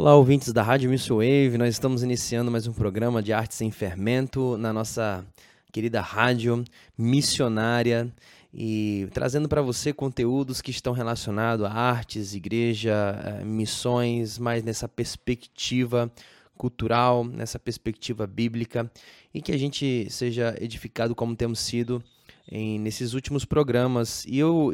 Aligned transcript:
Olá, 0.00 0.14
ouvintes 0.14 0.52
da 0.52 0.62
Rádio 0.62 0.88
Wave. 0.96 1.58
Nós 1.58 1.70
estamos 1.70 2.04
iniciando 2.04 2.52
mais 2.52 2.68
um 2.68 2.72
programa 2.72 3.20
de 3.20 3.32
Arte 3.32 3.56
Sem 3.56 3.72
Fermento 3.72 4.56
na 4.56 4.72
nossa 4.72 5.26
querida 5.72 6.00
rádio 6.00 6.64
missionária 6.96 8.08
e 8.54 9.08
trazendo 9.12 9.48
para 9.48 9.60
você 9.60 9.92
conteúdos 9.92 10.62
que 10.62 10.70
estão 10.70 10.92
relacionados 10.92 11.66
a 11.66 11.72
artes, 11.72 12.32
igreja, 12.32 12.94
eh, 13.24 13.44
missões, 13.44 14.38
mais 14.38 14.62
nessa 14.62 14.88
perspectiva 14.88 16.08
cultural, 16.56 17.24
nessa 17.24 17.58
perspectiva 17.58 18.24
bíblica 18.24 18.88
e 19.34 19.42
que 19.42 19.50
a 19.50 19.58
gente 19.58 20.06
seja 20.10 20.54
edificado 20.60 21.12
como 21.12 21.34
temos 21.34 21.58
sido 21.58 22.00
em, 22.48 22.78
nesses 22.78 23.14
últimos 23.14 23.44
programas. 23.44 24.24
E 24.26 24.38
eu, 24.38 24.70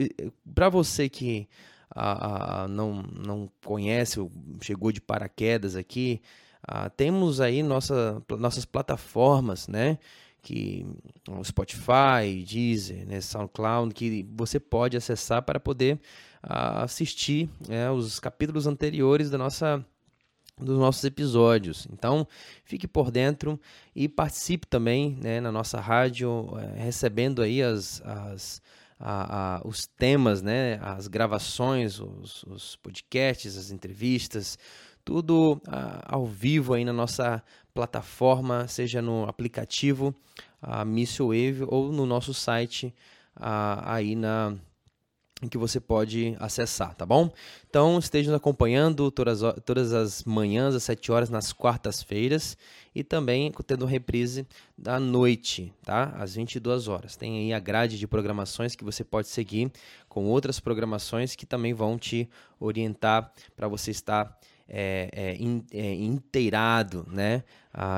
para 0.54 0.68
você 0.68 1.08
que 1.08 1.48
a, 1.94 2.62
a, 2.62 2.68
não, 2.68 3.02
não 3.02 3.48
conhece, 3.64 4.18
chegou 4.60 4.90
de 4.90 5.00
paraquedas 5.00 5.76
aqui, 5.76 6.20
a, 6.62 6.90
temos 6.90 7.40
aí 7.40 7.62
nossa, 7.62 8.22
nossas 8.38 8.64
plataformas, 8.64 9.68
né? 9.68 9.98
Que 10.42 10.86
o 11.28 11.42
Spotify, 11.42 12.44
Deezer, 12.46 13.06
né, 13.06 13.18
SoundCloud, 13.18 13.94
que 13.94 14.28
você 14.34 14.60
pode 14.60 14.94
acessar 14.94 15.42
para 15.42 15.58
poder 15.58 15.98
assistir 16.42 17.48
né, 17.66 17.90
os 17.90 18.20
capítulos 18.20 18.66
anteriores 18.66 19.30
da 19.30 19.38
nossa 19.38 19.82
dos 20.56 20.78
nossos 20.78 21.02
episódios. 21.02 21.88
Então, 21.92 22.26
fique 22.64 22.86
por 22.86 23.10
dentro 23.10 23.58
e 23.94 24.08
participe 24.08 24.66
também 24.66 25.18
né, 25.20 25.40
na 25.40 25.50
nossa 25.50 25.80
rádio, 25.80 26.48
é, 26.56 26.80
recebendo 26.80 27.42
aí 27.42 27.60
as, 27.60 28.00
as, 28.02 28.62
a, 28.98 29.56
a, 29.56 29.60
os 29.64 29.86
temas, 29.86 30.42
né, 30.42 30.78
as 30.82 31.08
gravações, 31.08 32.00
os, 32.00 32.42
os 32.44 32.76
podcasts, 32.76 33.56
as 33.56 33.70
entrevistas, 33.70 34.58
tudo 35.04 35.60
a, 35.66 36.14
ao 36.14 36.26
vivo 36.26 36.74
aí 36.74 36.84
na 36.84 36.92
nossa 36.92 37.42
plataforma, 37.72 38.66
seja 38.68 39.02
no 39.02 39.28
aplicativo 39.28 40.14
a 40.60 40.84
Missile 40.84 41.28
Wave 41.28 41.64
ou 41.68 41.92
no 41.92 42.06
nosso 42.06 42.32
site 42.32 42.94
aí 43.36 44.14
na 44.14 44.56
que 45.48 45.58
você 45.58 45.80
pode 45.80 46.36
acessar, 46.38 46.94
tá 46.94 47.04
bom? 47.04 47.30
Então, 47.68 47.98
esteja 47.98 48.30
nos 48.30 48.36
acompanhando 48.36 49.10
todas, 49.10 49.40
todas 49.64 49.92
as 49.92 50.24
manhãs, 50.24 50.74
às 50.74 50.84
7 50.84 51.10
horas, 51.10 51.30
nas 51.30 51.52
quartas-feiras, 51.52 52.56
e 52.94 53.02
também 53.02 53.52
tendo 53.66 53.84
reprise 53.86 54.46
da 54.76 55.00
noite, 55.00 55.72
tá? 55.82 56.14
Às 56.18 56.34
22 56.36 56.88
horas. 56.88 57.16
Tem 57.16 57.38
aí 57.38 57.52
a 57.52 57.58
grade 57.58 57.98
de 57.98 58.06
programações 58.06 58.76
que 58.76 58.84
você 58.84 59.02
pode 59.02 59.28
seguir 59.28 59.72
com 60.08 60.26
outras 60.26 60.60
programações 60.60 61.34
que 61.34 61.44
também 61.44 61.74
vão 61.74 61.98
te 61.98 62.28
orientar 62.60 63.32
para 63.56 63.66
você 63.66 63.90
estar 63.90 64.38
é, 64.76 65.08
é, 65.12 65.36
in, 65.36 65.64
é, 65.70 65.94
inteirado 65.94 67.06
né, 67.08 67.44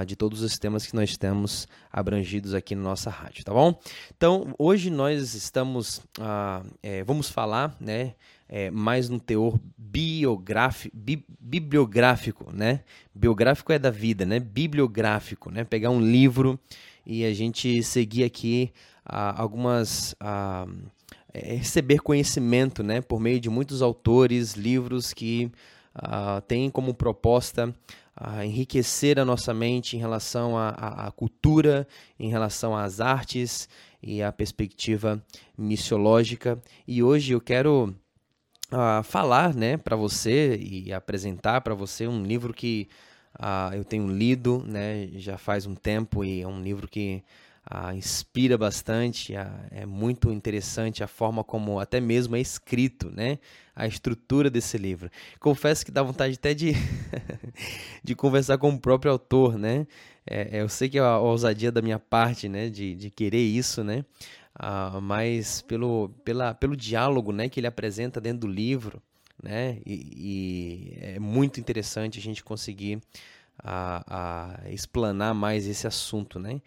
de 0.06 0.14
todos 0.14 0.42
os 0.42 0.58
temas 0.58 0.86
que 0.86 0.94
nós 0.94 1.16
temos 1.16 1.66
abrangidos 1.90 2.52
aqui 2.52 2.74
na 2.74 2.82
nossa 2.82 3.08
rádio, 3.08 3.44
tá 3.44 3.52
bom? 3.52 3.78
Então, 4.14 4.54
hoje 4.58 4.90
nós 4.90 5.34
estamos, 5.34 6.02
ah, 6.20 6.62
é, 6.82 7.02
vamos 7.02 7.30
falar 7.30 7.74
né, 7.80 8.14
é, 8.46 8.70
mais 8.70 9.08
no 9.08 9.18
teor 9.18 9.58
biográfico, 9.76 10.94
bi, 10.94 11.24
bibliográfico, 11.40 12.52
né? 12.52 12.80
Biográfico 13.14 13.72
é 13.72 13.78
da 13.78 13.90
vida, 13.90 14.24
né? 14.24 14.38
Bibliográfico, 14.38 15.50
né? 15.50 15.64
Pegar 15.64 15.90
um 15.90 16.00
livro 16.00 16.58
e 17.04 17.24
a 17.24 17.32
gente 17.32 17.82
seguir 17.82 18.24
aqui 18.24 18.70
ah, 19.04 19.40
algumas... 19.40 20.14
Ah, 20.20 20.66
é, 21.32 21.54
receber 21.54 21.98
conhecimento 21.98 22.82
né, 22.82 23.02
por 23.02 23.20
meio 23.20 23.38
de 23.38 23.50
muitos 23.50 23.82
autores, 23.82 24.54
livros 24.54 25.12
que 25.12 25.52
uh, 25.96 26.40
tem 26.42 26.70
como 26.70 26.94
proposta 26.94 27.74
uh, 28.20 28.42
enriquecer 28.42 29.18
a 29.18 29.24
nossa 29.24 29.52
mente 29.52 29.96
em 29.96 30.00
relação 30.00 30.56
à 30.56 31.12
cultura, 31.14 31.86
em 32.18 32.28
relação 32.28 32.76
às 32.76 33.00
artes 33.00 33.68
e 34.02 34.22
à 34.22 34.30
perspectiva 34.30 35.22
missiológica. 35.56 36.60
E 36.86 37.02
hoje 37.02 37.32
eu 37.32 37.40
quero 37.40 37.94
uh, 38.72 39.02
falar 39.02 39.54
né, 39.54 39.76
para 39.76 39.96
você 39.96 40.56
e 40.56 40.92
apresentar 40.92 41.60
para 41.60 41.74
você 41.74 42.06
um 42.06 42.22
livro 42.22 42.52
que 42.52 42.88
eu 43.74 43.84
tenho 43.84 44.08
lido 44.08 44.64
né, 44.66 45.08
já 45.16 45.36
faz 45.36 45.66
um 45.66 45.74
tempo 45.74 46.24
e 46.24 46.40
é 46.40 46.48
um 46.48 46.62
livro 46.62 46.88
que 46.88 47.22
ah, 47.68 47.92
inspira 47.94 48.56
bastante, 48.56 49.34
ah, 49.34 49.66
é 49.72 49.84
muito 49.84 50.30
interessante 50.30 51.02
a 51.02 51.08
forma 51.08 51.42
como 51.42 51.80
até 51.80 52.00
mesmo 52.00 52.36
é 52.36 52.40
escrito, 52.40 53.10
né? 53.10 53.40
A 53.76 53.86
estrutura 53.86 54.48
desse 54.48 54.78
livro. 54.78 55.10
Confesso 55.38 55.84
que 55.84 55.92
dá 55.92 56.02
vontade 56.02 56.34
até 56.34 56.54
de, 56.54 56.72
de 58.02 58.14
conversar 58.14 58.56
com 58.56 58.70
o 58.70 58.80
próprio 58.80 59.12
autor, 59.12 59.58
né? 59.58 59.86
É, 60.26 60.56
é, 60.58 60.62
eu 60.62 60.68
sei 60.68 60.88
que 60.88 60.98
é 60.98 61.02
a 61.02 61.18
ousadia 61.18 61.70
da 61.70 61.82
minha 61.82 61.98
parte, 61.98 62.48
né? 62.48 62.70
De, 62.70 62.94
de 62.94 63.10
querer 63.10 63.42
isso, 63.42 63.84
né? 63.84 64.02
Ah, 64.54 64.98
mas 65.02 65.60
pelo, 65.60 66.08
pela, 66.24 66.54
pelo 66.54 66.74
diálogo 66.74 67.30
né, 67.30 67.48
que 67.50 67.60
ele 67.60 67.66
apresenta 67.66 68.18
dentro 68.18 68.40
do 68.40 68.46
livro, 68.48 69.02
né? 69.42 69.78
E, 69.84 70.96
e 70.96 70.98
é 70.98 71.18
muito 71.18 71.60
interessante 71.60 72.18
a 72.18 72.22
gente 72.22 72.42
conseguir 72.42 72.98
a, 73.58 74.62
a 74.64 74.70
explanar 74.70 75.34
mais 75.34 75.66
esse 75.66 75.86
assunto, 75.86 76.38
né? 76.38 76.60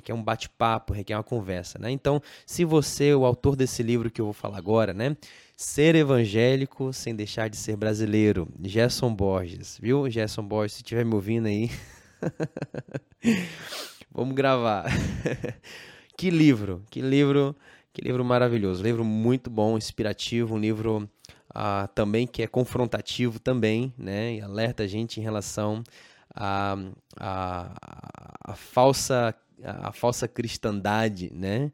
que 0.00 0.10
é 0.10 0.14
um 0.14 0.22
bate-papo, 0.22 0.94
requer 0.94 1.16
uma 1.16 1.22
conversa, 1.22 1.78
né? 1.78 1.90
Então, 1.90 2.22
se 2.46 2.64
você, 2.64 3.12
o 3.14 3.26
autor 3.26 3.54
desse 3.54 3.82
livro 3.82 4.10
que 4.10 4.22
eu 4.22 4.24
vou 4.24 4.32
falar 4.32 4.56
agora, 4.56 4.94
né? 4.94 5.14
Ser 5.62 5.94
evangélico 5.94 6.92
sem 6.92 7.14
deixar 7.14 7.48
de 7.48 7.56
ser 7.56 7.76
brasileiro, 7.76 8.48
Gerson 8.64 9.14
Borges, 9.14 9.78
viu? 9.80 10.10
Gerson 10.10 10.42
Borges, 10.42 10.72
se 10.72 10.78
estiver 10.82 11.04
me 11.04 11.14
ouvindo 11.14 11.46
aí, 11.46 11.70
vamos 14.10 14.34
gravar. 14.34 14.86
que 16.18 16.30
livro, 16.30 16.82
que 16.90 17.00
livro, 17.00 17.54
que 17.92 18.02
livro 18.02 18.24
maravilhoso, 18.24 18.82
livro 18.82 19.04
muito 19.04 19.48
bom, 19.48 19.78
inspirativo, 19.78 20.56
um 20.56 20.58
livro 20.58 21.08
ah, 21.54 21.88
também 21.94 22.26
que 22.26 22.42
é 22.42 22.48
confrontativo 22.48 23.38
também, 23.38 23.94
né? 23.96 24.34
E 24.34 24.40
alerta 24.40 24.82
a 24.82 24.88
gente 24.88 25.20
em 25.20 25.22
relação 25.22 25.84
a, 26.34 26.76
a, 27.16 28.50
a 28.50 28.56
falsa 28.56 29.32
a, 29.62 29.92
falsa 29.92 30.26
cristandade, 30.26 31.30
né? 31.32 31.70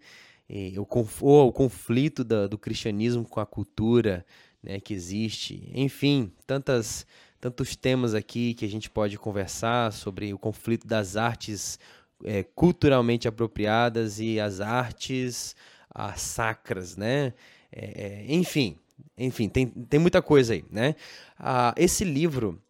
E, 0.48 0.78
o, 0.78 0.86
ou 1.20 1.48
o 1.48 1.52
conflito 1.52 2.24
da, 2.24 2.46
do 2.46 2.56
cristianismo 2.56 3.24
com 3.24 3.40
a 3.40 3.46
cultura 3.46 4.24
né, 4.62 4.80
que 4.80 4.94
existe. 4.94 5.70
Enfim, 5.74 6.32
tantas, 6.46 7.06
tantos 7.40 7.76
temas 7.76 8.14
aqui 8.14 8.54
que 8.54 8.64
a 8.64 8.68
gente 8.68 8.88
pode 8.88 9.18
conversar 9.18 9.92
sobre 9.92 10.32
o 10.32 10.38
conflito 10.38 10.86
das 10.86 11.16
artes 11.16 11.78
é, 12.24 12.42
culturalmente 12.42 13.28
apropriadas 13.28 14.18
e 14.18 14.40
as 14.40 14.60
artes 14.60 15.54
as 15.90 16.20
sacras, 16.20 16.96
né? 16.96 17.32
É, 17.72 18.02
é, 18.02 18.24
enfim, 18.28 18.78
enfim, 19.16 19.48
tem, 19.48 19.66
tem 19.66 19.98
muita 19.98 20.22
coisa 20.22 20.54
aí, 20.54 20.64
né? 20.70 20.94
Ah, 21.38 21.74
esse 21.76 22.04
livro 22.04 22.60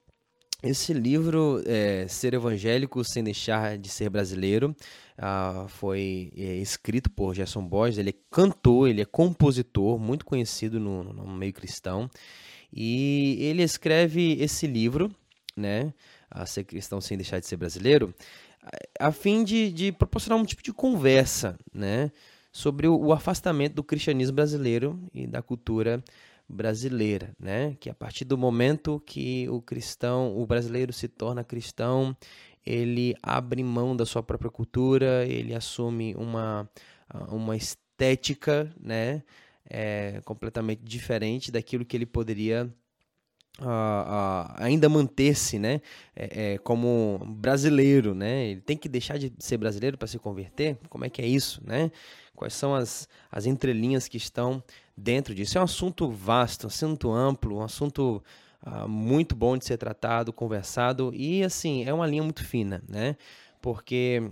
esse 0.63 0.93
livro, 0.93 1.63
é, 1.67 2.09
Ser 2.09 2.35
Evangélico 2.35 3.05
Sem 3.05 3.23
Deixar 3.23 3.79
de 3.79 3.89
Ser 3.89 4.11
Brasileiro, 4.11 4.75
uh, 5.17 5.69
foi 5.69 6.33
é, 6.37 6.57
escrito 6.57 7.09
por 7.11 7.33
Gerson 7.35 7.65
Borges. 7.65 7.99
Ele 7.99 8.11
é 8.11 8.15
cantor, 8.29 8.89
ele 8.89 9.01
é 9.01 9.05
compositor, 9.05 9.99
muito 9.99 10.25
conhecido 10.25 10.81
no, 10.81 11.05
no, 11.05 11.29
meio 11.29 11.53
cristão. 11.53 12.11
E 12.73 13.39
ele 13.41 13.63
escreve 13.63 14.33
esse 14.41 14.67
livro, 14.67 15.15
né, 15.57 15.95
a 16.29 16.45
Ser 16.45 16.65
Cristão 16.65 17.01
Sem 17.01 17.17
Deixar 17.17 17.39
de 17.39 17.47
Ser 17.47 17.57
Brasileiro, 17.57 18.13
a 18.99 19.13
fim 19.13 19.45
de, 19.45 19.71
de 19.73 19.93
proporcionar 19.93 20.39
um 20.39 20.45
tipo 20.45 20.63
de 20.63 20.73
conversa, 20.73 21.57
né, 21.73 22.11
sobre 22.51 22.89
o, 22.89 22.99
o 22.99 23.13
afastamento 23.13 23.75
do 23.75 23.85
cristianismo 23.85 24.35
brasileiro 24.35 25.01
e 25.15 25.27
da 25.27 25.41
cultura 25.41 25.99
brasileira 25.99 26.28
brasileira, 26.49 27.35
né? 27.39 27.77
Que 27.79 27.91
a 27.91 27.95
partir 27.95 28.25
do 28.25 28.39
momento 28.39 29.03
que 29.05 29.49
o 29.49 29.61
cristão, 29.61 30.37
o 30.37 30.47
brasileiro 30.47 30.93
se 30.93 31.09
torna 31.09 31.45
cristão, 31.45 32.17
ele 32.65 33.15
abre 33.23 33.63
mão 33.63 33.97
da 33.97 34.07
sua 34.07 34.23
própria 34.23 34.51
cultura, 34.51 35.27
ele 35.27 35.55
assume 35.55 36.15
uma, 36.17 36.69
uma 37.29 37.57
estética, 37.57 38.73
né? 38.81 39.23
É, 39.71 40.23
completamente 40.25 40.83
diferente 40.83 41.53
daquilo 41.53 41.85
que 41.85 41.95
ele 41.95 42.07
poderia 42.07 42.73
Uh, 43.61 43.65
uh, 43.65 44.55
ainda 44.55 44.89
manter-se 44.89 45.59
né, 45.59 45.81
é, 46.15 46.53
é, 46.53 46.59
como 46.59 47.19
brasileiro, 47.27 48.15
né? 48.15 48.51
Ele 48.51 48.61
tem 48.61 48.77
que 48.77 48.89
deixar 48.89 49.19
de 49.19 49.33
ser 49.41 49.57
brasileiro 49.57 49.99
para 49.99 50.07
se 50.07 50.17
converter? 50.17 50.79
Como 50.89 51.05
é 51.05 51.11
que 51.11 51.21
é 51.21 51.27
isso, 51.27 51.61
né? 51.67 51.91
Quais 52.37 52.55
são 52.55 52.73
as, 52.73 53.09
as 53.29 53.47
entrelinhas 53.47 54.07
que 54.07 54.17
estão 54.17 54.63
dentro 54.99 55.35
disso? 55.35 55.57
É 55.59 55.61
um 55.61 55.65
assunto 55.65 56.11
vasto, 56.11 56.65
um 56.65 56.67
assunto 56.67 57.11
amplo, 57.11 57.59
um 57.59 57.63
assunto 57.63 58.23
uh, 58.67 58.89
muito 58.89 59.35
bom 59.35 59.57
de 59.57 59.65
ser 59.65 59.77
tratado, 59.77 60.33
conversado 60.33 61.13
e 61.15 61.43
assim 61.43 61.85
é 61.85 61.95
uma 61.95 62.07
linha 62.07 62.23
muito 62.23 62.45
fina, 62.45 62.83
né? 62.89 63.17
Porque 63.61 64.23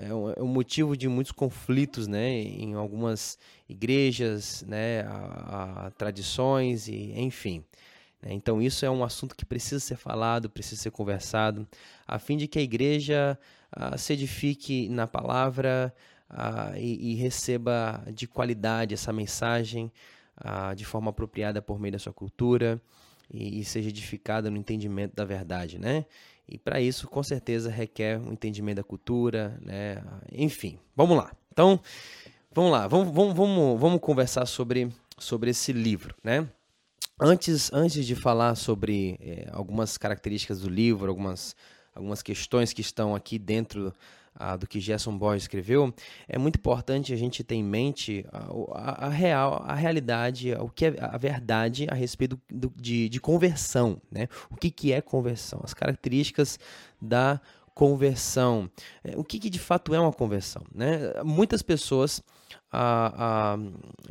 é 0.00 0.14
um, 0.14 0.30
é, 0.30 0.42
um, 0.42 0.46
motivo 0.46 0.96
de 0.96 1.08
muitos 1.08 1.32
conflitos, 1.32 2.06
né? 2.06 2.30
Em 2.30 2.74
algumas 2.74 3.38
igrejas, 3.68 4.64
né? 4.66 5.02
A, 5.02 5.86
a 5.86 5.90
tradições 5.90 6.86
e 6.86 7.12
enfim. 7.16 7.64
Né? 8.22 8.32
Então, 8.32 8.60
isso 8.60 8.84
é 8.84 8.90
um 8.90 9.02
assunto 9.02 9.34
que 9.34 9.44
precisa 9.44 9.80
ser 9.80 9.96
falado, 9.96 10.50
precisa 10.50 10.82
ser 10.82 10.90
conversado, 10.90 11.66
a 12.06 12.18
fim 12.18 12.36
de 12.36 12.46
que 12.46 12.58
a 12.58 12.62
igreja 12.62 13.38
uh, 13.76 13.98
se 13.98 14.12
edifique 14.12 14.88
na 14.88 15.06
palavra 15.06 15.92
uh, 16.30 16.76
e, 16.76 17.12
e, 17.12 17.14
receba 17.14 18.02
de 18.12 18.26
qualidade 18.26 18.94
essa 18.94 19.12
mensagem 19.12 19.92
uh, 20.38 20.74
de 20.74 20.84
forma 20.84 21.10
apropriada 21.10 21.60
por 21.60 21.78
meio 21.78 21.92
da 21.92 21.98
sua 21.98 22.12
cultura 22.12 22.80
e, 23.32 23.60
e 23.60 23.64
seja 23.64 23.88
edificada 23.88 24.50
no 24.50 24.56
entendimento 24.56 25.14
da 25.14 25.24
verdade, 25.24 25.78
né? 25.78 26.04
E 26.48 26.58
para 26.58 26.80
isso, 26.80 27.06
com 27.06 27.22
certeza, 27.22 27.70
requer 27.70 28.18
um 28.18 28.32
entendimento 28.32 28.78
da 28.78 28.84
cultura, 28.84 29.56
né? 29.62 30.02
Enfim, 30.32 30.78
vamos 30.96 31.16
lá. 31.16 31.30
Então, 31.52 31.78
vamos 32.52 32.72
lá, 32.72 32.88
vamos, 32.88 33.14
vamos, 33.14 33.34
vamos, 33.34 33.80
vamos 33.80 34.00
conversar 34.00 34.46
sobre, 34.46 34.88
sobre 35.16 35.50
esse 35.50 35.72
livro, 35.72 36.14
né? 36.24 36.48
Antes, 37.20 37.70
antes 37.72 38.06
de 38.06 38.14
falar 38.16 38.54
sobre 38.54 39.18
é, 39.20 39.48
algumas 39.52 39.98
características 39.98 40.60
do 40.60 40.70
livro, 40.70 41.10
algumas, 41.10 41.54
algumas 41.94 42.22
questões 42.22 42.72
que 42.72 42.80
estão 42.80 43.14
aqui 43.14 43.38
dentro 43.38 43.92
ah, 44.34 44.56
do 44.56 44.66
que 44.66 44.80
Gerson 44.80 45.16
Borges 45.16 45.44
escreveu, 45.44 45.92
é 46.28 46.38
muito 46.38 46.56
importante 46.56 47.12
a 47.12 47.16
gente 47.16 47.44
ter 47.44 47.56
em 47.56 47.62
mente 47.62 48.24
a, 48.32 48.48
a, 48.72 49.06
a 49.06 49.08
real, 49.08 49.62
a 49.66 49.74
realidade, 49.74 50.52
o 50.54 50.68
que 50.68 50.86
é 50.86 50.94
a 51.00 51.16
verdade 51.18 51.86
a 51.90 51.94
respeito 51.94 52.40
do, 52.48 52.72
de, 52.76 53.08
de 53.08 53.20
conversão, 53.20 54.00
né? 54.10 54.28
O 54.50 54.56
que, 54.56 54.70
que 54.70 54.92
é 54.92 55.00
conversão? 55.00 55.60
As 55.62 55.74
características 55.74 56.58
da 57.00 57.40
conversão. 57.74 58.70
É, 59.02 59.16
o 59.16 59.24
que, 59.24 59.38
que 59.38 59.50
de 59.50 59.58
fato 59.58 59.94
é 59.94 60.00
uma 60.00 60.12
conversão? 60.12 60.62
Né? 60.74 60.98
Muitas 61.24 61.62
pessoas 61.62 62.22
ah, 62.72 63.12
ah, 63.16 63.58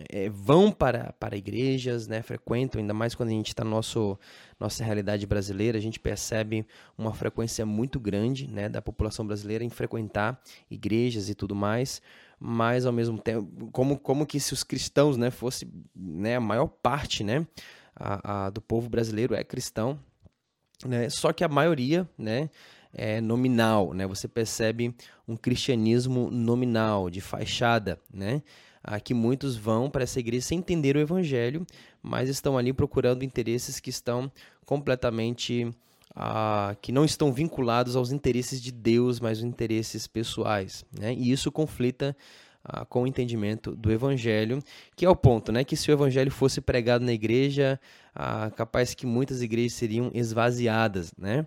é, 0.09 0.29
vão 0.29 0.71
para, 0.71 1.13
para 1.19 1.37
igrejas, 1.37 2.07
né, 2.07 2.21
frequentam, 2.21 2.81
ainda 2.81 2.93
mais 2.93 3.15
quando 3.15 3.29
a 3.29 3.33
gente 3.33 3.47
está 3.47 3.63
na 3.63 3.71
nossa 3.71 4.83
realidade 4.83 5.25
brasileira, 5.25 5.77
a 5.77 5.81
gente 5.81 5.99
percebe 5.99 6.65
uma 6.97 7.13
frequência 7.13 7.65
muito 7.65 7.99
grande 7.99 8.47
né, 8.47 8.67
da 8.67 8.81
população 8.81 9.25
brasileira 9.25 9.63
em 9.63 9.69
frequentar 9.69 10.41
igrejas 10.69 11.29
e 11.29 11.35
tudo 11.35 11.55
mais, 11.55 12.01
mas 12.37 12.85
ao 12.85 12.91
mesmo 12.91 13.17
tempo, 13.17 13.69
como, 13.71 13.97
como 13.97 14.25
que 14.25 14.39
se 14.39 14.53
os 14.53 14.63
cristãos 14.63 15.15
né, 15.15 15.31
fosse 15.31 15.65
né, 15.95 16.35
a 16.35 16.41
maior 16.41 16.67
parte 16.67 17.23
né, 17.23 17.47
a, 17.95 18.45
a 18.45 18.49
do 18.49 18.61
povo 18.61 18.89
brasileiro 18.89 19.33
é 19.33 19.43
cristão, 19.43 19.97
né, 20.85 21.09
só 21.09 21.31
que 21.31 21.45
a 21.45 21.49
maioria, 21.49 22.09
né, 22.17 22.49
é, 22.93 23.21
nominal, 23.21 23.93
né? 23.93 24.05
Você 24.07 24.27
percebe 24.27 24.93
um 25.27 25.35
cristianismo 25.35 26.29
nominal, 26.31 27.09
de 27.09 27.21
fachada, 27.21 27.99
né? 28.13 28.41
que 29.03 29.13
muitos 29.13 29.57
vão 29.57 29.89
para 29.89 30.03
essa 30.03 30.19
igreja 30.19 30.47
sem 30.47 30.59
entender 30.59 30.95
o 30.95 30.99
evangelho, 30.99 31.67
mas 32.01 32.29
estão 32.29 32.57
ali 32.57 32.71
procurando 32.71 33.23
interesses 33.23 33.79
que 33.79 33.89
estão 33.89 34.31
completamente 34.65 35.69
ah, 36.15 36.75
que 36.81 36.91
não 36.91 37.05
estão 37.05 37.31
vinculados 37.31 37.95
aos 37.95 38.11
interesses 38.11 38.61
de 38.61 38.71
Deus, 38.71 39.19
mas 39.19 39.39
os 39.39 39.43
interesses 39.43 40.07
pessoais, 40.07 40.83
né? 40.91 41.13
E 41.13 41.31
isso 41.31 41.51
conflita 41.51 42.15
ah, 42.63 42.85
com 42.85 43.03
o 43.03 43.07
entendimento 43.07 43.75
do 43.75 43.91
evangelho, 43.91 44.61
que 44.95 45.05
é 45.05 45.09
o 45.09 45.15
ponto, 45.15 45.51
né? 45.51 45.63
Que 45.63 45.75
se 45.75 45.89
o 45.89 45.93
evangelho 45.93 46.31
fosse 46.31 46.61
pregado 46.61 47.05
na 47.05 47.13
igreja, 47.13 47.79
ah, 48.13 48.51
capaz 48.55 48.93
que 48.93 49.05
muitas 49.05 49.41
igrejas 49.41 49.73
seriam 49.73 50.11
esvaziadas, 50.13 51.13
né? 51.17 51.45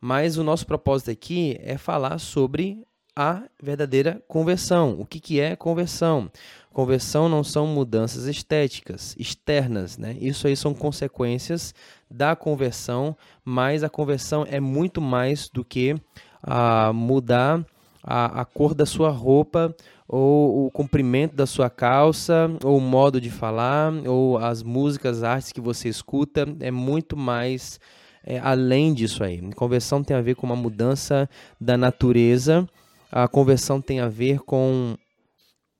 Mas 0.00 0.36
o 0.36 0.44
nosso 0.44 0.66
propósito 0.66 1.10
aqui 1.10 1.56
é 1.60 1.78
falar 1.78 2.18
sobre 2.18 2.86
a 3.16 3.44
verdadeira 3.62 4.22
conversão. 4.26 4.96
O 4.98 5.06
que, 5.06 5.20
que 5.20 5.40
é 5.40 5.54
conversão? 5.54 6.30
Conversão 6.72 7.28
não 7.28 7.44
são 7.44 7.66
mudanças 7.66 8.26
estéticas, 8.26 9.14
externas, 9.18 9.96
né? 9.96 10.16
Isso 10.20 10.48
aí 10.48 10.56
são 10.56 10.74
consequências 10.74 11.72
da 12.10 12.34
conversão, 12.34 13.16
mas 13.44 13.84
a 13.84 13.88
conversão 13.88 14.44
é 14.48 14.58
muito 14.58 15.00
mais 15.00 15.48
do 15.48 15.64
que 15.64 15.94
a 16.42 16.92
mudar 16.92 17.64
a, 18.02 18.40
a 18.42 18.44
cor 18.44 18.74
da 18.74 18.84
sua 18.84 19.10
roupa, 19.10 19.74
ou 20.06 20.66
o 20.66 20.70
comprimento 20.70 21.34
da 21.34 21.46
sua 21.46 21.70
calça, 21.70 22.50
ou 22.62 22.76
o 22.76 22.80
modo 22.80 23.20
de 23.20 23.30
falar, 23.30 23.92
ou 24.06 24.36
as 24.36 24.62
músicas, 24.62 25.22
artes 25.22 25.52
que 25.52 25.60
você 25.60 25.88
escuta. 25.88 26.46
É 26.60 26.70
muito 26.70 27.16
mais 27.16 27.80
é, 28.26 28.38
além 28.38 28.94
disso 28.94 29.22
aí. 29.22 29.40
Conversão 29.54 30.02
tem 30.02 30.16
a 30.16 30.20
ver 30.20 30.34
com 30.34 30.46
uma 30.46 30.56
mudança 30.56 31.28
da 31.60 31.76
natureza, 31.76 32.68
a 33.12 33.28
conversão 33.28 33.80
tem 33.80 34.00
a 34.00 34.08
ver 34.08 34.40
com, 34.40 34.96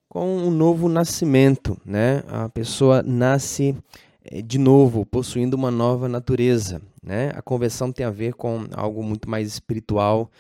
com 0.09 0.37
um 0.37 0.51
novo 0.51 0.89
nascimento, 0.89 1.77
né? 1.85 2.23
A 2.29 2.49
pessoa 2.49 3.03
nasce 3.03 3.77
é, 4.25 4.41
de 4.41 4.59
novo, 4.59 5.05
possuindo 5.05 5.57
uma 5.57 5.71
nova 5.71 6.09
natureza, 6.09 6.81
né? 7.03 7.33
A 7.35 7.43
conversão 7.43 7.91
tem 7.91 8.07
a 8.07 8.11
ver 8.11 8.35
com 8.35 8.67
algo 8.73 9.03
muito 9.03 9.29
mais 9.29 9.49
espiritual 9.49 10.31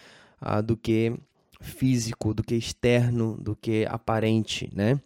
ah, 0.41 0.61
do 0.61 0.77
que 0.77 1.13
físico, 1.61 2.35
do 2.35 2.43
que 2.43 2.55
externo, 2.55 3.37
do 3.41 3.57
que 3.57 3.87
aparente, 3.87 4.71
né? 4.75 5.01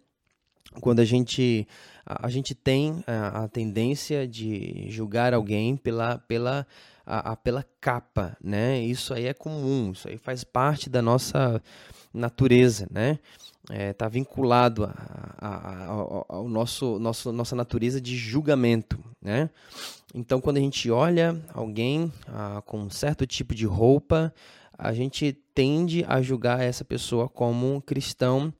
Quando 0.81 0.99
a 0.99 1.05
gente 1.05 1.67
a, 2.09 2.25
a 2.25 2.29
gente 2.29 2.55
tem 2.55 3.03
a, 3.05 3.43
a, 3.43 3.47
tendência 3.47 4.27
de 4.27 4.87
julgar 4.89 5.33
alguém 5.33 5.77
pela, 5.77 6.17
pela, 6.17 6.65
a, 7.05 7.35
pela 7.35 7.63
capa, 7.79 8.35
né? 8.43 8.81
Isso 8.81 9.13
aí 9.13 9.27
é 9.27 9.33
comum, 9.33 9.91
isso 9.91 10.09
aí 10.09 10.17
faz 10.17 10.43
parte 10.43 10.89
da 10.89 11.01
nossa 11.03 11.61
natureza, 12.11 12.87
né? 12.89 13.19
Está 13.69 13.75
é, 13.75 13.93
tá 13.93 14.07
vinculado 14.07 14.91
ao 15.37 16.49
nosso, 16.49 16.97
nosso 16.97 17.31
nossa 17.31 17.55
natureza 17.55 18.01
de 18.01 18.17
julgamento, 18.17 18.97
né? 19.21 19.47
Então, 20.15 20.41
quando 20.41 20.57
a 20.57 20.61
gente 20.61 20.89
olha 20.89 21.39
alguém 21.53 22.11
ah, 22.27 22.63
com 22.65 22.79
um 22.79 22.89
certo 22.89 23.27
tipo 23.27 23.53
de 23.53 23.67
roupa, 23.67 24.33
a 24.75 24.91
gente 24.91 25.33
tende 25.53 26.03
a 26.07 26.19
julgar 26.19 26.61
essa 26.61 26.83
pessoa 26.83 27.29
como 27.29 27.81
cristão 27.83 28.51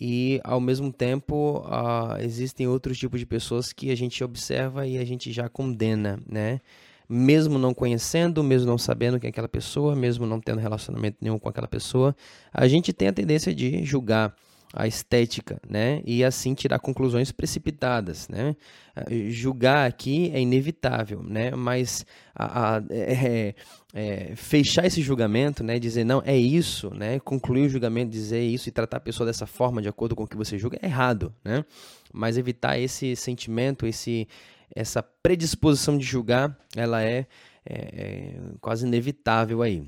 e 0.00 0.40
ao 0.44 0.60
mesmo 0.60 0.92
tempo 0.92 1.64
uh, 1.66 2.20
existem 2.20 2.66
outros 2.66 2.98
tipos 2.98 3.18
de 3.18 3.26
pessoas 3.26 3.72
que 3.72 3.90
a 3.90 3.94
gente 3.94 4.22
observa 4.22 4.86
e 4.86 4.98
a 4.98 5.04
gente 5.04 5.32
já 5.32 5.48
condena, 5.48 6.20
né? 6.28 6.60
Mesmo 7.08 7.58
não 7.58 7.72
conhecendo, 7.72 8.42
mesmo 8.42 8.66
não 8.66 8.76
sabendo 8.76 9.18
quem 9.18 9.28
é 9.28 9.30
aquela 9.30 9.48
pessoa, 9.48 9.94
mesmo 9.94 10.26
não 10.26 10.40
tendo 10.40 10.60
relacionamento 10.60 11.18
nenhum 11.20 11.38
com 11.38 11.48
aquela 11.48 11.68
pessoa, 11.68 12.14
a 12.52 12.66
gente 12.66 12.92
tem 12.92 13.08
a 13.08 13.12
tendência 13.12 13.54
de 13.54 13.84
julgar 13.84 14.34
a 14.72 14.86
estética, 14.86 15.60
né? 15.66 16.02
E 16.04 16.22
assim 16.22 16.52
tirar 16.52 16.78
conclusões 16.78 17.32
precipitadas, 17.32 18.28
né? 18.28 18.54
Eh, 18.94 19.30
julgar 19.30 19.86
aqui 19.88 20.30
é 20.34 20.40
inevitável, 20.40 21.22
né? 21.22 21.52
Mas 21.52 22.04
a, 22.34 22.76
a, 22.76 22.82
é, 22.90 23.54
é, 23.98 24.36
fechar 24.36 24.84
esse 24.84 25.00
julgamento, 25.00 25.64
né? 25.64 25.78
Dizer 25.78 26.04
não 26.04 26.22
é 26.26 26.36
isso, 26.36 26.90
né? 26.94 27.18
Concluir 27.18 27.62
o 27.62 27.68
julgamento, 27.70 28.10
dizer 28.10 28.42
isso 28.42 28.68
e 28.68 28.72
tratar 28.72 28.98
a 28.98 29.00
pessoa 29.00 29.26
dessa 29.26 29.46
forma, 29.46 29.80
de 29.80 29.88
acordo 29.88 30.14
com 30.14 30.24
o 30.24 30.28
que 30.28 30.36
você 30.36 30.58
julga, 30.58 30.78
é 30.82 30.86
errado, 30.86 31.34
né? 31.42 31.64
Mas 32.12 32.36
evitar 32.36 32.78
esse 32.78 33.16
sentimento, 33.16 33.86
esse 33.86 34.28
essa 34.74 35.02
predisposição 35.02 35.96
de 35.96 36.04
julgar, 36.04 36.54
ela 36.76 37.02
é, 37.02 37.26
é, 37.64 37.74
é 37.74 38.34
quase 38.60 38.86
inevitável 38.86 39.62
aí. 39.62 39.82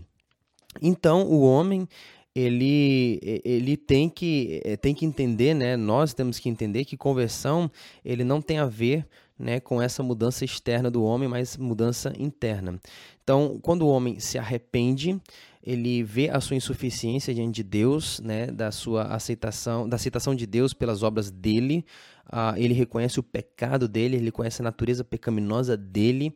Então, 0.80 1.24
o 1.24 1.42
homem 1.42 1.86
ele, 2.38 3.18
ele 3.44 3.76
tem, 3.76 4.08
que, 4.08 4.60
eh, 4.64 4.76
tem 4.76 4.94
que 4.94 5.04
entender, 5.04 5.54
né? 5.54 5.76
nós 5.76 6.14
temos 6.14 6.38
que 6.38 6.48
entender 6.48 6.84
que 6.84 6.96
conversão 6.96 7.70
ele 8.04 8.22
não 8.22 8.40
tem 8.40 8.58
a 8.58 8.66
ver 8.66 9.06
né, 9.36 9.58
com 9.60 9.80
essa 9.80 10.02
mudança 10.02 10.44
externa 10.44 10.90
do 10.90 11.02
homem, 11.02 11.28
mas 11.28 11.56
mudança 11.56 12.12
interna. 12.18 12.80
Então, 13.22 13.58
quando 13.60 13.82
o 13.82 13.88
homem 13.88 14.18
se 14.18 14.38
arrepende, 14.38 15.20
ele 15.62 16.02
vê 16.02 16.30
a 16.30 16.40
sua 16.40 16.56
insuficiência 16.56 17.34
diante 17.34 17.56
de 17.56 17.62
Deus, 17.62 18.20
né, 18.20 18.46
da 18.46 18.70
sua 18.70 19.04
aceitação, 19.04 19.88
da 19.88 19.96
aceitação 19.96 20.34
de 20.34 20.46
Deus 20.46 20.72
pelas 20.72 21.02
obras 21.02 21.30
dele, 21.30 21.84
uh, 22.26 22.56
ele 22.56 22.74
reconhece 22.74 23.20
o 23.20 23.22
pecado 23.22 23.86
dele, 23.88 24.16
ele 24.16 24.30
conhece 24.30 24.62
a 24.62 24.64
natureza 24.64 25.04
pecaminosa 25.04 25.76
dele, 25.76 26.34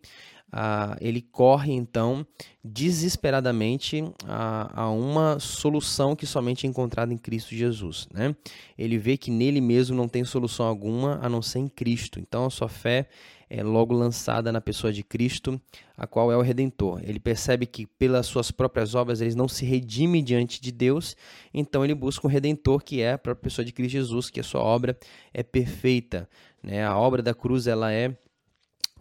ah, 0.52 0.96
ele 1.00 1.22
corre 1.22 1.72
então 1.72 2.26
desesperadamente 2.62 4.04
a, 4.26 4.82
a, 4.82 4.90
uma 4.90 5.40
solução 5.40 6.14
que 6.14 6.26
somente 6.26 6.66
é 6.66 6.70
encontrada 6.70 7.12
em 7.12 7.16
Cristo 7.16 7.54
Jesus. 7.54 8.06
Né? 8.12 8.36
Ele 8.76 8.98
vê 8.98 9.16
que 9.16 9.30
nele 9.30 9.60
mesmo 9.60 9.96
não 9.96 10.06
tem 10.06 10.24
solução 10.24 10.66
alguma 10.66 11.18
a 11.22 11.28
não 11.28 11.40
ser 11.40 11.60
em 11.60 11.68
Cristo. 11.68 12.20
Então 12.20 12.44
a 12.44 12.50
sua 12.50 12.68
fé 12.68 13.08
é 13.48 13.62
logo 13.62 13.94
lançada 13.94 14.50
na 14.50 14.62
pessoa 14.62 14.92
de 14.92 15.02
Cristo, 15.02 15.60
a 15.96 16.06
qual 16.06 16.32
é 16.32 16.36
o 16.36 16.40
Redentor. 16.40 17.00
Ele 17.02 17.18
percebe 17.18 17.66
que 17.66 17.86
pelas 17.86 18.26
suas 18.26 18.50
próprias 18.50 18.94
obras 18.94 19.20
ele 19.20 19.34
não 19.34 19.46
se 19.46 19.64
redime 19.64 20.22
diante 20.22 20.60
de 20.60 20.72
Deus, 20.72 21.14
então 21.52 21.84
ele 21.84 21.94
busca 21.94 22.26
um 22.26 22.30
Redentor 22.30 22.82
que 22.82 23.02
é 23.02 23.12
a 23.12 23.18
própria 23.18 23.44
pessoa 23.44 23.64
de 23.64 23.72
Cristo 23.72 23.92
Jesus, 23.92 24.30
que 24.30 24.40
a 24.40 24.42
sua 24.42 24.62
obra 24.62 24.98
é 25.34 25.42
perfeita. 25.42 26.28
Né? 26.62 26.82
A 26.82 26.96
obra 26.96 27.22
da 27.22 27.34
cruz 27.34 27.66
ela 27.66 27.92
é 27.92 28.16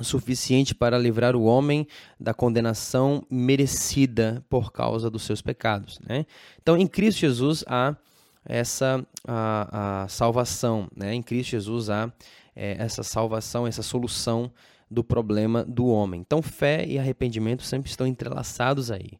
suficiente 0.04 0.74
para 0.74 0.98
livrar 0.98 1.36
o 1.36 1.44
homem 1.44 1.88
da 2.20 2.34
condenação 2.34 3.26
merecida 3.30 4.44
por 4.50 4.72
causa 4.72 5.10
dos 5.10 5.24
seus 5.24 5.42
pecados. 5.42 6.00
Né? 6.08 6.26
Então, 6.62 6.78
em 6.78 6.88
Cristo 6.88 7.20
Jesus 7.20 7.64
há 7.68 7.96
essa 8.46 9.06
a, 9.28 10.04
a 10.04 10.08
salvação, 10.08 10.88
né? 10.96 11.14
em 11.14 11.22
Cristo 11.22 11.52
Jesus 11.52 11.90
há 11.90 12.12
é, 12.56 12.76
essa 12.80 13.04
salvação, 13.04 13.68
essa 13.68 13.84
solução 13.84 14.52
do 14.90 15.04
problema 15.04 15.64
do 15.64 15.86
homem. 15.86 16.20
Então, 16.20 16.42
fé 16.42 16.86
e 16.86 17.00
arrependimento 17.00 17.64
sempre 17.64 17.90
estão 17.90 18.06
entrelaçados 18.06 18.92
aí. 18.92 19.12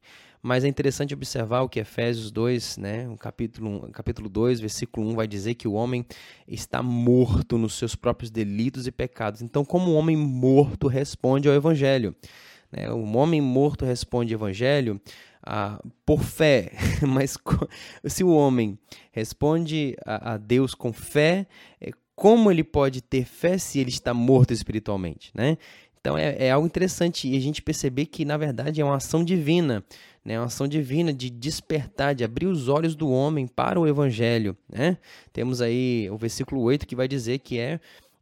Mas 0.42 0.64
é 0.64 0.68
interessante 0.68 1.14
observar 1.14 1.62
o 1.62 1.70
que 1.70 1.80
Efésios 1.80 2.32
2, 2.32 2.78
né, 2.78 3.08
o 3.10 3.16
capítulo, 3.16 3.90
capítulo 3.92 4.28
2, 4.28 4.60
versículo 4.60 5.08
1, 5.10 5.16
vai 5.16 5.28
dizer 5.28 5.54
que 5.54 5.68
o 5.68 5.74
homem 5.74 6.06
está 6.48 6.82
morto 6.82 7.58
nos 7.58 7.76
seus 7.76 7.96
próprios 7.96 8.32
delitos 8.32 8.88
e 8.88 8.92
pecados. 8.92 9.42
Então, 9.42 9.64
como 9.64 9.92
o 9.92 9.96
homem 9.96 10.18
morto 10.18 10.88
responde 10.88 11.48
ao 11.48 11.54
Evangelho? 11.54 12.16
Né? 12.72 12.90
O 12.92 13.04
homem 13.18 13.40
morto 13.40 13.86
responde 13.86 14.34
ao 14.34 14.40
Evangelho 14.40 15.00
ah, 15.44 15.80
por 16.06 16.24
fé, 16.24 16.72
mas 17.08 17.38
se 18.06 18.24
o 18.24 18.30
homem 18.30 18.80
responde 19.12 19.96
a, 20.06 20.34
a 20.34 20.38
Deus 20.38 20.74
com 20.74 20.92
fé, 20.92 21.48
é, 21.80 21.92
como 22.16 22.52
ele 22.52 22.64
pode 22.64 23.02
ter 23.02 23.26
fé 23.26 23.58
se 23.58 23.80
ele 23.80 23.90
está 23.90 24.14
morto 24.14 24.54
espiritualmente, 24.54 25.32
né? 25.34 25.58
Então 26.02 26.18
é, 26.18 26.36
é 26.38 26.52
algo 26.52 26.68
interessante 26.68 27.30
e 27.30 27.38
a 27.38 27.40
gente 27.40 27.62
perceber 27.62 28.08
que 28.08 28.26
na 28.26 28.36
verdade 28.36 28.82
é 28.82 28.84
uma 28.84 28.98
ação 28.98 29.24
divina 29.24 29.84
né, 30.24 30.40
uma 30.40 30.46
ação 30.46 30.68
divina 30.68 31.12
de 31.12 31.30
despertar, 31.30 32.14
de 32.14 32.24
abrir 32.24 32.46
os 32.46 32.68
olhos 32.68 32.96
do 32.96 33.10
homem 33.10 33.48
para 33.48 33.80
o 33.80 33.88
evangelho, 33.88 34.56
né? 34.70 34.98
Temos 35.34 35.62
aí 35.62 36.08
o 36.12 36.18
versículo 36.18 36.62
8 36.62 36.86
que 36.86 36.96
vai 36.96 37.08
dizer 37.08 37.40
que 37.40 37.58
é, 37.58 37.80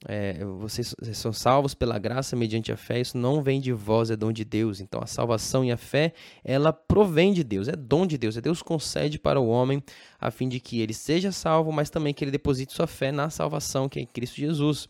é 0.08 0.46
vocês 0.46 0.96
são 1.14 1.34
salvos 1.34 1.74
pela 1.74 2.00
graça 2.00 2.38
mediante 2.38 2.72
a 2.72 2.78
fé, 2.78 3.02
isso 3.02 3.18
não 3.18 3.44
vem 3.44 3.60
de 3.60 3.74
vós, 3.74 4.10
é 4.10 4.16
dom 4.16 4.32
de 4.32 4.46
Deus. 4.46 4.80
Então 4.80 5.02
a 5.04 5.08
salvação 5.08 5.66
e 5.66 5.72
a 5.72 5.78
fé, 5.78 6.14
ela 6.44 6.72
provém 6.72 7.34
de 7.34 7.44
Deus, 7.44 7.68
é 7.68 7.76
dom 7.76 8.08
de 8.08 8.18
Deus, 8.18 8.38
é 8.38 8.42
Deus 8.42 8.62
concede 8.62 9.20
para 9.20 9.40
o 9.40 9.48
homem 9.48 9.84
a 10.20 10.32
fim 10.32 10.48
de 10.48 10.60
que 10.60 10.80
ele 10.80 10.94
seja 10.94 11.32
salvo, 11.34 11.72
mas 11.72 11.90
também 11.90 12.14
que 12.14 12.24
ele 12.24 12.32
deposite 12.32 12.74
sua 12.74 12.88
fé 12.88 13.12
na 13.12 13.30
salvação 13.30 13.90
que 13.90 14.00
é 14.00 14.02
em 14.02 14.08
Cristo 14.08 14.38
Jesus. 14.38 14.88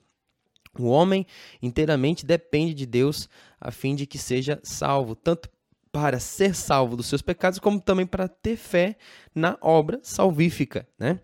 O 0.80 0.88
homem 0.88 1.26
inteiramente 1.62 2.26
depende 2.26 2.74
de 2.74 2.86
Deus 2.86 3.30
a 3.60 3.72
fim 3.72 3.96
de 3.96 4.06
que 4.06 4.18
seja 4.18 4.60
salvo, 4.64 5.16
tanto 5.16 5.50
para 5.92 6.20
ser 6.20 6.56
salvo 6.56 6.96
dos 6.96 7.08
seus 7.08 7.22
pecados, 7.22 7.60
como 7.60 7.82
também 7.82 8.06
para 8.06 8.28
ter 8.28 8.56
fé 8.56 8.96
na 9.34 9.58
obra 9.62 10.00
salvífica, 10.04 10.88
né? 10.98 11.20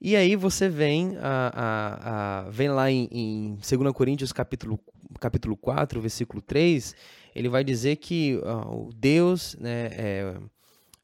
E 0.00 0.16
aí 0.16 0.34
você 0.34 0.66
vem, 0.66 1.18
a, 1.20 1.52
a, 1.54 2.46
a 2.46 2.50
vem 2.50 2.70
lá 2.70 2.90
em, 2.90 3.06
em 3.12 3.54
2 3.56 3.92
Coríntios 3.92 4.32
capítulo, 4.32 4.80
capítulo 5.20 5.54
4, 5.58 6.00
versículo 6.00 6.40
3, 6.40 6.94
ele 7.34 7.50
vai 7.50 7.62
dizer 7.62 7.96
que 7.96 8.40
uh, 8.42 8.90
Deus, 8.94 9.56
né, 9.60 9.90
é, 9.92 10.34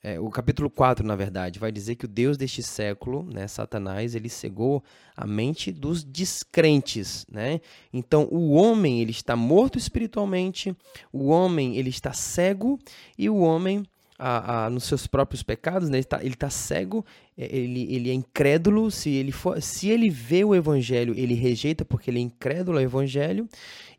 é, 0.06 0.20
o 0.20 0.30
capítulo 0.30 0.70
4, 0.70 1.04
na 1.04 1.16
verdade, 1.16 1.58
vai 1.58 1.72
dizer 1.72 1.96
que 1.96 2.04
o 2.04 2.08
Deus 2.08 2.36
deste 2.36 2.62
século, 2.62 3.24
né, 3.24 3.48
Satanás, 3.48 4.14
ele 4.14 4.28
cegou 4.28 4.80
a 5.16 5.26
mente 5.26 5.72
dos 5.72 6.04
descrentes, 6.04 7.26
né? 7.28 7.60
Então, 7.92 8.28
o 8.30 8.52
homem, 8.52 9.00
ele 9.00 9.10
está 9.10 9.34
morto 9.34 9.76
espiritualmente, 9.76 10.76
o 11.12 11.26
homem, 11.26 11.76
ele 11.76 11.90
está 11.90 12.12
cego 12.12 12.78
e 13.18 13.28
o 13.28 13.38
homem 13.38 13.82
a, 14.16 14.66
a, 14.66 14.70
nos 14.70 14.84
seus 14.84 15.08
próprios 15.08 15.42
pecados, 15.42 15.88
né? 15.88 15.96
ele 15.98 16.04
está 16.04 16.46
tá 16.46 16.50
cego, 16.50 17.04
é, 17.36 17.56
ele, 17.56 17.92
ele 17.92 18.08
é 18.08 18.14
incrédulo, 18.14 18.92
se 18.92 19.10
ele, 19.10 19.32
for, 19.32 19.60
se 19.60 19.88
ele 19.88 20.08
vê 20.08 20.44
o 20.44 20.54
evangelho, 20.54 21.14
ele 21.16 21.34
rejeita 21.34 21.84
porque 21.84 22.12
ele 22.12 22.20
é 22.20 22.22
incrédulo 22.22 22.78
ao 22.78 22.84
evangelho, 22.84 23.48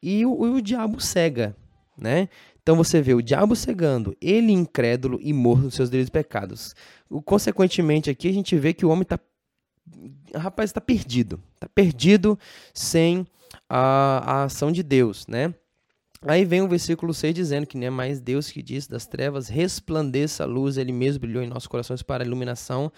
e 0.02 0.26
o, 0.26 0.40
o 0.40 0.62
diabo 0.62 1.02
cega, 1.02 1.54
né? 1.98 2.30
Então 2.68 2.76
você 2.76 3.02
vê 3.02 3.14
o 3.14 3.22
diabo 3.22 3.56
cegando, 3.56 4.14
ele 4.20 4.52
incrédulo 4.52 5.18
e 5.22 5.32
morto 5.32 5.64
nos 5.64 5.74
seus 5.74 5.90
delitos 5.90 6.10
e 6.10 6.12
pecados. 6.12 6.76
Consequentemente, 7.24 8.10
aqui 8.10 8.28
a 8.28 8.34
gente 8.34 8.58
vê 8.58 8.74
que 8.74 8.86
o 8.86 8.90
homem 8.90 9.04
está. 9.04 9.18
Rapaz, 10.36 10.72
está 10.72 10.82
perdido. 10.82 11.40
Está 11.56 11.70
perdido 11.74 12.38
sem 12.74 13.26
a, 13.70 14.42
a 14.42 14.44
ação 14.44 14.70
de 14.70 14.84
Deus, 14.84 15.26
né? 15.28 15.54
Aí 16.22 16.44
vem 16.44 16.62
o 16.62 16.68
versículo 16.68 17.14
6 17.14 17.34
dizendo 17.34 17.66
que 17.66 17.78
não 17.78 17.88
é 17.88 17.90
mais 17.90 18.20
Deus 18.20 18.52
que 18.52 18.62
diz 18.62 18.86
das 18.86 19.06
trevas 19.06 19.48
resplandeça 19.48 20.44
a 20.44 20.48
luz, 20.48 20.76
ele 20.76 20.92
mesmo 20.92 21.22
brilhou 21.22 21.42
em 21.42 21.48
nossos 21.48 21.68
corações 21.68 22.02
para 22.02 22.22
a 22.22 22.28
iluminação 22.28 22.92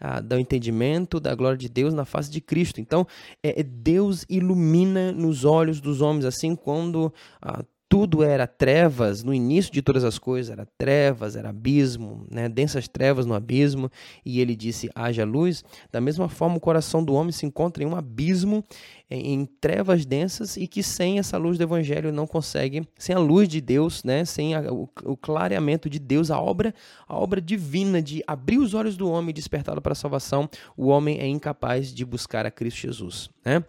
ah, 0.00 0.20
do 0.20 0.36
entendimento 0.36 1.20
da 1.20 1.32
glória 1.32 1.56
de 1.56 1.68
Deus 1.68 1.94
na 1.94 2.04
face 2.04 2.28
de 2.28 2.40
Cristo. 2.40 2.80
Então, 2.80 3.06
é, 3.40 3.60
é 3.60 3.62
Deus 3.62 4.26
ilumina 4.28 5.12
nos 5.12 5.44
olhos 5.44 5.80
dos 5.80 6.00
homens, 6.00 6.24
assim 6.24 6.56
quando 6.56 7.14
ah, 7.40 7.62
tudo 7.92 8.22
era 8.22 8.46
trevas, 8.46 9.22
no 9.22 9.34
início 9.34 9.70
de 9.70 9.82
todas 9.82 10.02
as 10.02 10.18
coisas 10.18 10.50
era 10.50 10.66
trevas, 10.78 11.36
era 11.36 11.50
abismo, 11.50 12.26
né? 12.30 12.48
densas 12.48 12.88
trevas 12.88 13.26
no 13.26 13.34
abismo, 13.34 13.90
e 14.24 14.40
ele 14.40 14.56
disse: 14.56 14.88
haja 14.94 15.26
luz. 15.26 15.62
Da 15.92 16.00
mesma 16.00 16.26
forma, 16.26 16.56
o 16.56 16.60
coração 16.60 17.04
do 17.04 17.12
homem 17.12 17.32
se 17.32 17.44
encontra 17.44 17.84
em 17.84 17.86
um 17.86 17.94
abismo, 17.94 18.64
em 19.10 19.44
trevas 19.44 20.06
densas, 20.06 20.56
e 20.56 20.66
que 20.66 20.82
sem 20.82 21.18
essa 21.18 21.36
luz 21.36 21.58
do 21.58 21.64
evangelho 21.64 22.10
não 22.10 22.26
consegue, 22.26 22.88
sem 22.96 23.14
a 23.14 23.18
luz 23.18 23.46
de 23.46 23.60
Deus, 23.60 24.02
né? 24.04 24.24
sem 24.24 24.54
a, 24.54 24.72
o, 24.72 24.88
o, 25.04 25.14
clareamento 25.14 25.90
de 25.90 25.98
Deus, 25.98 26.30
a 26.30 26.40
obra, 26.40 26.74
a 27.06 27.14
obra 27.14 27.42
divina 27.42 28.00
de 28.00 28.24
abrir 28.26 28.56
os 28.56 28.72
olhos 28.72 28.96
do 28.96 29.06
homem 29.06 29.28
e 29.28 29.34
despertá-lo 29.34 29.82
para 29.82 29.92
a 29.92 29.94
salvação, 29.94 30.48
o 30.78 30.86
homem 30.86 31.18
é 31.18 31.26
incapaz 31.26 31.92
de 31.92 32.06
buscar 32.06 32.46
a 32.46 32.50
Cristo 32.50 32.80
Jesus. 32.80 33.28
Né? 33.44 33.62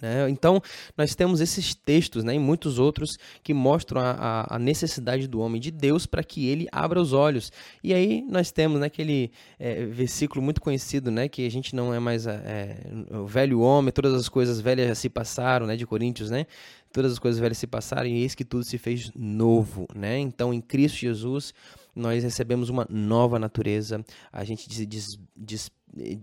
Né? 0.00 0.28
Então, 0.28 0.62
nós 0.96 1.14
temos 1.14 1.40
esses 1.40 1.74
textos 1.74 2.24
né, 2.24 2.34
e 2.34 2.38
muitos 2.38 2.78
outros 2.78 3.18
que 3.42 3.54
mostram 3.54 4.00
a, 4.00 4.46
a 4.48 4.58
necessidade 4.58 5.26
do 5.26 5.40
homem 5.40 5.60
de 5.60 5.70
Deus 5.70 6.06
para 6.06 6.22
que 6.22 6.46
ele 6.46 6.68
abra 6.70 7.00
os 7.00 7.12
olhos. 7.12 7.52
E 7.82 7.92
aí 7.92 8.24
nós 8.28 8.50
temos 8.50 8.80
né, 8.80 8.86
aquele 8.86 9.30
é, 9.58 9.84
versículo 9.86 10.42
muito 10.42 10.60
conhecido, 10.60 11.10
né, 11.10 11.28
que 11.28 11.46
a 11.46 11.50
gente 11.50 11.74
não 11.74 11.92
é 11.92 11.98
mais 11.98 12.26
é, 12.26 12.76
o 13.10 13.26
velho 13.26 13.60
homem, 13.60 13.92
todas 13.92 14.14
as 14.14 14.28
coisas 14.28 14.60
velhas 14.60 14.88
já 14.88 14.94
se 14.94 15.08
passaram, 15.08 15.66
né, 15.66 15.76
de 15.76 15.86
Coríntios, 15.86 16.30
né? 16.30 16.46
Todas 16.92 17.12
as 17.12 17.18
coisas 17.18 17.40
velhas 17.40 17.56
se 17.56 17.66
passaram 17.66 18.06
e 18.06 18.22
eis 18.22 18.34
que 18.34 18.44
tudo 18.44 18.64
se 18.64 18.76
fez 18.76 19.10
novo, 19.16 19.86
né? 19.94 20.18
Então, 20.18 20.52
em 20.52 20.60
Cristo 20.60 20.98
Jesus, 20.98 21.54
nós 21.96 22.22
recebemos 22.22 22.68
uma 22.68 22.86
nova 22.90 23.38
natureza, 23.38 24.04
a 24.30 24.44
gente 24.44 24.68
diz, 24.68 24.86
diz, 24.86 25.18
diz 25.34 25.70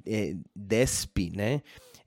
é, 0.05 0.35
despe, 0.55 1.31
né? 1.35 1.61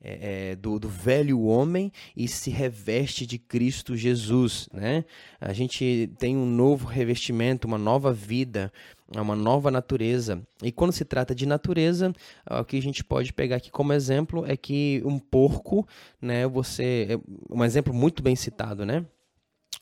É, 0.05 0.51
é, 0.51 0.57
do, 0.57 0.81
do, 0.81 0.89
velho 0.89 1.43
homem 1.43 1.93
e 2.17 2.27
se 2.27 2.51
reveste 2.51 3.25
de 3.25 3.39
Cristo 3.39 3.97
Jesus, 3.97 4.69
né? 4.73 5.05
A 5.41 5.53
gente 5.53 6.11
tem 6.19 6.37
um 6.37 6.45
novo 6.45 6.89
revestimento, 6.89 7.69
uma 7.69 7.79
nova 7.79 8.13
vida, 8.13 8.73
uma 9.15 9.37
nova 9.37 9.71
natureza. 9.71 10.43
E 10.61 10.73
quando 10.73 10.93
se 10.93 11.05
trata 11.05 11.35
de 11.37 11.47
natureza, 11.47 12.13
o 12.51 12.65
que 12.65 12.77
a 12.77 12.83
gente 12.83 13.05
pode 13.05 13.33
pegar 13.33 13.57
aqui 13.57 13.71
como 13.71 13.93
exemplo 13.93 14.45
é 14.45 14.57
que 14.57 15.01
um 15.05 15.21
porco, 15.21 15.87
né? 16.21 16.49
Você, 16.49 17.07
é 17.11 17.19
um 17.49 17.65
exemplo 17.65 17.95
muito 17.95 18.25
bem 18.25 18.35
citado, 18.35 18.85
né? 18.85 19.07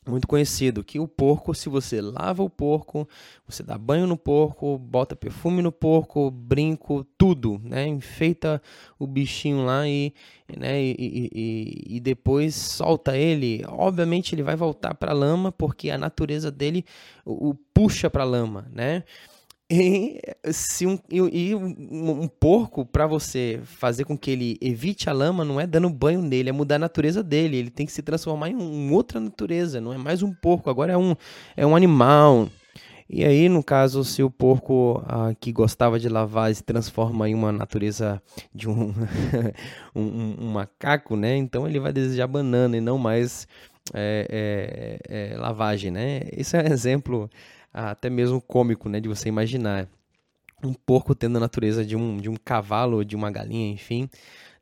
Muito 0.06 0.26
conhecido, 0.26 0.82
que 0.82 0.98
o 0.98 1.06
porco, 1.06 1.54
se 1.54 1.68
você 1.68 2.00
lava 2.00 2.42
o 2.42 2.48
porco, 2.48 3.06
você 3.46 3.62
dá 3.62 3.76
banho 3.76 4.06
no 4.06 4.16
porco, 4.16 4.78
bota 4.78 5.14
perfume 5.14 5.60
no 5.60 5.70
porco, 5.70 6.30
brinco, 6.30 7.04
tudo, 7.18 7.60
né? 7.62 7.86
Enfeita 7.86 8.62
o 8.98 9.06
bichinho 9.06 9.64
lá 9.64 9.86
e, 9.86 10.14
né? 10.56 10.82
e, 10.82 10.96
e, 10.98 11.96
e 11.96 12.00
depois 12.00 12.54
solta 12.54 13.16
ele. 13.16 13.62
Obviamente 13.68 14.34
ele 14.34 14.42
vai 14.42 14.56
voltar 14.56 14.94
para 14.94 15.12
a 15.12 15.14
lama 15.14 15.52
porque 15.52 15.90
a 15.90 15.98
natureza 15.98 16.50
dele 16.50 16.84
o, 17.24 17.50
o 17.50 17.54
puxa 17.54 18.08
para 18.08 18.22
a 18.22 18.26
lama, 18.26 18.66
né? 18.72 19.04
E, 19.70 20.20
se 20.50 20.84
um, 20.84 20.98
e, 21.08 21.54
um, 21.54 22.22
um 22.22 22.28
porco, 22.28 22.84
para 22.84 23.06
você 23.06 23.60
fazer 23.62 24.04
com 24.04 24.18
que 24.18 24.32
ele 24.32 24.58
evite 24.60 25.08
a 25.08 25.12
lama, 25.12 25.44
não 25.44 25.60
é 25.60 25.66
dando 25.66 25.88
banho 25.88 26.20
nele, 26.20 26.48
é 26.48 26.52
mudar 26.52 26.74
a 26.74 26.80
natureza 26.80 27.22
dele. 27.22 27.56
Ele 27.56 27.70
tem 27.70 27.86
que 27.86 27.92
se 27.92 28.02
transformar 28.02 28.50
em 28.50 28.56
um, 28.56 28.92
outra 28.92 29.20
natureza, 29.20 29.80
não 29.80 29.92
é 29.92 29.98
mais 29.98 30.24
um 30.24 30.34
porco, 30.34 30.68
agora 30.68 30.92
é 30.92 30.98
um, 30.98 31.14
é 31.56 31.64
um 31.64 31.76
animal. 31.76 32.48
E 33.08 33.24
aí, 33.24 33.48
no 33.48 33.62
caso, 33.62 34.04
se 34.04 34.24
o 34.24 34.30
porco 34.30 35.02
ah, 35.06 35.32
que 35.38 35.52
gostava 35.52 36.00
de 36.00 36.08
lavar 36.08 36.52
se 36.52 36.64
transforma 36.64 37.28
em 37.28 37.34
uma 37.34 37.52
natureza 37.52 38.20
de 38.52 38.68
um, 38.68 38.92
um, 39.94 40.36
um, 40.40 40.52
macaco, 40.52 41.16
né? 41.16 41.36
Então 41.36 41.66
ele 41.66 41.78
vai 41.78 41.92
desejar 41.92 42.26
banana 42.26 42.76
e 42.76 42.80
não 42.80 42.98
mais 42.98 43.48
é, 43.92 45.00
é, 45.08 45.32
é, 45.32 45.36
lavagem, 45.36 45.90
né? 45.90 46.22
Esse 46.32 46.56
é 46.56 46.62
um 46.62 46.72
exemplo 46.72 47.30
até 47.72 48.10
mesmo 48.10 48.40
cômico, 48.40 48.88
né, 48.88 49.00
de 49.00 49.08
você 49.08 49.28
imaginar 49.28 49.88
um 50.62 50.74
porco 50.74 51.14
tendo 51.14 51.36
a 51.36 51.40
natureza 51.40 51.84
de 51.84 51.96
um, 51.96 52.16
de 52.16 52.28
um 52.28 52.36
cavalo, 52.36 53.04
de 53.04 53.16
uma 53.16 53.30
galinha, 53.30 53.72
enfim, 53.72 54.08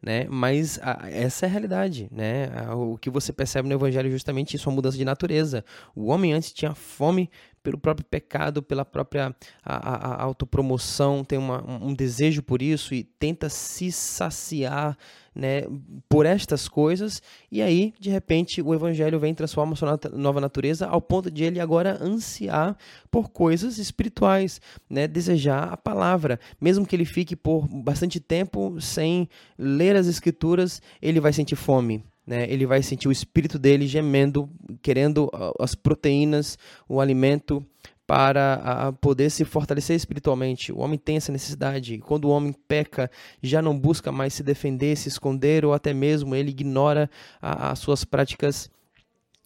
né? 0.00 0.27
Mas 0.31 0.79
a, 0.81 1.11
essa 1.11 1.45
é 1.45 1.49
a 1.49 1.50
realidade, 1.50 2.09
né? 2.12 2.50
A, 2.55 2.75
o 2.75 2.97
que 2.97 3.11
você 3.11 3.33
percebe 3.33 3.69
no 3.69 3.75
evangelho 3.75 4.07
é 4.07 4.11
justamente 4.11 4.55
isso, 4.55 4.69
a 4.69 4.73
mudança 4.73 4.97
de 4.97 5.05
natureza. 5.05 5.65
O 5.95 6.07
homem 6.07 6.33
antes 6.33 6.53
tinha 6.53 6.75
fome 6.75 7.29
pelo 7.62 7.79
próprio 7.79 8.07
pecado, 8.07 8.62
pela 8.62 8.85
própria 8.85 9.35
a, 9.65 10.15
a 10.15 10.23
autopromoção, 10.23 11.25
tem 11.25 11.38
uma, 11.38 11.65
um 11.69 11.93
desejo 11.93 12.43
por 12.43 12.62
isso 12.62 12.95
e 12.95 13.03
tenta 13.03 13.49
se 13.49 13.91
saciar 13.91 14.97
né, 15.38 15.62
por 16.09 16.26
estas 16.26 16.66
coisas, 16.66 17.23
e 17.50 17.62
aí, 17.62 17.95
de 18.00 18.11
repente, 18.11 18.61
o 18.61 18.75
evangelho 18.75 19.21
vem 19.21 19.33
transformar 19.33 19.76
sua 19.76 19.97
nova 20.12 20.40
natureza 20.40 20.88
ao 20.88 21.00
ponto 21.00 21.30
de 21.30 21.45
ele 21.45 21.61
agora 21.61 21.97
ansiar 22.02 22.76
por 23.09 23.30
coisas 23.30 23.78
espirituais, 23.78 24.61
né, 24.90 25.07
desejar 25.07 25.73
a 25.73 25.76
palavra. 25.76 26.40
Mesmo 26.61 26.85
que 26.85 26.97
ele 26.97 27.04
fique 27.04 27.37
por 27.37 27.68
bastante 27.68 28.18
tempo 28.18 28.80
sem 28.80 29.28
ler 29.57 29.95
as 29.95 30.09
escrituras, 30.09 30.83
ele 31.00 31.21
vai 31.21 31.33
sentir 31.33 31.54
fome 31.54 32.02
né, 32.26 32.45
ele 32.50 32.66
vai 32.66 32.83
sentir 32.83 33.09
o 33.09 33.12
espírito 33.12 33.59
dele 33.59 33.87
gemendo, 33.87 34.50
querendo 34.83 35.30
as 35.59 35.75
proteínas, 35.75 36.59
o 36.87 37.00
alimento 37.00 37.64
para 38.09 38.95
poder 39.03 39.29
se 39.29 39.45
fortalecer 39.45 39.95
espiritualmente. 39.95 40.73
O 40.73 40.79
homem 40.79 40.99
tem 40.99 41.19
essa 41.19 41.31
necessidade. 41.31 41.99
Quando 41.99 42.25
o 42.25 42.31
homem 42.31 42.55
peca, 42.67 43.11
já 43.43 43.61
não 43.61 43.79
busca 43.79 44.11
mais 44.11 44.33
se 44.33 44.43
defender, 44.43 44.97
se 44.97 45.11
esconder, 45.11 45.62
ou 45.62 45.75
até 45.75 45.93
mesmo 45.93 46.35
ele 46.35 46.49
ignora 46.49 47.11
as 47.43 47.79
suas 47.81 48.07
práticas 48.07 48.71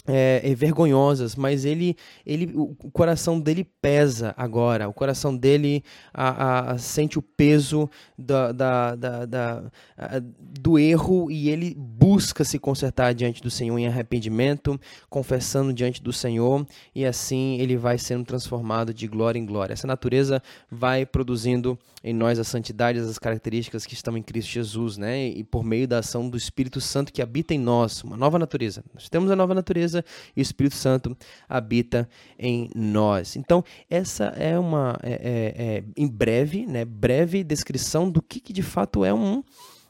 é, 0.07 0.41
é, 0.45 0.55
vergonhosas, 0.55 1.37
mas 1.37 1.65
ele, 1.65 1.97
ele, 2.27 2.53
o 2.57 2.75
coração 2.91 3.39
dele 3.39 3.65
pesa 3.81 4.35
agora, 4.37 4.89
o 4.89 4.93
coração 4.93 5.37
dele 5.37 5.85
a, 6.13 6.73
a, 6.73 6.79
sente 6.79 7.19
o 7.19 7.23
peso 7.23 7.89
da, 8.19 8.51
da, 8.51 8.97
da, 8.97 9.27
da 9.27 9.65
a, 9.97 10.21
do 10.21 10.79
erro 10.79 11.31
e 11.31 11.49
ele 11.49 11.75
busca 11.77 12.43
se 12.45 12.59
consertar 12.59 13.15
diante 13.15 13.41
do 13.43 13.51
Senhor 13.51 13.79
em 13.79 13.87
arrependimento, 13.87 14.81
confessando 15.09 15.73
diante 15.73 16.03
do 16.03 16.13
Senhor, 16.13 16.67
e 16.95 17.05
assim 17.05 17.59
ele 17.61 17.77
vai 17.77 17.99
sendo 17.99 18.25
transformado 18.25 18.93
de 18.93 19.07
glória 19.07 19.39
em 19.39 19.47
glória. 19.47 19.73
Essa 19.73 19.87
natureza 19.87 20.43
vai 20.71 21.07
produzindo 21.07 21.79
em 22.03 22.13
nós 22.13 22.39
a 22.39 22.45
santidade, 22.45 22.99
as 22.99 23.19
características 23.19 23.87
que 23.87 23.95
estão 23.95 24.17
em 24.17 24.23
Cristo 24.23 24.51
Jesus, 24.51 24.97
né? 24.97 25.29
E 25.29 25.45
por 25.45 25.63
meio 25.63 25.87
da 25.87 25.99
ação 25.99 26.29
do 26.29 26.37
Espírito 26.37 26.81
Santo 26.81 27.13
que 27.13 27.23
habita 27.23 27.55
em 27.55 27.59
nós, 27.59 28.03
uma 28.03 28.17
nova 28.17 28.39
natureza. 28.39 28.83
Nós 28.93 29.09
temos 29.09 29.31
a 29.31 29.37
nova 29.37 29.55
natureza 29.55 29.92
e 30.01 30.41
o 30.41 30.43
Espírito 30.43 30.77
Santo 30.77 31.17
habita 31.49 32.09
em 32.39 32.71
nós. 32.75 33.37
Então, 33.37 33.65
essa 33.91 34.25
é 34.37 34.59
uma, 34.59 34.99
é, 35.03 35.13
é, 35.13 35.65
é, 35.65 35.85
em 35.97 36.09
breve, 36.09 36.67
né? 36.67 36.85
Breve 36.85 37.45
descrição 37.45 38.11
do 38.11 38.23
que, 38.23 38.41
que 38.41 38.53
de 38.53 38.63
fato 38.63 39.05
é 39.05 39.13
um, 39.13 39.43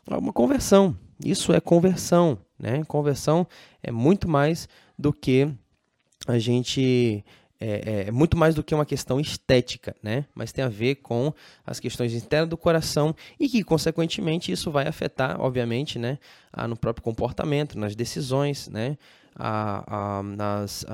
uma 0.06 0.32
conversão. 0.32 0.96
Isso 1.24 1.52
é 1.52 1.60
conversão, 1.60 2.38
né? 2.58 2.82
Conversão 2.84 3.46
é 3.82 3.92
muito 3.92 4.28
mais 4.28 4.68
do 4.98 5.12
que 5.12 5.48
a 6.26 6.38
gente 6.38 7.24
é, 7.64 8.06
é, 8.08 8.10
muito 8.10 8.36
mais 8.36 8.56
do 8.56 8.62
que 8.64 8.74
uma 8.74 8.84
questão 8.84 9.20
estética, 9.20 9.94
né? 10.02 10.24
Mas 10.34 10.50
tem 10.50 10.64
a 10.64 10.68
ver 10.68 10.96
com 10.96 11.32
as 11.64 11.78
questões 11.78 12.12
internas 12.12 12.48
do 12.48 12.56
coração 12.56 13.14
e 13.38 13.48
que, 13.48 13.62
consequentemente, 13.62 14.50
isso 14.50 14.68
vai 14.68 14.88
afetar, 14.88 15.40
obviamente, 15.40 15.96
né, 15.96 16.18
no 16.68 16.76
próprio 16.76 17.04
comportamento, 17.04 17.78
nas 17.78 17.94
decisões, 17.94 18.68
né, 18.68 18.98
a, 19.34 20.18
a, 20.18 20.22
nas, 20.22 20.84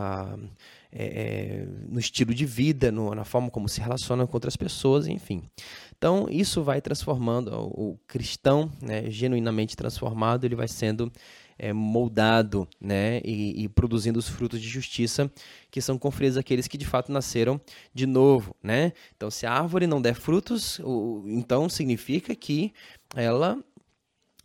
é, 0.90 1.04
é, 1.04 1.66
no 1.88 1.99
estilo 2.00 2.35
de 2.35 2.47
vida, 2.47 2.90
no, 2.90 3.14
na 3.14 3.25
forma 3.25 3.50
como 3.50 3.68
se 3.68 3.80
relaciona 3.80 4.26
com 4.26 4.37
outras 4.37 4.57
pessoas, 4.57 5.07
enfim. 5.07 5.42
Então, 5.97 6.26
isso 6.30 6.62
vai 6.62 6.80
transformando 6.80 7.49
o, 7.49 7.90
o 7.90 7.99
cristão, 8.07 8.71
né, 8.80 9.11
genuinamente 9.11 9.76
transformado, 9.76 10.45
ele 10.45 10.54
vai 10.54 10.68
sendo 10.68 11.12
é, 11.59 11.73
moldado 11.73 12.68
né, 12.80 13.21
e, 13.25 13.64
e, 13.64 13.68
produzindo 13.68 14.18
os 14.18 14.28
frutos 14.28 14.61
de 14.61 14.68
justiça 14.68 15.30
que 15.71 15.80
são 15.80 15.99
conferidos 15.99 16.38
àqueles 16.38 16.68
que 16.68 16.78
de 16.78 16.87
fato 16.87 17.11
nasceram 17.11 17.61
de 17.92 18.07
novo. 18.07 18.54
Né? 18.62 18.92
Então, 19.16 19.30
se 19.30 19.45
a 19.45 19.52
árvore 19.52 19.87
não 19.87 20.00
der 20.00 20.14
frutos, 20.14 20.78
o, 20.85 21.25
então 21.26 21.68
significa 21.68 22.35
que 22.35 22.73
ela 23.14 23.59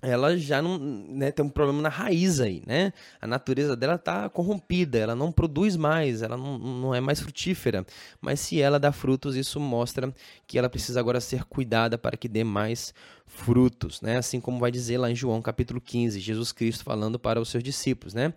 ela 0.04 0.38
já 0.38 0.62
não 0.62 0.78
né, 0.78 1.32
tem 1.32 1.46
um 1.46 1.50
problema 1.50 1.82
na 1.82 1.90
raiz 1.90 2.42
aí, 2.42 2.62
né? 2.68 2.92
A 3.22 3.26
natureza 3.26 3.74
dela 3.74 3.96
está 3.96 4.30
corrompida, 4.30 4.98
ela 4.98 5.16
não 5.16 5.32
produz 5.32 5.78
mais, 5.78 6.22
ela 6.22 6.36
não, 6.36 6.58
não 6.60 6.94
é 6.94 7.00
mais 7.00 7.22
frutífera. 7.22 7.86
Mas 8.20 8.42
se 8.42 8.62
ela 8.62 8.78
dá 8.78 8.92
frutos, 8.92 9.38
isso 9.38 9.62
mostra 9.62 10.14
que 10.46 10.60
ela 10.60 10.70
precisa 10.70 11.00
agora 11.00 11.22
ser 11.22 11.46
cuidada 11.46 11.98
para 11.98 12.18
que 12.18 12.28
dê 12.28 12.44
mais 12.44 12.94
frutos, 13.26 14.02
né? 14.02 14.18
Assim 14.18 14.42
como 14.42 14.60
vai 14.60 14.72
dizer 14.72 14.98
lá 14.98 15.10
em 15.10 15.16
João 15.16 15.42
capítulo 15.42 15.80
15, 15.80 16.20
Jesus 16.20 16.52
Cristo 16.52 16.84
falando 16.84 17.18
para 17.18 17.40
os 17.40 17.50
seus 17.50 17.64
discípulos, 17.64 18.14
né? 18.14 18.34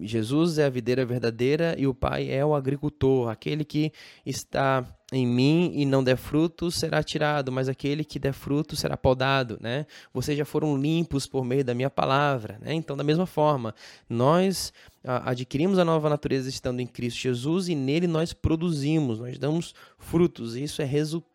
Jesus 0.00 0.58
é 0.58 0.66
a 0.66 0.70
videira 0.70 1.04
verdadeira 1.04 1.74
e 1.76 1.88
o 1.88 1.94
Pai 1.94 2.30
é 2.30 2.44
o 2.44 2.54
agricultor, 2.54 3.28
aquele 3.28 3.64
que 3.64 3.92
está 4.24 4.86
em 5.16 5.26
mim 5.26 5.72
e 5.74 5.84
não 5.84 6.02
der 6.02 6.16
fruto 6.16 6.70
será 6.70 7.02
tirado, 7.02 7.52
mas 7.52 7.68
aquele 7.68 8.04
que 8.04 8.18
der 8.18 8.32
fruto 8.32 8.76
será 8.76 8.96
podado, 8.96 9.58
né? 9.60 9.86
Vocês 10.12 10.36
já 10.36 10.44
foram 10.44 10.76
limpos 10.76 11.26
por 11.26 11.44
meio 11.44 11.64
da 11.64 11.74
minha 11.74 11.90
palavra, 11.90 12.58
né? 12.60 12.74
Então, 12.74 12.96
da 12.96 13.04
mesma 13.04 13.26
forma, 13.26 13.74
nós 14.08 14.72
adquirimos 15.04 15.78
a 15.78 15.84
nova 15.84 16.08
natureza 16.08 16.48
estando 16.48 16.80
em 16.80 16.86
Cristo 16.86 17.20
Jesus 17.20 17.68
e 17.68 17.74
nele 17.74 18.06
nós 18.06 18.32
produzimos, 18.32 19.18
nós 19.18 19.38
damos 19.38 19.74
frutos. 19.98 20.56
Isso 20.56 20.80
é 20.80 20.84
resultado 20.84 21.33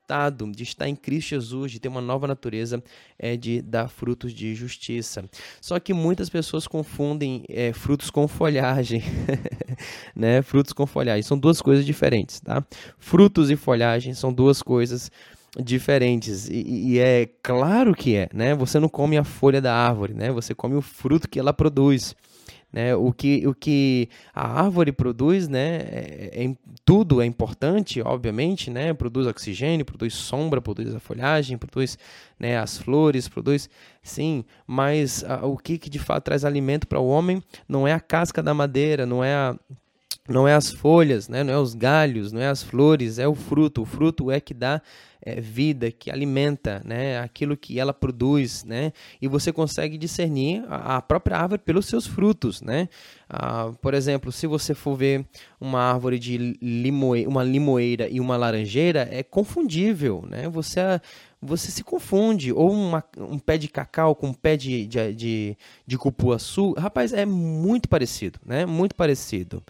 de 0.51 0.63
estar 0.63 0.87
em 0.87 0.95
Cristo 0.95 1.29
Jesus, 1.29 1.71
de 1.71 1.79
ter 1.79 1.87
uma 1.87 2.01
nova 2.01 2.27
natureza, 2.27 2.83
é 3.17 3.37
de 3.37 3.61
dar 3.61 3.87
frutos 3.87 4.33
de 4.33 4.55
justiça. 4.55 5.23
Só 5.61 5.79
que 5.79 5.93
muitas 5.93 6.29
pessoas 6.29 6.67
confundem 6.67 7.43
é, 7.47 7.71
frutos 7.73 8.09
com 8.09 8.27
folhagem, 8.27 9.03
né? 10.15 10.41
Frutos 10.41 10.73
com 10.73 10.85
folhagem 10.87 11.23
são 11.23 11.37
duas 11.37 11.61
coisas 11.61 11.85
diferentes, 11.85 12.39
tá? 12.39 12.65
Frutos 12.97 13.49
e 13.49 13.55
folhagem 13.55 14.13
são 14.13 14.33
duas 14.33 14.61
coisas 14.61 15.11
diferentes 15.57 16.47
e, 16.47 16.93
e, 16.93 16.99
é 16.99 17.27
claro 17.41 17.95
que 17.95 18.15
é, 18.15 18.29
né? 18.33 18.53
Você 18.55 18.79
não 18.79 18.89
come 18.89 19.17
a 19.17 19.23
folha 19.23 19.61
da 19.61 19.73
árvore, 19.73 20.13
né? 20.13 20.31
Você 20.31 20.53
come 20.53 20.75
o 20.75 20.81
fruto 20.81 21.29
que 21.29 21.39
ela 21.39 21.53
produz. 21.53 22.15
Né? 22.71 22.95
O, 22.95 23.11
que, 23.11 23.47
o 23.47 23.53
que 23.53 24.09
a 24.33 24.61
árvore 24.61 24.91
produz, 24.91 25.47
né? 25.47 25.77
É, 25.77 26.45
é, 26.45 26.55
tudo 26.85 27.21
é 27.21 27.25
importante, 27.25 28.01
obviamente, 28.01 28.69
né? 28.69 28.93
produz 28.93 29.25
oxigênio, 29.25 29.85
produz 29.85 30.13
sombra, 30.13 30.61
produz 30.61 30.93
a 30.93 30.99
folhagem, 30.99 31.57
produz 31.57 31.97
né, 32.39 32.57
as 32.57 32.77
flores, 32.77 33.27
produz, 33.27 33.69
sim, 34.01 34.45
mas 34.65 35.23
a, 35.23 35.45
o 35.45 35.57
que, 35.57 35.77
que 35.77 35.89
de 35.89 35.99
fato 35.99 36.25
traz 36.25 36.45
alimento 36.45 36.87
para 36.87 36.99
o 36.99 37.07
homem 37.07 37.43
não 37.67 37.87
é 37.87 37.93
a 37.93 37.99
casca 37.99 38.41
da 38.41 38.53
madeira, 38.53 39.05
não 39.05 39.23
é 39.23 39.33
a 39.33 39.55
não 40.29 40.47
é 40.47 40.53
as 40.53 40.71
folhas, 40.71 41.27
né? 41.27 41.43
não 41.43 41.53
é 41.53 41.57
os 41.57 41.73
galhos, 41.73 42.31
não 42.31 42.39
é 42.39 42.47
as 42.47 42.61
flores, 42.61 43.17
é 43.17 43.27
o 43.27 43.33
fruto. 43.33 43.81
O 43.81 43.85
fruto 43.85 44.29
é 44.29 44.39
que 44.39 44.53
dá 44.53 44.81
é, 45.21 45.41
vida, 45.41 45.91
que 45.91 46.11
alimenta 46.11 46.81
né? 46.85 47.19
aquilo 47.19 47.57
que 47.57 47.79
ela 47.79 47.93
produz. 47.93 48.63
Né? 48.63 48.93
E 49.19 49.27
você 49.27 49.51
consegue 49.51 49.97
discernir 49.97 50.63
a, 50.69 51.01
própria 51.01 51.37
árvore 51.37 51.61
pelos 51.63 51.87
seus 51.87 52.05
frutos. 52.05 52.61
Né? 52.61 52.87
Ah, 53.27 53.71
por 53.81 53.93
exemplo, 53.93 54.31
se 54.31 54.45
você 54.45 54.73
for 54.73 54.95
ver 54.95 55.25
uma 55.59 55.81
árvore 55.81 56.19
de 56.19 56.57
limoeira, 56.61 57.27
uma 57.29 57.43
limoeira 57.43 58.07
e 58.07 58.19
uma 58.19 58.37
laranjeira, 58.37 59.07
é 59.11 59.23
confundível. 59.23 60.23
Né? 60.29 60.47
Você, 60.47 60.79
você 61.41 61.71
se 61.71 61.83
confunde. 61.83 62.53
Ou 62.53 62.71
uma, 62.71 63.03
um 63.17 63.39
pé 63.39 63.57
de 63.57 63.67
cacau 63.67 64.15
com 64.15 64.27
um 64.27 64.33
pé 64.33 64.55
de, 64.55 64.85
de, 64.85 65.13
de, 65.13 65.57
de 65.87 65.97
cupuaçu. 65.97 66.73
Rapaz, 66.73 67.13
é 67.13 67.25
muito 67.25 67.89
parecido. 67.89 68.39
Né? 68.45 68.65
Muito 68.65 68.93
parecido. 68.95 69.63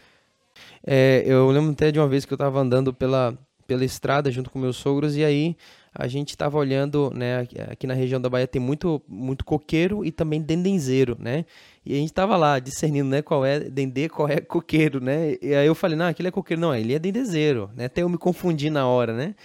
É, 0.91 1.21
eu 1.23 1.47
lembro 1.51 1.71
até 1.71 1.91
de 1.91 1.99
uma 1.99 2.07
vez 2.07 2.25
que 2.25 2.33
eu 2.33 2.35
estava 2.35 2.59
andando 2.59 2.91
pela, 2.91 3.37
pela 3.67 3.85
estrada 3.85 4.31
junto 4.31 4.49
com 4.49 4.57
meus 4.57 4.75
sogros 4.75 5.15
e 5.15 5.23
aí 5.23 5.55
a 5.93 6.07
gente 6.07 6.29
estava 6.29 6.57
olhando, 6.57 7.11
né, 7.13 7.47
aqui 7.69 7.85
na 7.85 7.93
região 7.93 8.19
da 8.19 8.27
Bahia 8.27 8.47
tem 8.47 8.59
muito, 8.59 8.99
muito 9.07 9.45
coqueiro 9.45 10.03
e 10.03 10.11
também 10.11 10.41
dendenzeiro, 10.41 11.15
né? 11.19 11.45
E 11.85 11.93
a 11.93 11.97
gente 11.97 12.09
estava 12.09 12.35
lá 12.35 12.57
discernindo, 12.57 13.07
né, 13.07 13.21
qual 13.21 13.45
é 13.45 13.59
dendê, 13.59 14.09
qual 14.09 14.27
é 14.27 14.41
coqueiro, 14.41 14.99
né? 14.99 15.35
E 15.43 15.53
aí 15.53 15.67
eu 15.67 15.75
falei, 15.75 15.95
não, 15.95 16.07
aquele 16.07 16.29
é 16.29 16.31
coqueiro, 16.31 16.59
não, 16.59 16.73
ele 16.73 16.95
é 16.95 16.97
dendezeiro, 16.97 17.69
né? 17.75 17.85
Até 17.85 18.01
eu 18.01 18.09
me 18.09 18.17
confundi 18.17 18.71
na 18.71 18.87
hora, 18.87 19.13
né? 19.13 19.35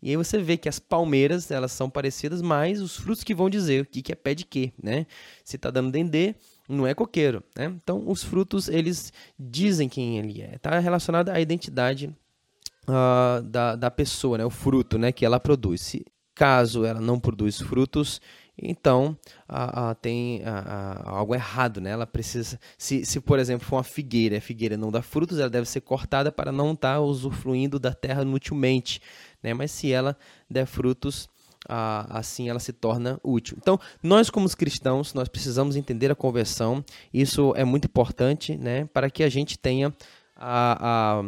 E 0.00 0.10
aí 0.10 0.16
você 0.16 0.38
vê 0.38 0.56
que 0.56 0.68
as 0.68 0.78
palmeiras, 0.78 1.50
elas 1.50 1.72
são 1.72 1.90
parecidas, 1.90 2.40
mas 2.40 2.80
os 2.80 2.96
frutos 2.96 3.24
que 3.24 3.34
vão 3.34 3.50
dizer 3.50 3.82
o 3.82 3.86
que, 3.86 4.02
que 4.02 4.12
é 4.12 4.14
pé 4.14 4.34
de 4.36 4.44
quê, 4.44 4.72
né? 4.80 5.04
Se 5.44 5.56
está 5.56 5.68
dando 5.68 5.90
dendê, 5.90 6.36
não 6.72 6.86
é 6.86 6.94
coqueiro, 6.94 7.42
né? 7.56 7.66
Então, 7.66 8.02
os 8.06 8.22
frutos, 8.22 8.68
eles 8.68 9.12
dizem 9.38 9.88
quem 9.88 10.18
ele 10.18 10.42
é. 10.42 10.56
Está 10.56 10.78
relacionado 10.78 11.28
à 11.28 11.40
identidade 11.40 12.14
uh, 12.88 13.42
da, 13.42 13.76
da 13.76 13.90
pessoa, 13.90 14.38
né? 14.38 14.44
O 14.44 14.50
fruto, 14.50 14.98
né? 14.98 15.12
Que 15.12 15.24
ela 15.24 15.38
produz. 15.38 15.80
Se, 15.82 16.04
caso 16.34 16.84
ela 16.84 17.00
não 17.00 17.20
produz 17.20 17.60
frutos, 17.60 18.20
então 18.56 19.16
uh, 19.48 19.94
tem 20.00 20.42
algo 21.04 21.34
errado, 21.34 21.80
né? 21.80 21.90
Ela 21.90 22.06
precisa, 22.06 22.58
se, 22.76 23.04
se 23.04 23.20
por 23.20 23.38
exemplo 23.38 23.66
for 23.66 23.76
uma 23.76 23.84
figueira, 23.84 24.38
a 24.38 24.40
figueira 24.40 24.76
não 24.76 24.90
dá 24.90 25.02
frutos, 25.02 25.38
ela 25.38 25.50
deve 25.50 25.68
ser 25.68 25.80
cortada 25.80 26.32
para 26.32 26.52
não 26.52 26.72
estar 26.72 26.94
tá 26.94 27.00
usufruindo 27.00 27.78
da 27.78 27.94
terra 27.94 28.22
inutilmente, 28.22 29.00
né? 29.42 29.54
Mas 29.54 29.70
se 29.70 29.92
ela 29.92 30.16
der 30.48 30.66
frutos, 30.66 31.28
assim 31.68 32.48
ela 32.48 32.58
se 32.58 32.72
torna 32.72 33.20
útil. 33.22 33.56
Então, 33.60 33.78
nós 34.02 34.30
como 34.30 34.48
cristãos, 34.56 35.14
nós 35.14 35.28
precisamos 35.28 35.76
entender 35.76 36.10
a 36.10 36.14
conversão. 36.14 36.84
Isso 37.12 37.52
é 37.56 37.64
muito 37.64 37.86
importante, 37.86 38.56
né, 38.56 38.84
para 38.92 39.10
que 39.10 39.22
a 39.22 39.28
gente 39.28 39.58
tenha 39.58 39.92
a, 40.36 41.20
a 41.20 41.24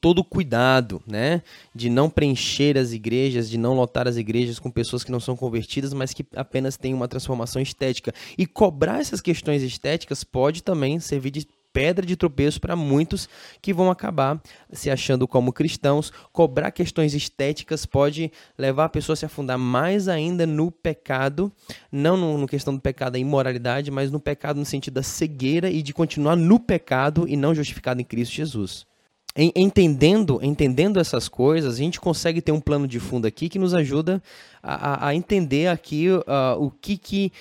todo 0.00 0.20
o 0.20 0.24
cuidado, 0.24 1.02
né, 1.06 1.42
de 1.74 1.90
não 1.90 2.08
preencher 2.08 2.78
as 2.78 2.92
igrejas, 2.92 3.50
de 3.50 3.58
não 3.58 3.74
lotar 3.74 4.06
as 4.06 4.16
igrejas 4.16 4.58
com 4.58 4.70
pessoas 4.70 5.02
que 5.02 5.10
não 5.10 5.18
são 5.18 5.36
convertidas, 5.36 5.92
mas 5.92 6.14
que 6.14 6.24
apenas 6.36 6.76
têm 6.76 6.94
uma 6.94 7.08
transformação 7.08 7.60
estética. 7.60 8.14
E 8.38 8.46
cobrar 8.46 9.00
essas 9.00 9.20
questões 9.20 9.62
estéticas 9.62 10.22
pode 10.22 10.62
também 10.62 11.00
servir 11.00 11.30
de 11.30 11.48
pedra 11.74 12.06
de 12.06 12.16
tropeço 12.16 12.60
para 12.60 12.76
muitos 12.76 13.28
que 13.60 13.74
vão 13.74 13.90
acabar 13.90 14.40
se 14.72 14.88
achando 14.88 15.26
como 15.26 15.52
cristãos. 15.52 16.12
Cobrar 16.32 16.70
questões 16.70 17.12
estéticas 17.12 17.84
pode 17.84 18.30
levar 18.56 18.84
a 18.84 18.88
pessoa 18.88 19.14
a 19.14 19.16
se 19.16 19.26
afundar 19.26 19.58
mais 19.58 20.06
ainda 20.06 20.46
no 20.46 20.70
pecado, 20.70 21.52
não 21.90 22.16
no, 22.16 22.38
no 22.38 22.46
questão 22.46 22.72
do 22.72 22.80
pecado 22.80 23.14
da 23.14 23.18
imoralidade, 23.18 23.90
mas 23.90 24.10
no 24.10 24.20
pecado 24.20 24.58
no 24.58 24.64
sentido 24.64 24.94
da 24.94 25.02
cegueira 25.02 25.68
e 25.68 25.82
de 25.82 25.92
continuar 25.92 26.36
no 26.36 26.60
pecado 26.60 27.26
e 27.28 27.36
não 27.36 27.54
justificado 27.54 28.00
em 28.00 28.04
Cristo 28.04 28.34
Jesus 28.34 28.86
entendendo, 29.36 30.38
entendendo 30.42 31.00
essas 31.00 31.28
coisas, 31.28 31.74
a 31.74 31.78
gente 31.78 32.00
consegue 32.00 32.40
ter 32.40 32.52
um 32.52 32.60
plano 32.60 32.86
de 32.86 33.00
fundo 33.00 33.26
aqui 33.26 33.48
que 33.48 33.58
nos 33.58 33.74
ajuda 33.74 34.22
a, 34.62 35.08
a 35.08 35.14
entender 35.14 35.66
aqui 35.66 36.08
uh, 36.08 36.22
o 36.56 36.70
que 36.70 36.96
que 36.96 37.32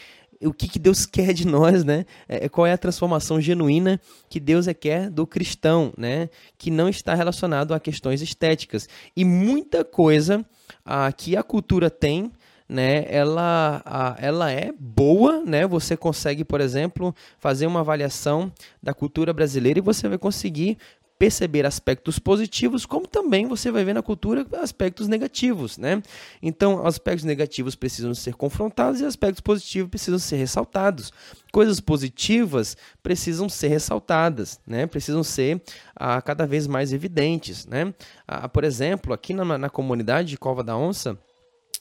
o 0.47 0.53
que, 0.53 0.67
que 0.67 0.79
Deus 0.79 1.05
quer 1.07 1.33
de 1.33 1.47
nós, 1.47 1.83
né? 1.83 2.05
É, 2.27 2.47
qual 2.49 2.67
é 2.67 2.73
a 2.73 2.77
transformação 2.77 3.39
genuína 3.39 3.99
que 4.29 4.39
Deus 4.39 4.67
é, 4.67 4.73
quer 4.73 5.09
do 5.09 5.25
cristão, 5.25 5.93
né? 5.97 6.29
Que 6.57 6.69
não 6.69 6.89
está 6.89 7.13
relacionado 7.13 7.73
a 7.73 7.79
questões 7.79 8.21
estéticas. 8.21 8.87
E 9.15 9.23
muita 9.23 9.83
coisa 9.83 10.45
uh, 10.85 11.13
que 11.15 11.35
a 11.35 11.43
cultura 11.43 11.89
tem, 11.89 12.31
né, 12.67 13.05
ela, 13.07 13.81
a, 13.85 14.15
ela 14.19 14.51
é 14.51 14.71
boa, 14.79 15.43
né? 15.45 15.67
Você 15.67 15.95
consegue, 15.95 16.43
por 16.43 16.61
exemplo, 16.61 17.13
fazer 17.37 17.67
uma 17.67 17.81
avaliação 17.81 18.51
da 18.81 18.93
cultura 18.93 19.33
brasileira 19.33 19.79
e 19.79 19.81
você 19.81 20.07
vai 20.07 20.17
conseguir 20.17 20.77
perceber 21.23 21.65
aspectos 21.65 22.19
positivos, 22.19 22.85
como 22.85 23.07
também 23.07 23.47
você 23.47 23.71
vai 23.71 23.85
ver 23.85 23.93
na 23.93 24.01
cultura 24.01 24.45
aspectos 24.61 25.07
negativos, 25.07 25.77
né? 25.77 26.03
Então, 26.41 26.85
aspectos 26.85 27.23
negativos 27.23 27.75
precisam 27.75 28.13
ser 28.13 28.33
confrontados 28.33 28.99
e 28.99 29.05
aspectos 29.05 29.39
positivos 29.39 29.89
precisam 29.89 30.19
ser 30.19 30.35
ressaltados. 30.35 31.13
Coisas 31.49 31.79
positivas 31.79 32.75
precisam 33.01 33.47
ser 33.47 33.69
ressaltadas, 33.69 34.59
né? 34.67 34.85
Precisam 34.85 35.23
ser 35.23 35.63
ah, 35.95 36.21
cada 36.21 36.45
vez 36.45 36.67
mais 36.67 36.91
evidentes, 36.91 37.65
né? 37.67 37.93
Ah, 38.27 38.49
por 38.49 38.65
exemplo, 38.65 39.13
aqui 39.13 39.33
na, 39.33 39.57
na 39.57 39.69
comunidade 39.69 40.27
de 40.27 40.37
Cova 40.37 40.61
da 40.61 40.75
Onça, 40.75 41.17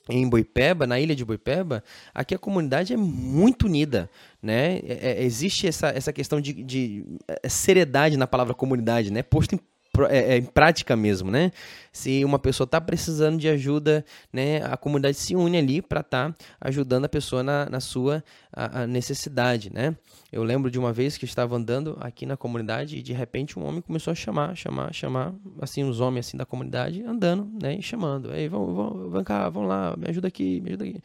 em 0.09 0.29
Boipeba, 0.29 0.87
na 0.87 0.99
ilha 0.99 1.15
de 1.15 1.25
Boipeba, 1.25 1.83
aqui 2.13 2.35
a 2.35 2.39
comunidade 2.39 2.93
é 2.93 2.97
muito 2.97 3.67
unida, 3.67 4.11
né? 4.43 4.79
É, 4.79 5.13
é, 5.13 5.25
existe 5.25 5.67
essa, 5.67 5.89
essa 5.89 6.13
questão 6.13 6.41
de, 6.41 6.53
de, 6.53 7.05
é, 7.29 7.49
seriedade 7.49 8.17
na 8.17 8.27
palavra 8.27 8.55
comunidade, 8.55 9.13
né? 9.13 9.23
Posto 9.23 9.55
em 9.55 9.61
é, 10.09 10.39
é, 10.39 10.41
prática 10.41 10.97
mesmo, 10.97 11.31
né? 11.31 11.53
Se 11.93 12.25
uma 12.25 12.39
pessoa 12.39 12.65
está 12.65 12.81
precisando 12.81 13.39
de 13.39 13.47
ajuda, 13.47 14.03
né, 14.33 14.65
a 14.65 14.75
comunidade 14.75 15.19
se 15.19 15.37
une 15.37 15.59
ali 15.59 15.83
para 15.83 16.01
estar 16.01 16.33
tá 16.33 16.37
ajudando 16.63 17.05
a 17.05 17.09
pessoa 17.09 17.43
na, 17.43 17.69
na 17.69 17.79
sua 17.79 18.25
a, 18.51 18.83
a 18.83 18.87
necessidade, 18.87 19.71
né? 19.71 19.95
Eu 20.33 20.43
lembro 20.45 20.71
de 20.71 20.79
uma 20.79 20.95
vez 20.95 21.19
que 21.19 21.27
estava 21.27 21.55
andando 21.55 21.99
aqui 22.01 22.25
na 22.25 22.39
comunidade 22.39 22.97
e 22.97 23.03
de 23.03 23.13
repente 23.13 23.59
um 23.59 23.67
homem 23.67 23.83
começou 23.83 24.13
a 24.13 24.15
chamar, 24.15 24.57
chamar, 24.57 24.95
chamar, 24.95 25.35
assim, 25.61 25.85
uns 25.85 26.01
homens 26.01 26.27
assim 26.27 26.39
da 26.39 26.47
comunidade 26.47 27.03
andando, 27.03 27.47
né, 27.63 27.77
e 27.77 27.83
chamando. 27.83 28.35
Ei, 28.35 28.49
vão, 28.49 28.75
vão, 28.75 29.11
vão 29.11 29.25
cá, 29.25 29.51
vão 29.51 29.65
lá, 29.65 29.95
me 29.99 30.09
ajuda 30.09 30.29
aqui, 30.29 30.59
me 30.63 30.71
ajuda 30.71 30.85
aqui. 30.85 31.03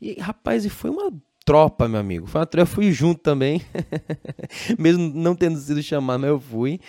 E 0.00 0.18
rapaz, 0.18 0.64
e 0.64 0.70
foi 0.70 0.88
uma 0.88 1.12
tropa, 1.44 1.86
meu 1.86 2.00
amigo. 2.00 2.26
Foi 2.26 2.40
uma 2.40 2.46
tropa, 2.46 2.62
eu 2.62 2.74
fui 2.74 2.90
junto 2.90 3.20
também, 3.20 3.60
mesmo 4.78 5.12
não 5.14 5.34
tendo 5.34 5.58
sido 5.58 5.82
chamado, 5.82 6.20
mas 6.20 6.30
eu 6.30 6.40
fui 6.40 6.80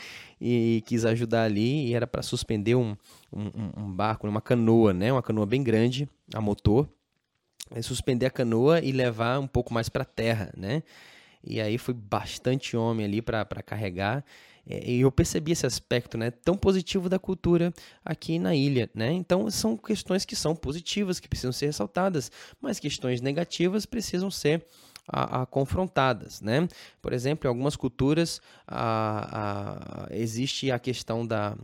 e 0.42 0.82
quis 0.88 1.06
ajudar 1.06 1.44
ali 1.44 1.88
e 1.88 1.94
era 1.94 2.08
para 2.08 2.24
suspender 2.24 2.74
um, 2.74 2.98
um, 3.32 3.84
um, 3.84 3.92
barco, 3.92 4.28
uma 4.28 4.42
canoa, 4.42 4.92
né? 4.92 5.12
Uma 5.12 5.22
canoa 5.22 5.46
bem 5.46 5.62
grande, 5.62 6.10
a 6.34 6.42
motor, 6.42 6.90
suspender 7.84 8.26
a 8.26 8.32
canoa 8.32 8.80
e 8.80 8.92
levar 8.92 9.40
um 9.40 9.48
pouco 9.48 9.72
mais 9.72 9.88
para 9.88 10.04
terra, 10.04 10.52
né? 10.58 10.82
E 11.44 11.62
aí 11.62 11.78
foi 11.78 11.94
bastante 11.94 12.76
homem 12.76 13.06
ali 13.06 13.22
para 13.22 13.46
carregar. 13.64 14.26
E 14.66 15.02
eu 15.02 15.12
percebi 15.12 15.52
esse 15.52 15.66
aspecto 15.66 16.18
né, 16.18 16.30
tão 16.30 16.56
positivo 16.56 17.10
da 17.10 17.18
cultura 17.18 17.74
aqui 18.06 18.38
na 18.38 18.56
ilha. 18.56 18.90
Né? 18.94 19.12
Então, 19.12 19.50
são 19.50 19.76
questões 19.76 20.24
que 20.24 20.36
são 20.36 20.56
positivas, 20.56 21.20
que 21.20 21.28
precisam 21.28 21.52
ser 21.52 21.66
ressaltadas, 21.66 22.32
mas 22.62 22.80
questões 22.80 23.22
negativas 23.22 23.88
precisam 23.88 24.30
ser 24.30 24.64
a, 25.12 25.42
a, 25.42 25.46
confrontadas, 25.46 26.42
né? 26.42 26.68
Por 27.02 27.12
exemplo, 27.12 27.48
em 27.48 27.50
algumas 27.50 27.76
culturas 27.76 28.42
a, 28.68 30.08
existe 30.12 30.72
a 30.72 30.80
questão 30.80 31.28
da, 31.28 31.58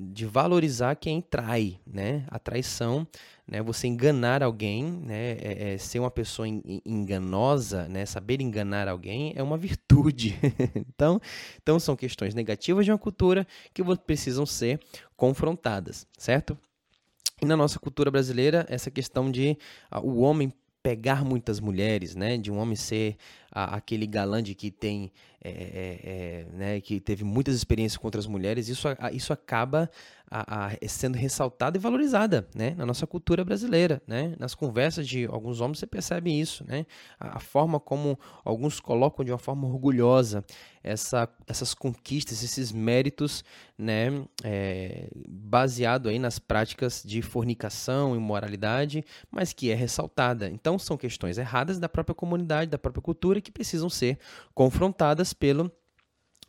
de 0.00 0.26
valorizar 0.26 0.96
quem 0.96 1.22
trai, 1.22 1.78
né? 1.86 2.24
A 2.28 2.38
traição, 2.38 3.06
né? 3.46 3.62
Você 3.62 3.86
enganar 3.86 4.42
alguém, 4.42 4.84
né? 4.84 5.32
É, 5.40 5.74
é 5.74 5.78
ser 5.78 6.00
uma 6.00 6.10
pessoa 6.10 6.48
enganosa, 6.84 7.88
né? 7.88 8.04
Saber 8.04 8.40
enganar 8.40 8.88
alguém 8.88 9.32
é 9.36 9.42
uma 9.42 9.56
virtude. 9.56 10.36
então, 10.74 11.20
então 11.62 11.78
são 11.78 11.94
questões 11.94 12.34
negativas 12.34 12.84
de 12.84 12.90
uma 12.90 12.98
cultura 12.98 13.46
que 13.72 13.82
precisam 13.98 14.44
ser 14.44 14.80
confrontadas, 15.16 16.06
certo? 16.18 16.58
E 17.40 17.46
na 17.46 17.56
nossa 17.56 17.78
cultura 17.78 18.10
brasileira, 18.10 18.66
essa 18.68 18.90
questão 18.90 19.30
de 19.30 19.56
o 20.02 20.20
homem 20.22 20.52
pegar 20.82 21.24
muitas 21.24 21.60
mulheres, 21.60 22.14
né? 22.14 22.36
De 22.36 22.50
um 22.50 22.58
homem 22.58 22.76
ser 22.76 23.16
a, 23.50 23.76
aquele 23.76 24.06
galã 24.06 24.42
de 24.42 24.54
que 24.54 24.70
tem, 24.70 25.12
é, 25.42 25.50
é, 25.50 26.46
né? 26.56 26.80
Que 26.80 27.00
teve 27.00 27.24
muitas 27.24 27.54
experiências 27.54 27.96
com 27.96 28.06
outras 28.06 28.26
mulheres. 28.26 28.68
Isso, 28.68 28.88
a, 28.98 29.12
isso 29.12 29.32
acaba 29.32 29.90
a, 30.30 30.70
sendo 30.88 31.16
ressaltada 31.16 31.76
e 31.76 31.80
valorizada, 31.80 32.46
né? 32.54 32.74
Na 32.76 32.84
nossa 32.84 33.06
cultura 33.06 33.44
brasileira, 33.44 34.02
né? 34.06 34.34
Nas 34.38 34.54
conversas 34.54 35.08
de 35.08 35.26
alguns 35.26 35.60
homens 35.60 35.78
você 35.78 35.86
percebe 35.86 36.30
isso, 36.30 36.64
né? 36.66 36.86
A, 37.18 37.40
forma 37.40 37.80
como 37.80 38.18
alguns 38.44 38.80
colocam 38.80 39.24
de 39.24 39.32
uma 39.32 39.38
forma 39.38 39.66
orgulhosa 39.66 40.44
essa, 40.82 41.28
essas 41.46 41.74
conquistas, 41.74 42.42
esses 42.42 42.72
méritos, 42.72 43.44
né, 43.76 44.24
é, 44.42 45.08
baseado 45.28 46.08
aí 46.08 46.18
nas 46.18 46.38
práticas 46.38 47.02
de 47.04 47.20
fornicação, 47.22 48.16
imoralidade, 48.16 49.04
mas 49.30 49.52
que 49.52 49.70
é 49.70 49.74
ressaltada. 49.74 50.48
Então 50.48 50.78
são 50.78 50.96
questões 50.96 51.38
erradas 51.38 51.78
da 51.78 51.88
própria 51.88 52.14
comunidade, 52.14 52.70
da 52.70 52.78
própria 52.78 53.02
cultura 53.02 53.40
que 53.40 53.52
precisam 53.52 53.90
ser 53.90 54.18
confrontadas 54.54 55.32
pelo 55.32 55.70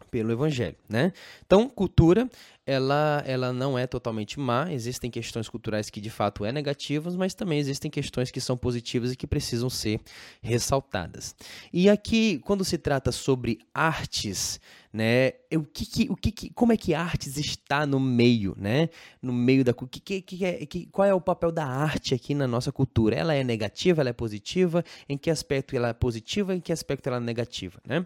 pelo 0.10 0.32
evangelho, 0.32 0.76
né? 0.88 1.12
Então, 1.46 1.70
cultura, 1.70 2.28
ela, 2.66 3.24
ela 3.26 3.52
não 3.52 3.78
é 3.78 3.88
totalmente 3.88 4.40
má, 4.40 4.72
existem 4.72 5.10
questões 5.10 5.50
culturais 5.50 5.90
que 5.90 6.00
de 6.00 6.10
fato 6.10 6.46
é 6.46 6.52
negativas, 6.52 7.16
mas 7.16 7.34
também 7.34 7.60
existem 7.60 7.90
questões 7.90 8.30
que 8.30 8.40
são 8.40 8.56
positivas 8.56 9.12
e 9.12 9.16
que 9.16 9.26
precisam 9.26 9.70
ser 9.70 10.00
ressaltadas. 10.42 11.36
E 11.74 11.90
aqui, 11.90 12.40
quando 12.40 12.64
se 12.64 12.78
trata 12.78 13.12
sobre 13.12 13.60
artes, 13.74 14.60
né? 14.92 15.34
O 15.54 15.64
que, 15.64 15.86
que, 15.86 16.12
o 16.12 16.16
que, 16.16 16.32
que, 16.32 16.50
como 16.52 16.74
é 16.74 16.78
que 16.78 16.96
artes 16.96 17.38
está 17.38 17.86
no 17.86 18.00
meio, 18.00 18.56
né? 18.58 18.90
No 19.22 19.32
meio 19.32 19.64
da 19.64 19.72
que, 19.74 20.00
que, 20.00 20.22
que, 20.22 20.46
é, 20.46 20.66
que, 20.66 20.88
qual 20.88 21.08
é 21.08 21.14
o 21.14 21.22
papel 21.22 21.52
da 21.52 21.66
arte 21.66 22.16
aqui 22.16 22.34
na 22.34 22.48
nossa 22.48 22.72
cultura? 22.72 23.16
Ela 23.16 23.36
é 23.36 23.44
negativa, 23.44 24.02
ela 24.02 24.10
é 24.10 24.14
positiva? 24.14 24.84
Em 25.08 25.18
que 25.18 25.30
aspecto 25.30 25.76
ela 25.76 25.90
é 25.90 25.94
positiva? 25.94 26.56
Em 26.56 26.60
que 26.60 26.72
aspecto 26.72 27.08
ela 27.08 27.18
é 27.18 27.20
negativa, 27.20 27.80
né? 27.86 28.06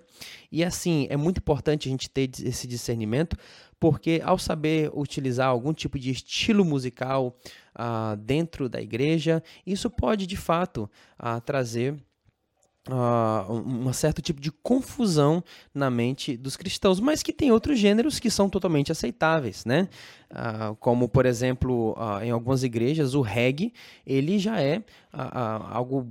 E 0.51 0.63
assim 0.63 1.07
é 1.09 1.15
muito 1.15 1.37
importante 1.37 1.87
a 1.87 1.91
gente 1.91 2.09
ter 2.09 2.29
esse 2.43 2.67
discernimento, 2.67 3.37
porque 3.83 4.21
ao 4.23 4.39
saber 4.39 4.89
utilizar 4.93 5.49
algum 5.49 5.73
tipo 5.73 5.99
de 5.99 6.09
estilo 6.09 6.63
musical 6.63 7.35
uh, 7.75 8.15
dentro 8.15 8.69
da 8.69 8.81
igreja, 8.81 9.43
isso 9.67 9.89
pode 9.89 10.25
de 10.25 10.37
fato 10.37 10.89
uh, 11.19 11.41
trazer 11.41 11.93
uh, 12.89 13.51
um 13.53 13.91
certo 13.91 14.21
tipo 14.21 14.39
de 14.39 14.51
confusão 14.51 15.43
na 15.73 15.89
mente 15.89 16.37
dos 16.37 16.55
cristãos, 16.55 17.01
mas 17.01 17.21
que 17.21 17.33
tem 17.33 17.51
outros 17.51 17.77
gêneros 17.77 18.19
que 18.19 18.29
são 18.29 18.49
totalmente 18.49 18.89
aceitáveis, 18.89 19.65
né? 19.65 19.89
Uh, 20.31 20.75
como 20.77 21.09
por 21.09 21.25
exemplo 21.25 21.91
uh, 21.97 22.23
em 22.23 22.31
algumas 22.31 22.63
igrejas 22.63 23.13
o 23.13 23.21
reggae 23.21 23.71
ele 24.03 24.39
já 24.39 24.61
é 24.61 24.79
uh, 25.13 25.67
algo 25.69 26.07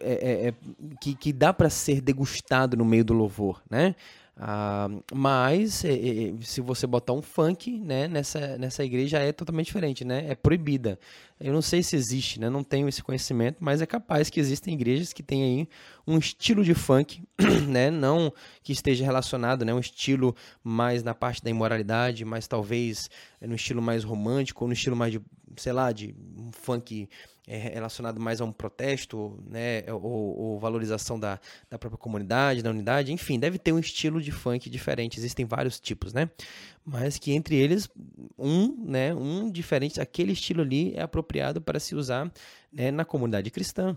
é, 0.00 0.12
é, 0.12 0.48
é, 0.48 0.54
que, 1.00 1.14
que 1.14 1.32
dá 1.32 1.52
para 1.52 1.68
ser 1.68 2.00
degustado 2.00 2.76
no 2.76 2.84
meio 2.84 3.04
do 3.04 3.12
louvor, 3.12 3.60
né? 3.68 3.96
Uh, 4.38 5.02
mas 5.12 5.84
é, 5.84 5.92
é, 5.92 6.32
se 6.42 6.60
você 6.60 6.86
botar 6.86 7.12
um 7.12 7.20
funk 7.20 7.76
né, 7.80 8.06
nessa, 8.06 8.56
nessa 8.56 8.84
igreja 8.84 9.18
é 9.18 9.32
totalmente 9.32 9.66
diferente, 9.66 10.04
né? 10.04 10.26
É 10.28 10.34
proibida. 10.36 10.96
Eu 11.40 11.52
não 11.52 11.60
sei 11.60 11.82
se 11.82 11.96
existe, 11.96 12.38
né? 12.38 12.48
Não 12.48 12.62
tenho 12.62 12.88
esse 12.88 13.02
conhecimento, 13.02 13.56
mas 13.58 13.82
é 13.82 13.86
capaz 13.86 14.30
que 14.30 14.38
existem 14.38 14.74
igrejas 14.74 15.12
que 15.12 15.24
têm 15.24 15.42
aí 15.42 15.68
um 16.06 16.18
estilo 16.18 16.62
de 16.62 16.72
funk, 16.72 17.20
né? 17.66 17.90
Não 17.90 18.32
que 18.62 18.72
esteja 18.72 19.04
relacionado, 19.04 19.64
né? 19.64 19.74
Um 19.74 19.80
estilo 19.80 20.36
mais 20.62 21.02
na 21.02 21.14
parte 21.14 21.42
da 21.42 21.50
imoralidade, 21.50 22.24
mas 22.24 22.46
talvez 22.46 23.10
no 23.40 23.56
estilo 23.56 23.82
mais 23.82 24.04
romântico, 24.04 24.62
ou 24.62 24.68
no 24.68 24.74
estilo 24.74 24.94
mais 24.94 25.10
de, 25.10 25.20
sei 25.56 25.72
lá, 25.72 25.90
de 25.90 26.14
um 26.36 26.52
funk 26.52 27.08
é, 27.48 27.56
relacionado 27.56 28.20
mais 28.20 28.40
a 28.40 28.44
um 28.44 28.52
protesto, 28.52 29.42
né, 29.48 29.82
ou, 29.90 30.38
ou, 30.38 30.58
valorização 30.58 31.18
da, 31.18 31.40
da 31.70 31.78
própria 31.78 31.98
comunidade, 31.98 32.62
da 32.62 32.70
unidade, 32.70 33.10
enfim, 33.10 33.40
deve 33.40 33.58
ter 33.58 33.72
um 33.72 33.78
estilo 33.78 34.20
de 34.20 34.30
funk 34.30 34.68
diferente, 34.68 35.18
existem 35.18 35.46
vários 35.46 35.80
tipos, 35.80 36.12
né, 36.12 36.30
mas 36.84 37.18
que 37.18 37.32
entre 37.32 37.56
eles, 37.56 37.88
um, 38.38 38.84
né, 38.84 39.14
um 39.14 39.50
diferente, 39.50 39.98
aquele 39.98 40.32
estilo 40.32 40.60
ali 40.60 40.92
é 40.94 41.00
apropriado 41.00 41.60
para 41.60 41.80
se 41.80 41.94
usar 41.94 42.30
né, 42.70 42.90
na 42.90 43.04
comunidade 43.04 43.50
cristã. 43.50 43.96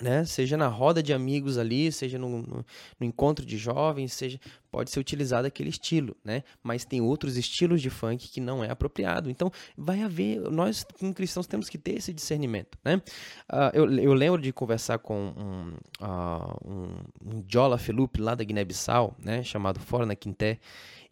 Né? 0.00 0.24
Seja 0.24 0.56
na 0.56 0.68
roda 0.68 1.02
de 1.02 1.12
amigos 1.12 1.56
ali, 1.56 1.90
seja 1.90 2.18
no, 2.18 2.28
no, 2.28 2.64
no, 3.00 3.06
encontro 3.06 3.44
de 3.44 3.56
jovens, 3.56 4.12
seja 4.12 4.38
pode 4.70 4.90
ser 4.90 5.00
utilizado 5.00 5.46
aquele 5.46 5.70
estilo, 5.70 6.14
né? 6.22 6.42
Mas 6.62 6.84
tem 6.84 7.00
outros 7.00 7.36
estilos 7.36 7.80
de 7.80 7.88
funk 7.88 8.28
que 8.28 8.40
não 8.40 8.62
é 8.62 8.70
apropriado. 8.70 9.30
Então 9.30 9.50
vai 9.76 10.02
haver, 10.02 10.40
nós 10.50 10.84
como 10.98 11.14
cristãos 11.14 11.46
temos 11.46 11.68
que 11.68 11.78
ter 11.78 11.96
esse 11.96 12.12
discernimento, 12.12 12.78
né? 12.84 12.96
Uh, 13.50 13.70
eu, 13.72 13.90
eu 13.98 14.12
lembro 14.12 14.40
de 14.40 14.52
conversar 14.52 14.98
com 14.98 15.32
um, 15.36 16.04
uh, 16.04 16.70
um, 16.70 17.36
um 17.36 17.44
Jola 17.48 17.78
Felupe 17.78 18.20
lá 18.20 18.34
da 18.34 18.44
Guiné-Bissau, 18.44 19.16
né? 19.18 19.42
Chamado 19.42 19.80
Fora 19.80 20.04
na 20.04 20.14
Quinté 20.14 20.58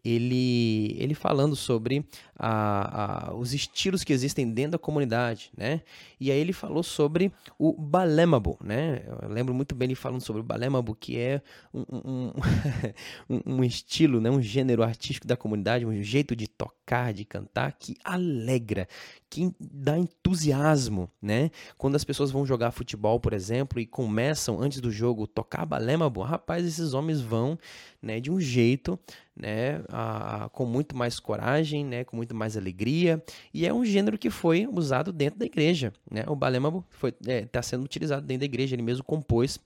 ele, 0.05 0.95
ele 0.99 1.15
falando 1.15 1.57
sobre 1.57 2.05
a, 2.37 3.29
a, 3.31 3.35
os 3.35 3.55
estilos 3.55 4.03
que 4.03 4.13
existem 4.13 4.51
dentro 4.51 4.73
da 4.73 4.79
comunidade, 4.79 5.53
né? 5.57 5.83
E 6.19 6.31
aí 6.31 6.39
ele 6.39 6.53
falou 6.53 6.83
sobre 6.83 7.33
o 7.59 7.73
balemabo, 7.73 8.59
né? 8.63 9.03
Eu 9.23 9.29
lembro 9.29 9.55
muito 9.55 9.75
bem 9.75 9.87
ele 9.87 9.95
falando 9.95 10.21
sobre 10.21 10.41
o 10.41 10.45
balemabo, 10.45 10.95
que 10.95 11.19
é 11.19 11.41
um, 11.73 12.33
um, 13.31 13.41
um, 13.47 13.65
estilo, 13.65 14.21
né? 14.21 14.31
um 14.31 14.43
gênero 14.43 14.83
artístico 14.83 15.27
da 15.27 15.37
comunidade, 15.37 15.87
um 15.87 16.03
jeito 16.03 16.35
de 16.35 16.49
tocar, 16.49 17.13
de 17.13 17.25
cantar 17.25 17.73
que 17.73 17.97
alegra, 18.03 18.89
que 19.31 19.53
dá 19.61 19.99
entusiasmo, 19.99 21.11
né? 21.21 21.51
Quando 21.79 21.95
as 21.95 22.05
pessoas 22.05 22.31
vão 22.31 22.45
jogar 22.45 22.71
futebol, 22.71 23.21
por 23.21 23.33
exemplo, 23.33 23.79
e 23.79 23.87
começam 23.87 24.61
antes 24.61 24.81
do 24.81 24.91
jogo 24.91 25.27
tocar 25.27 25.65
balemabo, 25.65 26.23
rapaz, 26.23 26.65
esses 26.65 26.95
homens 26.95 27.21
vão, 27.21 27.59
né, 28.03 28.21
de 28.21 28.31
um 28.31 28.41
jeito 28.41 28.99
né, 29.37 29.83
a, 29.89 30.49
com 30.53 30.65
muito 30.65 30.97
mais 30.97 31.19
coragem, 31.19 31.85
né, 31.85 32.05
com 32.05 32.17
muito 32.25 32.35
mais 32.35 32.57
alegria, 32.57 33.23
e 33.53 33.67
é 33.67 33.73
um 33.73 33.85
gênero 33.85 34.19
que 34.19 34.31
foi 34.31 34.67
usado 34.67 35.13
dentro 35.13 35.39
da 35.39 35.47
igreja, 35.47 35.93
né, 36.11 36.25
o 36.27 36.35
balêmabo 36.35 36.85
está 36.93 37.33
é, 37.33 37.45
tá 37.45 37.63
sendo 37.63 37.85
utilizado 37.85 38.27
dentro 38.27 38.41
da 38.41 38.47
igreja, 38.47 38.75
ele 38.75 38.83
mesmo 38.83 39.05
compôs 39.05 39.59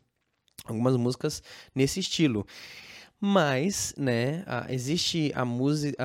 algumas 0.65 0.97
músicas 0.97 1.43
nesse 1.75 2.01
estilo. 2.01 2.47
Mas, 3.21 3.93
né, 3.99 4.45
existe 4.69 5.33
a 5.35 5.45
música, 5.45 5.97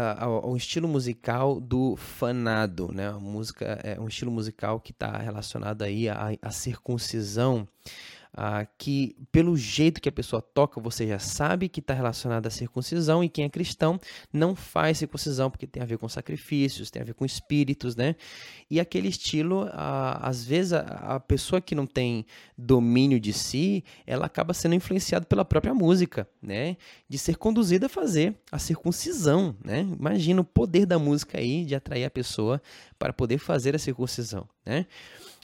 o 0.43 0.57
estilo 0.57 0.87
musical 0.87 1.61
do 1.61 1.95
fanado, 1.95 2.91
né? 2.91 3.09
A 3.09 3.19
música 3.19 3.79
é 3.83 3.99
um 3.99 4.07
estilo 4.07 4.31
musical 4.31 4.79
que 4.79 4.91
está 4.91 5.19
relacionado 5.19 5.83
aí 5.83 6.09
à, 6.09 6.35
à 6.41 6.49
circuncisão 6.49 7.67
ah, 8.35 8.65
que 8.77 9.15
pelo 9.31 9.55
jeito 9.55 10.01
que 10.01 10.09
a 10.09 10.11
pessoa 10.11 10.41
toca, 10.41 10.81
você 10.81 11.07
já 11.07 11.19
sabe 11.19 11.69
que 11.69 11.79
está 11.79 11.93
relacionado 11.93 12.47
à 12.47 12.49
circuncisão, 12.49 13.23
e 13.23 13.29
quem 13.29 13.45
é 13.45 13.49
cristão 13.49 13.99
não 14.31 14.55
faz 14.55 14.97
circuncisão, 14.97 15.51
porque 15.51 15.67
tem 15.67 15.83
a 15.83 15.85
ver 15.85 15.99
com 15.99 16.09
sacrifícios, 16.09 16.89
tem 16.89 17.01
a 17.01 17.05
ver 17.05 17.13
com 17.13 17.25
espíritos, 17.25 17.95
né? 17.95 18.15
E 18.69 18.79
aquele 18.79 19.07
estilo, 19.07 19.69
às 19.71 20.43
vezes, 20.43 20.73
a, 20.73 20.79
a, 21.15 21.19
pessoa 21.19 21.61
que 21.61 21.75
não 21.75 21.85
tem 21.85 22.25
domínio 22.57 23.19
de 23.19 23.31
si, 23.31 23.83
ela 24.05 24.25
acaba 24.25 24.53
sendo 24.53 24.73
influenciada 24.75 25.25
pela 25.25 25.45
própria 25.45 25.73
música, 25.73 26.27
né? 26.41 26.75
De 27.07 27.17
ser 27.19 27.37
conduzida 27.37 27.85
a 27.85 27.89
fazer 27.89 28.35
a 28.51 28.57
circuncisão, 28.57 29.55
né? 29.63 29.81
Imagina 29.81 30.41
o 30.41 30.45
poder 30.45 30.85
da 30.87 30.97
música 30.97 31.37
aí 31.37 31.65
de 31.65 31.75
atrair 31.75 32.05
a 32.05 32.09
pessoa 32.09 32.61
para 32.97 33.13
poder 33.13 33.37
fazer 33.37 33.75
a 33.75 33.79
circuncisão, 33.79 34.47
né? 34.65 34.87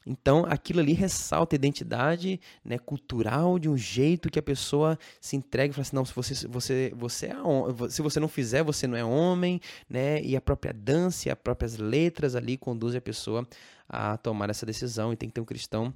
Então, 0.09 0.43
aquilo 0.49 0.79
ali 0.79 0.93
ressalta 0.93 1.53
a 1.53 1.57
identidade 1.57 2.41
né, 2.65 2.79
cultural 2.79 3.59
de 3.59 3.69
um 3.69 3.77
jeito 3.77 4.31
que 4.31 4.39
a 4.39 4.41
pessoa 4.41 4.97
se 5.21 5.35
entrega 5.35 5.71
e 5.71 5.75
fala 5.75 5.83
assim, 5.83 5.95
não, 5.95 6.03
se 6.03 6.15
você, 6.15 6.47
você, 6.47 6.91
você 6.95 7.27
é, 7.27 7.89
se 7.91 8.01
você 8.01 8.19
não 8.19 8.27
fizer, 8.27 8.63
você 8.63 8.87
não 8.87 8.97
é 8.97 9.05
homem, 9.05 9.61
né? 9.87 10.19
E 10.23 10.35
a 10.35 10.41
própria 10.41 10.73
dança 10.73 11.31
as 11.31 11.37
próprias 11.37 11.77
letras 11.77 12.35
ali 12.35 12.57
conduzem 12.57 12.97
a 12.97 13.01
pessoa 13.01 13.47
a 13.87 14.17
tomar 14.17 14.49
essa 14.49 14.65
decisão. 14.65 15.13
E 15.13 15.15
tem 15.15 15.29
que 15.29 15.35
ter 15.35 15.41
um 15.41 15.45
cristão 15.45 15.93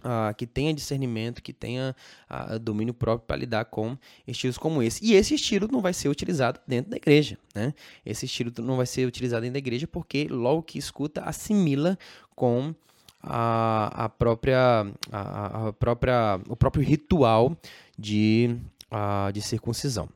Uh, 0.00 0.34
que 0.34 0.46
tenha 0.46 0.72
discernimento, 0.72 1.42
que 1.42 1.52
tenha 1.52 1.94
uh, 2.30 2.58
domínio 2.58 2.94
próprio 2.94 3.26
para 3.26 3.36
lidar 3.36 3.66
com 3.66 3.98
estilos 4.26 4.56
como 4.56 4.82
esse. 4.82 5.04
E 5.04 5.12
esse 5.12 5.34
estilo 5.34 5.68
não 5.70 5.82
vai 5.82 5.92
ser 5.92 6.08
utilizado 6.08 6.58
dentro 6.66 6.90
da 6.90 6.96
igreja. 6.96 7.36
Né? 7.54 7.74
Esse 8.02 8.24
estilo 8.24 8.50
não 8.62 8.78
vai 8.78 8.86
ser 8.86 9.06
utilizado 9.06 9.42
dentro 9.42 9.52
da 9.52 9.58
igreja 9.58 9.86
porque 9.86 10.26
logo 10.26 10.62
que 10.62 10.78
escuta 10.78 11.20
assimila 11.20 11.98
com 12.34 12.74
a, 13.22 14.04
a 14.04 14.08
própria 14.08 14.86
a, 15.10 15.68
a, 15.68 15.72
própria 15.72 16.40
o 16.48 16.56
próprio 16.56 16.82
ritual 16.82 17.56
de, 17.98 18.56
a, 18.90 19.30
de 19.32 19.40
circuncisão. 19.40 20.08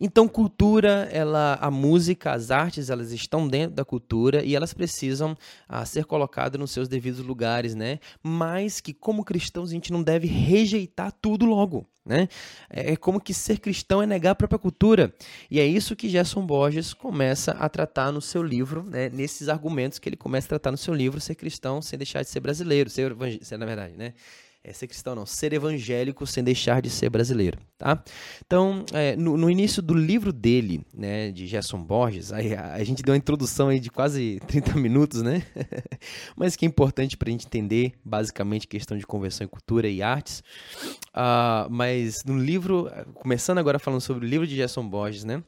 Então, 0.00 0.26
cultura, 0.26 1.08
ela, 1.12 1.56
a 1.60 1.70
música, 1.70 2.32
as 2.32 2.50
artes, 2.50 2.90
elas 2.90 3.12
estão 3.12 3.46
dentro 3.46 3.76
da 3.76 3.84
cultura 3.84 4.44
e 4.44 4.56
elas 4.56 4.74
precisam 4.74 5.36
ah, 5.68 5.84
ser 5.84 6.04
colocadas 6.04 6.58
nos 6.58 6.72
seus 6.72 6.88
devidos 6.88 7.20
lugares, 7.20 7.74
né? 7.74 8.00
Mas 8.22 8.80
que, 8.80 8.92
como 8.92 9.24
cristãos, 9.24 9.70
a 9.70 9.72
gente 9.72 9.92
não 9.92 10.02
deve 10.02 10.26
rejeitar 10.26 11.12
tudo 11.12 11.46
logo, 11.46 11.86
né? 12.04 12.28
É, 12.68 12.92
é 12.92 12.96
como 12.96 13.20
que 13.20 13.32
ser 13.32 13.60
cristão 13.60 14.02
é 14.02 14.06
negar 14.06 14.32
a 14.32 14.34
própria 14.34 14.58
cultura. 14.58 15.14
E 15.48 15.60
é 15.60 15.66
isso 15.66 15.94
que 15.94 16.08
Gerson 16.08 16.44
Borges 16.44 16.92
começa 16.92 17.52
a 17.52 17.68
tratar 17.68 18.10
no 18.10 18.20
seu 18.20 18.42
livro, 18.42 18.82
né? 18.82 19.08
Nesses 19.10 19.48
argumentos 19.48 20.00
que 20.00 20.08
ele 20.08 20.16
começa 20.16 20.46
a 20.46 20.50
tratar 20.50 20.72
no 20.72 20.78
seu 20.78 20.92
livro, 20.92 21.20
Ser 21.20 21.36
Cristão 21.36 21.80
Sem 21.80 21.96
Deixar 21.96 22.22
de 22.22 22.28
Ser 22.28 22.40
Brasileiro, 22.40 22.90
ser, 22.90 23.14
ser 23.42 23.58
na 23.58 23.66
verdade, 23.66 23.96
né? 23.96 24.12
É 24.64 24.72
ser 24.72 24.86
cristão 24.86 25.14
não, 25.14 25.26
ser 25.26 25.52
evangélico 25.52 26.24
sem 26.26 26.44
deixar 26.44 26.80
de 26.80 26.88
ser 26.88 27.10
brasileiro, 27.10 27.58
tá? 27.76 28.02
Então, 28.46 28.84
é, 28.92 29.16
no, 29.16 29.36
no, 29.36 29.50
início 29.50 29.82
do 29.82 29.92
livro 29.92 30.32
dele, 30.32 30.86
né, 30.94 31.32
de 31.32 31.48
Gerson 31.48 31.82
Borges, 31.82 32.32
aí 32.32 32.54
a, 32.54 32.74
a, 32.74 32.84
gente 32.84 33.02
deu 33.02 33.12
uma 33.12 33.18
introdução 33.18 33.68
aí 33.68 33.80
de 33.80 33.90
quase 33.90 34.38
30 34.46 34.74
minutos, 34.76 35.20
né? 35.20 35.42
Mas 36.36 36.54
que 36.54 36.64
é 36.64 36.68
importante 36.68 37.16
para 37.16 37.28
a 37.28 37.32
gente 37.32 37.46
entender, 37.46 37.92
basicamente, 38.04 38.68
questão 38.68 38.96
de 38.96 39.04
conversão 39.04 39.44
em 39.44 39.48
cultura 39.48 39.88
e 39.88 40.00
artes. 40.00 40.42
Uh, 41.08 41.68
mas 41.68 42.24
no 42.24 42.38
livro, 42.38 42.90
começando 43.14 43.58
agora 43.58 43.78
falando 43.78 44.00
sobre 44.00 44.24
o 44.24 44.28
livro 44.28 44.46
de 44.46 44.56
Gerson 44.56 44.88
Borges, 44.88 45.24
né? 45.24 45.42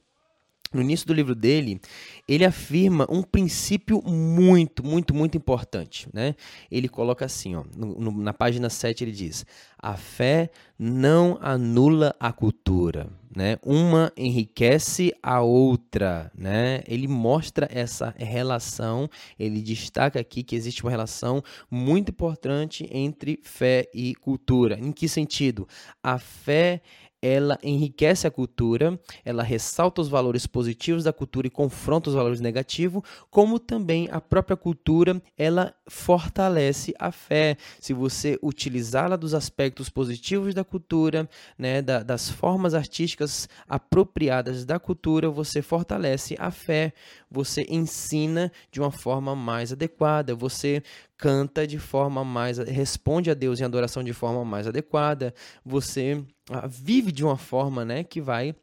No 0.74 0.82
início 0.82 1.06
do 1.06 1.14
livro 1.14 1.34
dele, 1.34 1.80
ele 2.26 2.44
afirma 2.44 3.06
um 3.08 3.22
princípio 3.22 4.02
muito, 4.02 4.84
muito, 4.84 5.14
muito 5.14 5.36
importante. 5.36 6.08
Né? 6.12 6.34
Ele 6.70 6.88
coloca 6.88 7.24
assim, 7.24 7.54
ó, 7.54 7.64
no, 7.76 7.98
no, 7.98 8.12
na 8.12 8.32
página 8.32 8.68
7 8.68 9.04
ele 9.04 9.12
diz: 9.12 9.46
a 9.78 9.96
fé 9.96 10.50
não 10.78 11.38
anula 11.42 12.16
a 12.18 12.32
cultura. 12.32 13.06
Né? 13.36 13.58
Uma 13.62 14.12
enriquece 14.16 15.12
a 15.22 15.42
outra. 15.42 16.30
Né? 16.34 16.82
Ele 16.86 17.06
mostra 17.06 17.68
essa 17.70 18.14
relação, 18.16 19.10
ele 19.38 19.60
destaca 19.60 20.18
aqui 20.18 20.42
que 20.42 20.56
existe 20.56 20.82
uma 20.82 20.90
relação 20.90 21.42
muito 21.70 22.10
importante 22.10 22.88
entre 22.90 23.38
fé 23.42 23.86
e 23.92 24.14
cultura. 24.14 24.78
Em 24.78 24.90
que 24.90 25.08
sentido? 25.08 25.68
A 26.02 26.18
fé 26.18 26.80
ela 27.26 27.58
enriquece 27.62 28.26
a 28.26 28.30
cultura, 28.30 29.00
ela 29.24 29.42
ressalta 29.42 30.02
os 30.02 30.08
valores 30.08 30.46
positivos 30.46 31.04
da 31.04 31.12
cultura 31.12 31.46
e 31.46 31.50
confronta 31.50 32.10
os 32.10 32.14
valores 32.14 32.38
negativos, 32.38 33.02
como 33.30 33.58
também 33.58 34.10
a 34.12 34.20
própria 34.20 34.58
cultura, 34.58 35.22
ela 35.38 35.74
fortalece 35.86 36.92
a 36.98 37.10
fé. 37.10 37.56
Se 37.80 37.94
você 37.94 38.38
utilizá-la 38.42 39.16
dos 39.16 39.32
aspectos 39.32 39.88
positivos 39.88 40.52
da 40.52 40.62
cultura, 40.62 41.26
né, 41.56 41.80
da, 41.80 42.02
das 42.02 42.28
formas 42.28 42.74
artísticas 42.74 43.48
apropriadas 43.66 44.66
da 44.66 44.78
cultura, 44.78 45.30
você 45.30 45.62
fortalece 45.62 46.36
a 46.38 46.50
fé, 46.50 46.92
você 47.30 47.64
ensina 47.70 48.52
de 48.70 48.80
uma 48.80 48.90
forma 48.90 49.34
mais 49.34 49.72
adequada, 49.72 50.34
você 50.34 50.82
canta 51.16 51.66
de 51.66 51.78
forma 51.78 52.24
mais 52.24 52.58
responde 52.58 53.30
a 53.30 53.34
Deus 53.34 53.60
em 53.60 53.64
adoração 53.64 54.02
de 54.02 54.12
forma 54.12 54.44
mais 54.44 54.66
adequada, 54.66 55.34
você 55.64 56.24
ah, 56.50 56.66
vive 56.66 57.12
de 57.12 57.24
uma 57.24 57.36
forma 57.36 57.84
né, 57.84 58.04
que 58.04 58.20
vai 58.20 58.54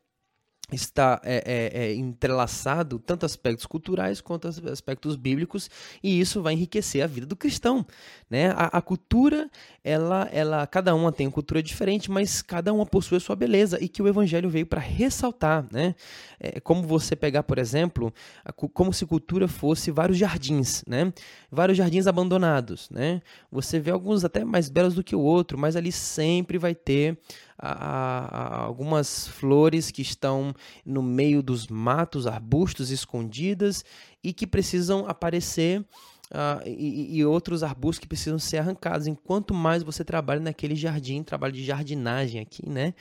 está 0.76 1.22
é, 1.24 1.44
é, 1.46 1.84
é, 1.84 1.96
entrelaçado 1.96 3.00
tanto 3.00 3.26
aspectos 3.26 3.66
culturais 3.66 4.22
quanto 4.22 4.48
aspectos 4.48 5.16
bíblicos 5.16 5.70
e 6.02 6.20
isso 6.20 6.42
vai 6.42 6.54
enriquecer 6.54 7.04
a 7.04 7.08
vida 7.08 7.26
do 7.26 7.36
cristão 7.36 7.86
né? 8.30 8.52
A, 8.52 8.78
a, 8.78 8.82
cultura 8.82 9.50
ela 9.84 10.28
ela 10.32 10.66
cada 10.66 10.96
uma 10.96 11.12
tem 11.12 11.28
uma 11.28 11.34
cultura 11.34 11.62
diferente 11.62 12.10
mas 12.10 12.42
cada 12.42 12.74
uma 12.74 12.86
possui 12.86 13.18
a 13.18 13.20
sua 13.20 13.36
beleza 13.36 13.78
e 13.82 13.90
que 13.90 14.02
o 14.02 14.08
evangelho 14.08 14.50
veio 14.50 14.66
para 14.66 14.80
ressaltar 14.80 15.66
né? 15.72 15.96
É 16.40 16.60
como 16.60 16.84
você 16.84 17.16
pegar 17.16 17.44
por 17.44 17.58
exemplo 17.58 18.14
a, 18.44 18.52
como 18.54 18.94
se 18.94 19.06
cultura 19.06 19.48
fosse 19.48 19.92
vários 19.92 20.18
jardins 20.18 20.84
né? 20.88 21.12
Vários 21.52 21.78
jardins 21.78 22.08
abandonados 22.08 22.90
né? 22.90 23.22
Você 23.52 23.80
vê 23.80 23.92
alguns 23.92 24.24
até 24.24 24.44
mais 24.44 24.70
belos 24.70 24.94
do 24.94 25.04
que 25.04 25.16
o 25.16 25.22
outro 25.22 25.58
mas 25.58 25.76
ali 25.76 25.92
sempre 25.92 26.58
vai 26.58 26.74
ter 26.74 27.18
a, 27.62 28.26
a, 28.26 28.62
algumas 28.64 29.28
flores 29.28 29.92
que 29.92 30.02
estão 30.02 30.54
no 30.86 31.04
meio 31.04 31.44
dos 31.44 31.68
matos, 31.68 32.26
arbustos 32.26 32.90
escondidas 32.90 33.86
e 34.24 34.34
que 34.34 34.48
precisam 34.48 35.06
aparecer. 35.08 35.86
Uh, 36.32 36.66
e, 36.66 37.18
e, 37.18 37.26
outros 37.26 37.62
arbustos 37.62 38.00
que 38.00 38.08
precisam 38.08 38.40
ser 38.40 38.60
arrancados. 38.60 39.06
Enquanto 39.06 39.54
mais 39.54 39.84
você 39.84 40.02
trabalha 40.02 40.40
naquele 40.40 40.78
jardim, 40.78 41.24
trabalho 41.24 41.52
de 41.52 41.62
jardinagem 41.62 42.40
aqui, 42.40 42.70
né? 42.70 42.94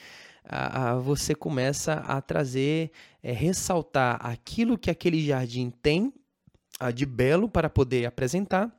Uh, 0.44 0.98
uh, 0.98 1.00
você 1.00 1.32
começa 1.32 1.92
a 1.92 2.20
trazer, 2.20 2.90
é, 3.22 3.30
ressaltar 3.30 4.18
aquilo 4.20 4.76
que 4.76 4.90
aquele 4.90 5.24
jardim 5.24 5.70
tem 5.70 6.12
de 6.94 7.04
belo 7.06 7.48
para 7.48 7.68
poder 7.68 8.06
apresentar 8.06 8.74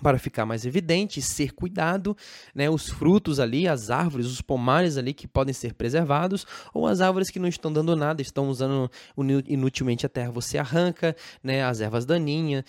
para 0.00 0.18
ficar 0.18 0.46
mais 0.46 0.64
evidente, 0.64 1.20
ser 1.20 1.52
cuidado, 1.52 2.16
né, 2.54 2.70
os 2.70 2.88
frutos 2.88 3.38
ali, 3.38 3.68
as 3.68 3.90
árvores, 3.90 4.26
os 4.26 4.40
pomares 4.40 4.96
ali 4.96 5.12
que 5.12 5.28
podem 5.28 5.52
ser 5.52 5.74
preservados, 5.74 6.46
ou 6.72 6.86
as 6.86 7.00
árvores 7.00 7.30
que 7.30 7.38
não 7.38 7.48
estão 7.48 7.72
dando 7.72 7.94
nada, 7.94 8.22
estão 8.22 8.48
usando 8.48 8.90
inutilmente 9.46 10.06
a 10.06 10.08
terra, 10.08 10.30
você 10.30 10.56
arranca, 10.56 11.14
né, 11.42 11.62
as 11.62 11.80
ervas 11.80 12.06
daninhas, 12.06 12.64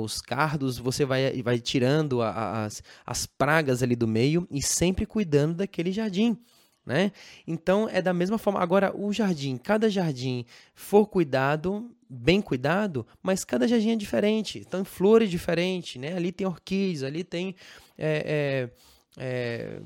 os 0.00 0.20
cardos, 0.20 0.78
você 0.78 1.04
vai, 1.04 1.40
vai 1.42 1.60
tirando 1.60 2.22
a, 2.22 2.64
as, 2.64 2.82
as 3.06 3.26
pragas 3.26 3.82
ali 3.82 3.94
do 3.94 4.08
meio 4.08 4.46
e 4.50 4.60
sempre 4.60 5.06
cuidando 5.06 5.56
daquele 5.56 5.92
jardim. 5.92 6.36
Né? 6.84 7.12
Então 7.46 7.86
é 7.86 8.00
da 8.00 8.14
mesma 8.14 8.38
forma. 8.38 8.60
Agora, 8.60 8.96
o 8.96 9.12
jardim, 9.12 9.58
cada 9.58 9.90
jardim 9.90 10.46
for 10.74 11.06
cuidado, 11.06 11.94
bem 12.08 12.40
cuidado, 12.40 13.06
mas 13.22 13.44
cada 13.44 13.68
jardim 13.68 13.90
é 13.90 13.96
diferente. 13.96 14.58
Então, 14.58 14.84
flores 14.84 15.30
diferentes, 15.30 16.00
né? 16.00 16.14
Ali 16.14 16.32
tem 16.32 16.46
orquídeas, 16.46 17.02
ali 17.02 17.24
tem. 17.24 17.54
É, 17.96 18.70
é, 19.18 19.24
é... 19.24 19.80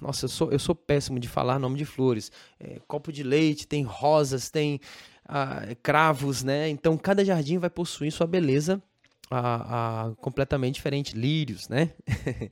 Nossa, 0.00 0.26
eu 0.26 0.28
sou, 0.28 0.52
eu 0.52 0.58
sou 0.58 0.74
péssimo 0.74 1.18
de 1.18 1.28
falar 1.28 1.58
nome 1.58 1.76
de 1.76 1.84
flores. 1.84 2.30
É, 2.60 2.80
copo 2.86 3.12
de 3.12 3.22
leite, 3.22 3.66
tem 3.66 3.82
rosas, 3.82 4.50
tem 4.50 4.80
ah, 5.26 5.62
cravos, 5.82 6.42
né? 6.42 6.68
Então, 6.68 6.96
cada 6.96 7.24
jardim 7.24 7.58
vai 7.58 7.70
possuir 7.70 8.12
sua 8.12 8.26
beleza 8.26 8.82
ah, 9.30 10.06
ah, 10.10 10.14
completamente 10.20 10.74
diferente. 10.74 11.16
Lírios, 11.16 11.68
né? 11.68 11.90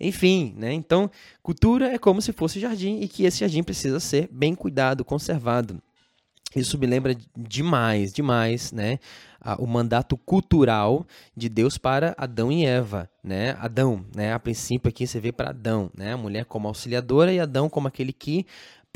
Enfim, 0.00 0.54
né? 0.56 0.72
Então, 0.72 1.10
cultura 1.42 1.92
é 1.92 1.98
como 1.98 2.20
se 2.20 2.32
fosse 2.32 2.60
jardim 2.60 3.00
e 3.00 3.08
que 3.08 3.24
esse 3.24 3.40
jardim 3.40 3.62
precisa 3.62 4.00
ser 4.00 4.28
bem 4.30 4.54
cuidado, 4.54 5.04
conservado. 5.04 5.80
Isso 6.56 6.78
me 6.78 6.86
lembra 6.86 7.16
demais, 7.36 8.12
demais, 8.12 8.72
né? 8.72 8.98
o 9.58 9.66
mandato 9.66 10.16
cultural 10.16 11.06
de 11.36 11.48
Deus 11.48 11.78
para 11.78 12.14
Adão 12.18 12.50
e 12.50 12.64
Eva, 12.64 13.08
né? 13.22 13.56
Adão, 13.60 14.04
né? 14.14 14.32
A 14.32 14.40
princípio 14.40 14.88
aqui 14.88 15.06
você 15.06 15.20
vê 15.20 15.30
para 15.30 15.50
Adão, 15.50 15.90
né? 15.96 16.14
A 16.14 16.16
mulher 16.16 16.44
como 16.46 16.66
auxiliadora 16.66 17.32
e 17.32 17.38
Adão 17.38 17.68
como 17.68 17.86
aquele 17.86 18.12
que 18.12 18.44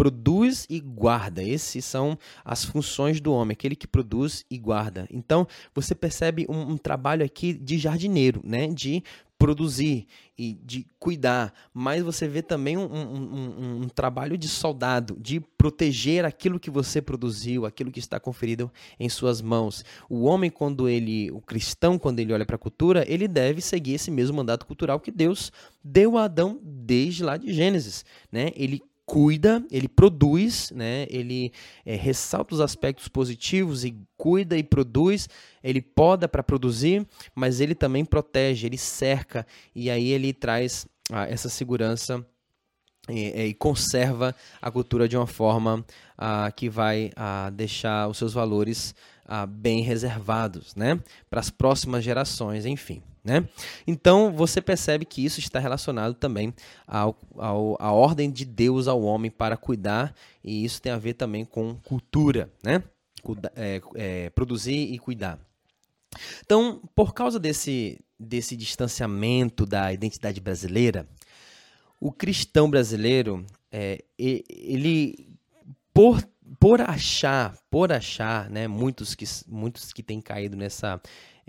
produz 0.01 0.67
e 0.71 0.81
guarda. 0.81 1.47
Essas 1.47 1.85
são 1.85 2.19
as 2.43 2.65
funções 2.65 3.21
do 3.21 3.35
homem, 3.35 3.53
aquele 3.53 3.77
que 3.77 3.87
produz 3.87 4.47
e 4.51 4.57
guarda. 4.57 5.07
Então, 5.11 5.47
você 5.75 5.95
percebe 5.95 6.47
um, 6.49 6.73
um 6.73 6.79
trabalho 6.79 7.23
aqui 7.23 7.53
de 7.53 7.77
jardineiro, 7.77 8.41
né? 8.43 8.67
De 8.69 9.05
produzir 9.39 10.07
e 10.39 10.55
de 10.63 10.87
cuidar, 10.99 11.53
mas 11.73 12.03
você 12.03 12.29
vê 12.29 12.43
também 12.43 12.77
um, 12.77 12.85
um, 12.85 13.83
um, 13.83 13.89
trabalho 13.89 14.37
de 14.37 14.49
soldado, 14.49 15.17
de 15.21 15.41
proteger 15.41 16.25
aquilo 16.25 16.61
que 16.61 16.71
você 16.71 17.01
produziu, 17.01 17.65
aquilo 17.65 17.91
que 17.91 17.99
está 17.99 18.21
conferido 18.21 18.71
em 18.99 19.09
suas 19.09 19.41
mãos. 19.41 19.85
O 20.11 20.25
homem, 20.25 20.51
quando 20.51 20.89
ele, 20.89 21.31
o 21.31 21.41
cristão, 21.41 21.99
quando 21.99 22.21
ele 22.21 22.33
olha 22.33 22.45
para 22.45 22.57
a 22.57 22.59
cultura, 22.59 23.05
ele 23.07 23.27
deve 23.27 23.63
seguir 23.63 23.95
esse 23.95 24.11
mesmo 24.11 24.37
mandato 24.37 24.67
cultural 24.67 25.01
que 25.01 25.11
Deus 25.11 25.51
deu 25.83 26.19
a 26.19 26.25
Adão 26.25 26.59
desde 26.63 27.23
lá 27.23 27.37
de 27.39 27.53
Gênesis. 27.53 28.05
Né? 28.31 28.53
Ele 28.55 28.83
cuida, 29.11 29.67
ele 29.73 29.89
produz, 29.89 30.71
né? 30.71 31.05
ele 31.11 31.53
é, 31.85 31.97
ressalta 31.97 32.55
os 32.55 32.61
aspectos 32.61 33.09
positivos 33.09 33.85
e 33.85 33.99
cuida 34.17 34.57
e 34.57 34.63
produz, 34.63 35.29
ele 35.65 35.83
poda 35.83 36.29
para 36.29 36.45
produzir, 36.45 37.05
mas 37.35 37.61
ele 37.61 37.75
também 37.75 38.05
protege, 38.05 38.69
ele 38.69 38.79
cerca 38.79 39.45
e 39.75 39.91
aí 39.91 40.11
ele 40.11 40.33
traz 40.33 40.87
ah, 41.11 41.27
essa 41.27 41.49
segurança 41.49 42.25
e, 43.09 43.49
e, 43.49 43.55
conserva 43.55 44.33
a 44.63 44.71
cultura 44.71 45.09
de 45.09 45.17
uma 45.17 45.27
forma 45.27 45.85
ah, 46.17 46.53
que 46.53 46.69
vai 46.69 47.11
ah, 47.17 47.51
deixar 47.51 48.07
os 48.07 48.17
seus 48.17 48.33
valores 48.33 48.95
ah, 49.33 49.47
bem 49.47 49.81
reservados, 49.81 50.75
né? 50.75 51.01
Para 51.31 51.39
as 51.39 51.51
próximas 51.51 52.03
gerações, 52.03 52.67
enfim. 52.67 53.01
Né? 53.23 53.47
Então 53.87 54.33
você 54.33 54.63
percebe 54.63 55.05
que 55.05 55.23
isso 55.23 55.41
está 55.41 55.59
relacionado 55.59 56.15
também 56.15 56.55
ao, 56.87 57.15
ao, 57.37 57.77
à 57.79 57.93
ordem 57.93 58.31
de 58.31 58.47
Deus 58.47 58.89
ao 58.89 59.03
homem 59.03 59.31
para 59.31 59.59
cuidar, 59.59 60.15
e 60.43 60.65
isso 60.65 60.81
tem 60.81 60.91
a 60.91 60.99
ver 60.99 61.15
também 61.15 61.45
com 61.45 61.77
cultura, 61.85 62.51
né? 62.63 62.83
É, 63.55 63.83
é, 63.95 64.31
produzir 64.31 64.93
e 64.93 64.99
cuidar. 64.99 65.39
Então, 66.45 66.83
por 66.95 67.15
causa 67.15 67.39
desse, 67.39 68.01
desse 68.19 68.57
distanciamento 68.57 69.65
da 69.65 69.93
identidade 69.93 70.41
brasileira, 70.41 71.07
o 72.01 72.11
cristão 72.11 72.69
brasileiro, 72.69 73.45
é, 73.71 74.03
ele, 74.19 75.29
por, 75.93 76.27
por 76.59 76.81
achar, 76.81 77.57
por 77.71 77.93
achar, 77.93 78.51
né, 78.51 78.67
muitos 78.67 79.15
que, 79.15 79.25
muitos 79.47 79.93
que 79.93 80.03
têm 80.03 80.21
caído 80.21 80.57
nessa 80.57 81.01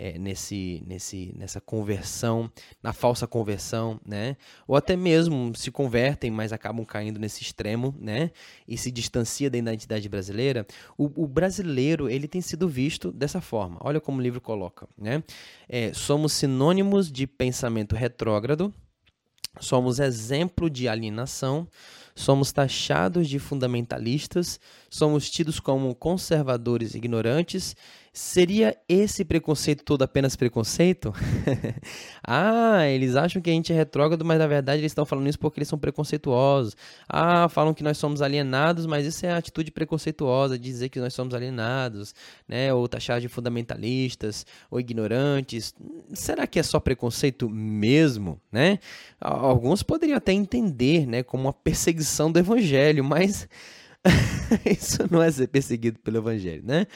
é, 0.01 0.17
nesse, 0.17 0.83
nesse, 0.87 1.31
nessa 1.37 1.61
conversão, 1.61 2.51
na 2.81 2.91
falsa 2.91 3.27
conversão, 3.27 4.01
né? 4.03 4.35
Ou 4.67 4.75
até 4.75 4.95
mesmo 4.95 5.55
se 5.55 5.69
convertem, 5.69 6.31
mas 6.31 6.51
acabam 6.51 6.83
caindo 6.83 7.19
nesse 7.19 7.43
extremo, 7.43 7.93
né? 7.99 8.31
E 8.67 8.79
se 8.79 8.89
distancia 8.89 9.47
da 9.47 9.59
identidade 9.59 10.09
brasileira. 10.09 10.65
O, 10.97 11.23
o 11.23 11.27
brasileiro 11.27 12.09
ele 12.09 12.27
tem 12.27 12.41
sido 12.41 12.67
visto 12.67 13.11
dessa 13.11 13.39
forma. 13.39 13.77
Olha 13.79 14.01
como 14.01 14.17
o 14.17 14.21
livro 14.21 14.41
coloca, 14.41 14.87
né? 14.97 15.23
É, 15.69 15.93
somos 15.93 16.33
sinônimos 16.33 17.11
de 17.11 17.27
pensamento 17.27 17.95
retrógrado, 17.95 18.73
somos 19.59 19.99
exemplo 19.99 20.69
de 20.69 20.87
alienação, 20.87 21.67
somos 22.15 22.51
taxados 22.51 23.27
de 23.27 23.39
fundamentalistas, 23.39 24.59
somos 24.89 25.29
tidos 25.29 25.59
como 25.59 25.93
conservadores 25.95 26.95
ignorantes 26.95 27.75
Seria 28.13 28.77
esse 28.89 29.23
preconceito 29.23 29.85
todo 29.85 30.01
apenas 30.01 30.35
preconceito? 30.35 31.13
ah, 32.21 32.85
eles 32.85 33.15
acham 33.15 33.41
que 33.41 33.49
a 33.49 33.53
gente 33.53 33.71
é 33.71 33.75
retrógrado, 33.75 34.25
mas 34.25 34.37
na 34.37 34.47
verdade 34.47 34.81
eles 34.81 34.91
estão 34.91 35.05
falando 35.05 35.29
isso 35.29 35.39
porque 35.39 35.59
eles 35.59 35.69
são 35.69 35.79
preconceituosos. 35.79 36.75
Ah, 37.07 37.47
falam 37.47 37.73
que 37.73 37.81
nós 37.81 37.97
somos 37.97 38.21
alienados, 38.21 38.85
mas 38.85 39.05
isso 39.05 39.25
é 39.25 39.31
a 39.31 39.37
atitude 39.37 39.71
preconceituosa, 39.71 40.59
dizer 40.59 40.89
que 40.89 40.99
nós 40.99 41.13
somos 41.13 41.33
alienados, 41.33 42.13
né? 42.45 42.73
Ou 42.73 42.85
taxar 42.85 43.21
de 43.21 43.29
fundamentalistas 43.29 44.45
ou 44.69 44.77
ignorantes. 44.77 45.73
Será 46.13 46.45
que 46.45 46.59
é 46.59 46.63
só 46.63 46.81
preconceito 46.81 47.49
mesmo, 47.49 48.41
né? 48.51 48.79
Alguns 49.21 49.83
poderiam 49.83 50.17
até 50.17 50.33
entender, 50.33 51.07
né, 51.07 51.23
como 51.23 51.43
uma 51.43 51.53
perseguição 51.53 52.29
do 52.29 52.39
evangelho, 52.39 53.05
mas 53.05 53.47
isso 54.65 54.99
não 55.09 55.21
é 55.21 55.31
ser 55.31 55.47
perseguido 55.47 55.99
pelo 55.99 56.17
Evangelho, 56.17 56.63
né? 56.65 56.87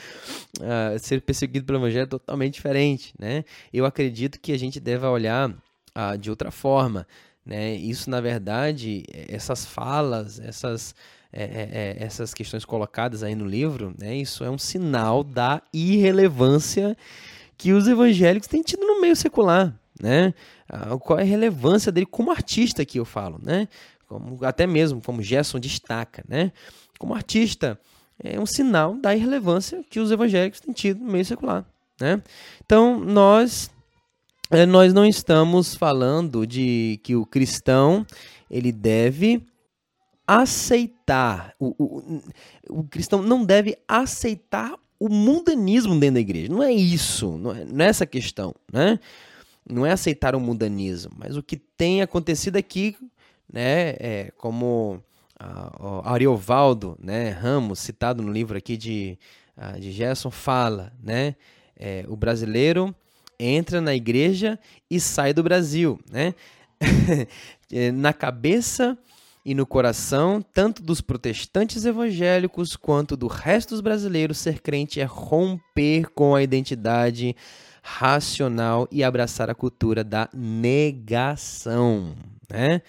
Uh, 0.60 0.98
ser 1.00 1.22
perseguido 1.22 1.66
pelo 1.66 1.80
Evangelho 1.80 2.04
é 2.04 2.08
totalmente 2.08 2.56
diferente, 2.56 3.14
né? 3.20 3.44
Eu 3.72 3.86
acredito 3.86 4.40
que 4.40 4.52
a 4.52 4.58
gente 4.58 4.80
deve 4.80 5.06
olhar 5.06 5.50
uh, 5.50 6.18
de 6.18 6.30
outra 6.30 6.52
forma, 6.52 7.08
né? 7.46 7.76
Isso, 7.76 8.10
na 8.10 8.20
verdade, 8.20 9.04
essas 9.30 9.66
falas, 9.66 10.40
essas, 10.40 10.96
é, 11.32 11.44
é, 11.44 11.70
é, 11.72 12.04
essas 12.04 12.34
questões 12.34 12.66
colocadas 12.66 13.22
aí 13.22 13.36
no 13.36 13.46
livro, 13.46 13.94
né? 13.98 14.16
Isso 14.16 14.44
é 14.44 14.50
um 14.50 14.58
sinal 14.58 15.24
da 15.24 15.62
irrelevância 15.72 16.98
que 17.58 17.72
os 17.72 17.88
evangélicos 17.88 18.48
têm 18.48 18.62
tido 18.62 18.86
no 18.86 19.00
meio 19.00 19.16
secular, 19.16 19.74
né? 20.02 20.34
Uh, 20.68 20.98
qual 20.98 21.20
é 21.20 21.22
a 21.22 21.26
relevância 21.26 21.92
dele 21.92 22.08
como 22.08 22.32
artista 22.32 22.84
que 22.84 23.00
eu 23.00 23.06
falo, 23.06 23.40
né? 23.42 23.68
Como, 24.08 24.44
até 24.44 24.68
mesmo 24.68 25.02
como 25.02 25.22
Gerson 25.22 25.60
destaca, 25.60 26.24
né? 26.28 26.52
Como 26.98 27.14
artista, 27.14 27.80
é 28.24 28.40
um 28.40 28.46
sinal 28.46 28.96
da 28.96 29.16
irrelevância 29.16 29.84
que 29.90 30.00
os 30.00 30.12
evangélicos 30.12 30.60
têm 30.60 30.74
tido 30.74 31.04
no 31.04 31.12
meio 31.12 31.26
secular. 31.26 31.66
Né? 32.00 32.22
Então, 32.66 33.00
nós, 33.00 33.70
é, 34.52 34.66
nós 34.66 34.94
não 34.94 35.06
estamos 35.06 35.76
falando 35.76 36.46
de 36.46 37.00
que 37.04 37.16
o 37.16 37.26
cristão 37.26 38.06
ele 38.50 38.72
deve 38.72 39.46
aceitar, 40.28 41.54
o, 41.60 41.76
o, 41.78 42.22
o 42.70 42.84
cristão 42.84 43.22
não 43.22 43.46
deve 43.46 43.78
aceitar 43.88 44.74
o 45.00 45.10
mundanismo 45.10 46.00
dentro 46.00 46.16
da 46.16 46.22
igreja. 46.22 46.52
Não 46.52 46.64
é 46.64 46.72
isso, 46.72 47.38
não 47.38 47.52
é, 47.54 47.66
não 47.66 47.86
é 47.86 48.06
questão. 48.06 48.56
Né? 48.72 49.00
Não 49.70 49.86
é 49.86 49.92
aceitar 49.92 50.36
o 50.36 50.40
mundanismo, 50.40 51.12
mas 51.18 51.36
o 51.36 51.44
que 51.44 51.58
tem 51.58 52.02
acontecido 52.02 52.56
aqui, 52.56 52.96
né, 53.52 53.96
é 54.00 54.32
como 54.38 55.02
uh, 55.42 56.02
Ariovaldo 56.08 56.98
né, 57.00 57.30
Ramos, 57.30 57.80
citado 57.80 58.22
no 58.22 58.32
livro 58.32 58.58
aqui 58.58 58.78
de, 58.78 59.18
uh, 59.58 59.80
de 59.80 59.92
Gerson, 59.92 60.32
fala, 60.32 60.92
né? 61.02 61.36
É, 61.78 62.06
o 62.08 62.16
brasileiro 62.16 62.96
entra 63.38 63.82
na 63.82 63.94
igreja 63.94 64.58
e 64.90 64.98
sai 65.00 65.34
do 65.34 65.44
Brasil, 65.44 66.00
né? 66.10 66.34
É, 67.72 67.92
na 67.92 68.14
cabeça 68.14 68.96
e 69.44 69.56
no 69.56 69.66
coração, 69.66 70.40
tanto 70.40 70.84
dos 70.84 71.02
protestantes 71.02 71.84
evangélicos 71.84 72.76
quanto 72.76 73.18
do 73.18 73.26
resto 73.26 73.72
dos 73.72 73.82
brasileiros, 73.82 74.38
ser 74.38 74.62
crente 74.62 75.02
é 75.02 75.04
romper 75.04 76.12
com 76.12 76.36
a 76.36 76.44
identidade 76.44 77.36
racional 77.82 78.88
e 78.92 79.04
abraçar 79.04 79.50
a 79.50 79.56
cultura 79.56 80.04
da 80.04 80.30
negação, 80.32 82.16
né? 82.48 82.84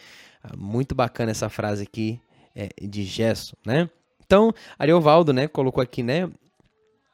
Ah, 0.44 0.54
muito 0.54 0.94
bacana 0.94 1.30
essa 1.30 1.48
frase 1.48 1.82
aqui 1.82 2.20
é, 2.56 2.68
de 2.80 3.04
gesso, 3.04 3.54
né? 3.64 3.88
Então, 4.24 4.52
Ariovaldo, 4.78 5.32
né, 5.32 5.46
colocou 5.46 5.82
aqui, 5.82 6.02
né, 6.02 6.28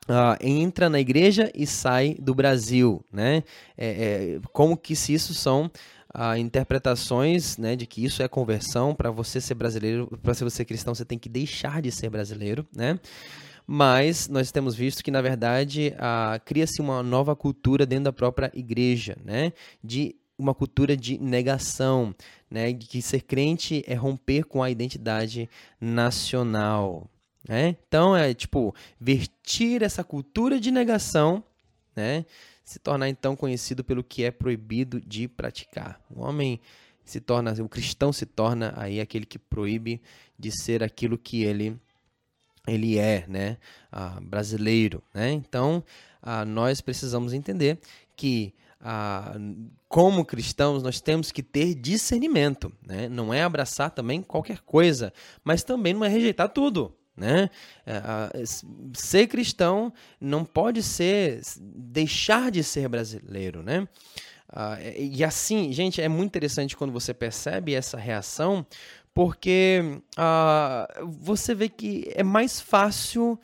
Uh, 0.09 0.35
entra 0.41 0.89
na 0.91 0.99
igreja 0.99 1.49
e 1.55 1.65
sai 1.65 2.17
do 2.19 2.35
Brasil, 2.35 3.05
né? 3.13 3.45
É, 3.79 3.87
é, 3.87 4.41
como 4.53 4.77
que 4.77 4.97
se 4.97 5.15
isso 5.15 5.33
são 5.33 5.71
uh, 6.13 6.37
interpretações, 6.37 7.57
né, 7.57 7.77
de 7.77 7.87
que 7.87 8.05
isso 8.05 8.21
é 8.21 8.27
conversão 8.27 8.97
para 8.97 9.13
você 9.13 9.41
ser 9.41 9.55
brasileiro, 9.55 10.09
para 10.21 10.33
você 10.35 10.65
cristão, 10.65 10.93
você 10.93 11.05
tem 11.05 11.21
que 11.21 11.29
deixar 11.29 11.81
de 11.81 11.93
ser 11.93 12.11
brasileiro, 12.11 12.67
né? 12.75 12.99
Mas 13.65 14.29
nós 14.29 14.51
temos 14.51 14.75
visto 14.75 15.05
que 15.05 15.11
na 15.13 15.23
verdade 15.23 15.95
uh, 15.97 16.41
cria-se 16.45 16.81
uma 16.81 17.01
nova 17.01 17.37
cultura 17.37 17.87
dentro 17.87 18.05
da 18.05 18.13
própria 18.13 18.51
igreja, 18.55 19.17
né? 19.25 19.53
De 19.83 20.17
uma 20.43 20.55
cultura 20.55 20.97
de 20.97 21.19
negação, 21.19 22.15
né? 22.51 22.73
De 22.73 22.87
que 22.87 23.01
ser 23.01 23.23
crente 23.23 23.85
é 23.87 23.95
romper 23.95 24.45
com 24.45 24.63
a 24.63 24.71
identidade 24.71 25.49
nacional, 25.81 27.09
né? 27.49 27.77
Então 27.87 28.17
é 28.17 28.35
tipo 28.35 28.75
vestir 29.01 29.83
essa 29.83 30.03
cultura 30.03 30.61
de 30.61 30.71
negação, 30.71 31.43
né? 31.95 32.27
Se 32.65 32.79
tornar 32.79 33.09
então 33.09 33.37
conhecido 33.37 33.83
pelo 33.85 34.03
que 34.05 34.25
é 34.25 34.31
proibido 34.31 35.01
de 35.01 35.29
praticar. 35.29 36.01
O 36.11 36.23
homem 36.23 36.61
se 37.05 37.21
torna, 37.21 37.53
o 37.63 37.69
cristão 37.69 38.13
se 38.13 38.27
torna 38.27 38.73
aí 38.77 39.01
aquele 39.01 39.27
que 39.27 39.39
proíbe 39.39 40.01
de 40.39 40.51
ser 40.51 40.83
aquilo 40.83 41.17
que 41.19 41.43
ele 41.43 41.77
ele 42.67 42.97
é, 42.97 43.25
né? 43.29 43.57
Ah, 43.91 44.21
brasileiro, 44.21 45.03
né? 45.15 45.33
Então 45.33 45.83
ah, 46.23 46.45
nós 46.45 46.81
precisamos 46.81 47.33
entender 47.33 47.79
que 48.17 48.55
ah, 48.83 49.37
como 49.89 50.25
cristãos, 50.25 50.83
nós 50.83 51.01
temos 51.01 51.31
que 51.31 51.43
ter 51.43 51.75
discernimento. 51.75 52.73
Né? 52.85 53.09
Não 53.09 53.33
é 53.33 53.43
abraçar 53.43 53.91
também 53.91 54.21
qualquer 54.23 54.61
coisa, 54.61 55.13
mas 55.45 55.63
também 55.63 55.95
não 55.95 56.05
é 56.05 56.09
rejeitar 56.09 56.49
tudo. 56.49 56.93
Né? 57.17 57.49
É, 57.87 58.43
ser 58.95 59.29
cristão 59.29 59.93
não 60.21 60.45
pode 60.45 60.83
ser 60.83 61.41
deixar 61.61 62.51
de 62.51 62.65
ser 62.65 62.89
brasileiro, 62.89 63.63
né? 63.63 63.87
Ah, 64.49 64.79
e 64.81 65.23
assim, 65.23 65.73
gente, 65.73 66.01
é 66.01 66.09
muito 66.09 66.31
interessante 66.31 66.77
quando 66.77 66.91
você 66.93 67.13
percebe 67.15 67.75
essa 67.75 67.99
reação, 67.99 68.67
porque 69.15 70.01
ah, 70.17 70.89
você 71.05 71.55
vê 71.55 71.69
que 71.69 72.11
é 72.15 72.23
mais 72.23 72.61
fácil 72.61 73.39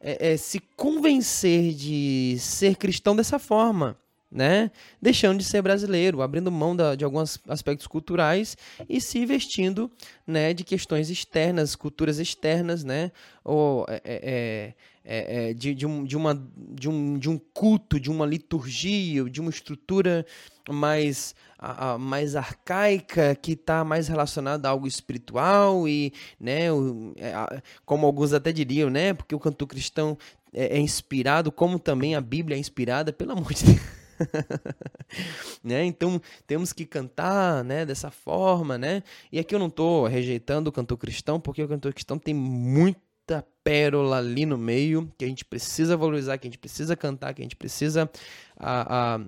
é, 0.00 0.32
é, 0.32 0.36
se 0.36 0.58
convencer 0.76 1.72
de 1.74 2.36
ser 2.40 2.76
cristão 2.76 3.14
dessa 3.14 3.38
forma 3.38 3.96
né? 4.32 4.70
Deixando 5.00 5.38
de 5.38 5.44
ser 5.44 5.60
brasileiro, 5.60 6.22
abrindo 6.22 6.50
mão 6.50 6.74
da, 6.74 6.94
de 6.94 7.04
alguns 7.04 7.38
aspectos 7.46 7.86
culturais 7.86 8.56
e 8.88 9.00
se 9.00 9.26
vestindo, 9.26 9.90
né, 10.26 10.54
de 10.54 10.64
questões 10.64 11.10
externas, 11.10 11.76
culturas 11.76 12.18
externas, 12.18 12.82
né? 12.82 13.12
Ou 13.44 13.84
é, 13.88 14.00
é, 14.04 14.04
é, 14.04 14.74
é, 15.04 15.50
é 15.50 15.54
de, 15.54 15.74
de, 15.74 15.86
um, 15.86 16.04
de, 16.04 16.16
uma, 16.16 16.42
de, 16.56 16.88
um, 16.88 17.18
de 17.18 17.28
um 17.28 17.38
culto, 17.38 18.00
de 18.00 18.10
uma 18.10 18.24
liturgia, 18.24 19.28
de 19.28 19.40
uma 19.40 19.50
estrutura 19.50 20.24
mais, 20.70 21.34
a, 21.58 21.92
a, 21.92 21.98
mais 21.98 22.34
arcaica 22.34 23.34
que 23.34 23.52
está 23.52 23.84
mais 23.84 24.08
relacionada 24.08 24.66
a 24.66 24.70
algo 24.70 24.86
espiritual 24.86 25.86
e, 25.86 26.12
né, 26.40 26.72
o, 26.72 27.12
é, 27.16 27.34
a, 27.34 27.62
como 27.84 28.06
alguns 28.06 28.32
até 28.32 28.50
diriam, 28.50 28.88
né? 28.88 29.12
Porque 29.12 29.34
o 29.34 29.40
canto 29.40 29.66
cristão 29.66 30.16
é, 30.54 30.78
é 30.78 30.80
inspirado, 30.80 31.52
como 31.52 31.78
também 31.78 32.14
a 32.14 32.20
Bíblia 32.20 32.56
é 32.56 32.60
inspirada, 32.60 33.12
pelo 33.12 33.32
amor 33.32 33.52
de 33.52 33.64
Deus. 33.64 34.01
né? 35.62 35.84
Então 35.84 36.20
temos 36.46 36.72
que 36.72 36.84
cantar 36.84 37.64
né, 37.64 37.84
dessa 37.84 38.10
forma, 38.10 38.78
né? 38.78 39.02
E 39.30 39.38
aqui 39.38 39.54
eu 39.54 39.58
não 39.58 39.68
estou 39.68 40.06
rejeitando 40.06 40.68
o 40.68 40.72
cantor 40.72 40.98
cristão, 40.98 41.40
porque 41.40 41.62
o 41.62 41.68
cantor 41.68 41.92
cristão 41.92 42.18
tem 42.18 42.34
muita 42.34 43.44
pérola 43.62 44.18
ali 44.18 44.44
no 44.44 44.58
meio 44.58 45.12
que 45.16 45.24
a 45.24 45.28
gente 45.28 45.44
precisa 45.44 45.96
valorizar, 45.96 46.38
que 46.38 46.46
a 46.46 46.50
gente 46.50 46.58
precisa 46.58 46.96
cantar, 46.96 47.34
que 47.34 47.42
a 47.42 47.44
gente 47.44 47.56
precisa 47.56 48.10
a, 48.56 49.14
a 49.14 49.20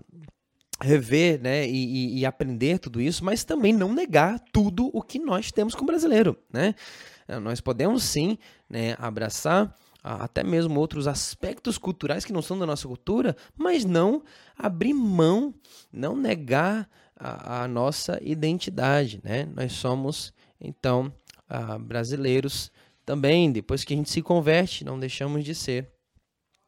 rever 0.82 1.41
né, 1.41 1.68
e, 1.68 2.18
e, 2.18 2.26
aprender 2.26 2.78
tudo 2.78 3.01
isso, 3.01 3.24
mas 3.24 3.45
também 3.45 3.72
não 3.72 3.93
negar 3.95 4.41
tudo 4.53 4.91
o 4.93 5.01
que 5.01 5.18
nós 5.18 5.53
temos 5.53 5.74
como 5.74 5.87
brasileiro. 5.87 6.37
Né? 6.53 6.74
Nós 7.43 7.61
podemos 7.61 8.03
sim 8.03 8.37
né, 8.68 8.97
abraçar 8.99 9.74
até 10.05 10.44
mesmo 10.44 10.78
outros 10.78 11.09
aspectos 11.09 11.78
culturais 11.78 12.26
que 12.26 12.32
não 12.32 12.42
são 12.42 12.59
da 12.59 12.66
nossa 12.66 12.86
cultura, 12.86 13.34
mas 13.57 13.86
não 13.86 14.22
abrir 14.57 14.92
mão, 14.92 15.55
não 15.90 16.14
negar 16.14 16.86
a, 17.16 17.62
a 17.62 17.68
nossa 17.68 18.20
identidade. 18.22 19.20
Né? 19.24 19.48
Nós 19.57 19.72
somos, 19.72 20.34
então, 20.61 21.11
uh, 21.50 21.78
brasileiros 21.78 22.70
também. 23.05 23.50
Depois 23.50 23.82
que 23.82 23.94
a 23.94 23.96
gente 23.96 24.11
se 24.11 24.20
converte, 24.20 24.84
não 24.84 25.00
deixamos 25.00 25.42
de 25.42 25.55
ser. 25.55 25.90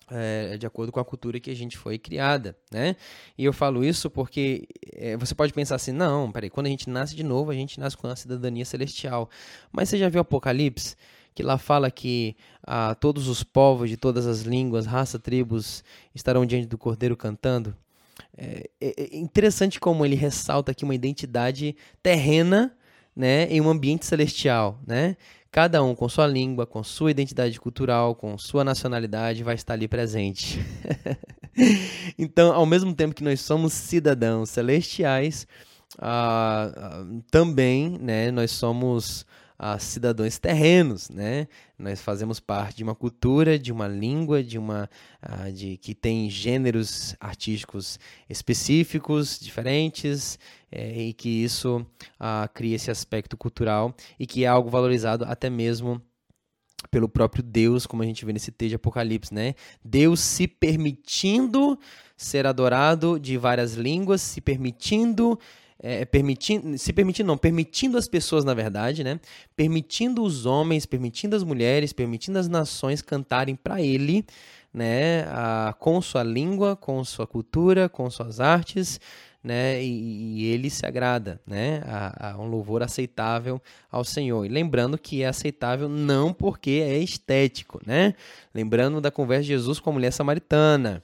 É, 0.09 0.57
de 0.57 0.65
acordo 0.65 0.93
com 0.93 1.01
a 1.01 1.05
cultura 1.05 1.41
que 1.41 1.51
a 1.51 1.57
gente 1.57 1.77
foi 1.77 1.99
criada, 1.99 2.57
né? 2.71 2.95
E 3.37 3.45
eu 3.45 3.53
falo 3.53 3.85
isso 3.85 4.09
porque 4.09 4.69
é, 4.93 5.17
você 5.17 5.35
pode 5.35 5.53
pensar 5.53 5.75
assim, 5.75 5.91
não, 5.91 6.31
peraí, 6.31 6.49
quando 6.49 6.67
a 6.67 6.71
gente 6.71 6.89
nasce 6.89 7.17
de 7.17 7.25
novo, 7.25 7.51
a 7.51 7.55
gente 7.55 7.81
nasce 7.81 7.97
com 7.97 8.07
a 8.07 8.15
cidadania 8.15 8.65
celestial. 8.65 9.29
Mas 9.73 9.89
você 9.89 9.99
já 9.99 10.09
viu 10.09 10.21
Apocalipse? 10.21 10.95
Que 11.37 11.43
lá 11.43 11.59
fala 11.59 11.91
que 11.91 12.35
ah, 12.67 12.95
todos 12.95 13.29
os 13.29 13.45
povos 13.45 13.91
de 13.91 13.97
todas 13.99 14.27
as 14.27 14.41
línguas, 14.41 14.87
raça, 14.87 15.19
tribos 15.19 15.85
estarão 16.15 16.47
diante 16.47 16.67
do 16.67 16.79
Cordeiro 16.79 17.15
cantando. 17.15 17.77
É, 18.35 18.71
é, 18.81 19.03
é 19.03 19.17
interessante 19.19 19.79
como 19.79 20.07
ele 20.07 20.17
ressalta 20.17 20.73
aqui 20.73 20.83
uma 20.83 20.95
identidade 20.95 21.77
terrena 22.03 22.75
né, 23.15 23.45
em 23.51 23.61
um 23.61 23.69
ambiente 23.69 24.07
celestial. 24.07 24.81
Né? 24.87 25.15
Cada 25.53 25.83
um 25.85 25.95
com 25.95 26.09
sua 26.09 26.27
língua, 26.27 26.67
com 26.67 26.83
sua 26.83 27.11
identidade 27.11 27.61
cultural, 27.61 28.15
com 28.15 28.39
sua 28.39 28.65
nacionalidade, 28.65 29.45
vai 29.45 29.57
estar 29.57 29.75
ali 29.75 29.87
presente. 29.87 30.59
então, 32.19 32.55
ao 32.55 32.65
mesmo 32.65 32.95
tempo 32.95 33.15
que 33.15 33.23
nós 33.23 33.43
somos 33.43 33.75
cidadãos 33.75 34.49
celestiais, 34.49 35.47
ah, 35.99 36.73
ah, 36.75 37.05
também 37.31 37.99
né, 38.01 38.31
nós 38.31 38.53
somos 38.53 39.27
a 39.59 39.79
cidadãos 39.79 40.39
terrenos, 40.39 41.09
né? 41.09 41.49
Nós 41.79 42.01
fazemos 42.01 42.41
parte 42.41 42.77
de 42.77 42.85
uma 42.85 42.95
cultura, 42.95 43.59
de 43.59 43.73
uma 43.73 43.89
língua, 43.89 44.43
de 44.43 44.59
uma 44.59 44.89
uh, 45.23 45.53
de 45.53 45.77
que 45.79 45.95
tem 45.95 46.29
gêneros 46.29 47.15
artísticos 47.19 47.99
específicos, 48.29 49.39
diferentes, 49.41 50.39
é, 50.71 51.03
e 51.03 51.13
que 51.13 51.29
isso 51.29 51.79
uh, 52.21 52.49
cria 52.53 52.77
esse 52.77 52.91
aspecto 52.91 53.37
cultural 53.37 53.95
e 54.19 54.27
que 54.27 54.45
é 54.45 54.47
algo 54.47 54.69
valorizado 54.69 55.25
até 55.25 55.49
mesmo 55.49 56.01
pelo 56.91 57.09
próprio 57.09 57.43
Deus, 57.43 57.87
como 57.87 58.03
a 58.03 58.07
gente 58.07 58.25
vê 58.25 58.33
nesse 58.33 58.53
texto 58.53 58.71
de 58.71 58.77
Apocalipse, 58.77 59.33
né? 59.33 59.55
Deus 59.85 60.21
se 60.21 60.47
permitindo 60.47 61.79
ser 62.17 62.47
adorado 62.47 63.19
de 63.19 63.37
várias 63.37 63.75
línguas, 63.75 64.21
se 64.21 64.41
permitindo 64.41 65.39
é, 65.79 66.05
permitindo, 66.05 66.79
se 66.79 66.93
permitindo, 66.93 67.27
não, 67.27 67.39
permitindo 67.39 67.99
as 67.99 68.09
pessoas, 68.09 68.45
na 68.45 68.55
verdade, 68.55 69.05
né? 69.05 69.21
Permitindo 69.55 70.23
os 70.23 70.47
homens, 70.47 70.87
permitindo 70.87 71.37
as 71.37 71.43
mulheres, 71.43 71.93
permitindo 71.93 72.39
as 72.39 72.49
nações 72.49 73.03
cantarem 73.03 73.55
para 73.55 73.81
ele, 73.81 74.25
né? 74.73 75.25
A, 75.29 75.75
com 75.79 76.01
sua 76.01 76.23
língua, 76.23 76.77
com 76.77 77.05
sua 77.05 77.27
cultura, 77.27 77.89
com 77.89 78.09
suas 78.11 78.41
artes, 78.41 78.99
né? 79.47 79.83
E, 79.83 80.41
e 80.41 80.45
ele 80.47 80.69
se 80.71 80.85
agrada, 80.85 81.41
né? 81.47 81.83
A, 81.87 82.31
a, 82.33 82.39
um 82.39 82.47
louvor 82.47 82.83
aceitável 82.83 83.61
ao 83.91 84.05
Senhor. 84.05 84.45
E 84.45 84.49
lembrando 84.49 84.99
que 84.99 85.23
é 85.23 85.27
aceitável 85.27 85.89
não 85.89 86.33
porque 86.33 86.83
é 86.85 86.99
estético, 86.99 87.81
né? 87.87 88.15
Lembrando 88.55 89.01
da 89.01 89.11
conversa 89.11 89.43
de 89.43 89.49
Jesus 89.49 89.79
com 89.79 89.91
a 89.91 89.93
mulher 89.93 90.13
samaritana. 90.13 91.03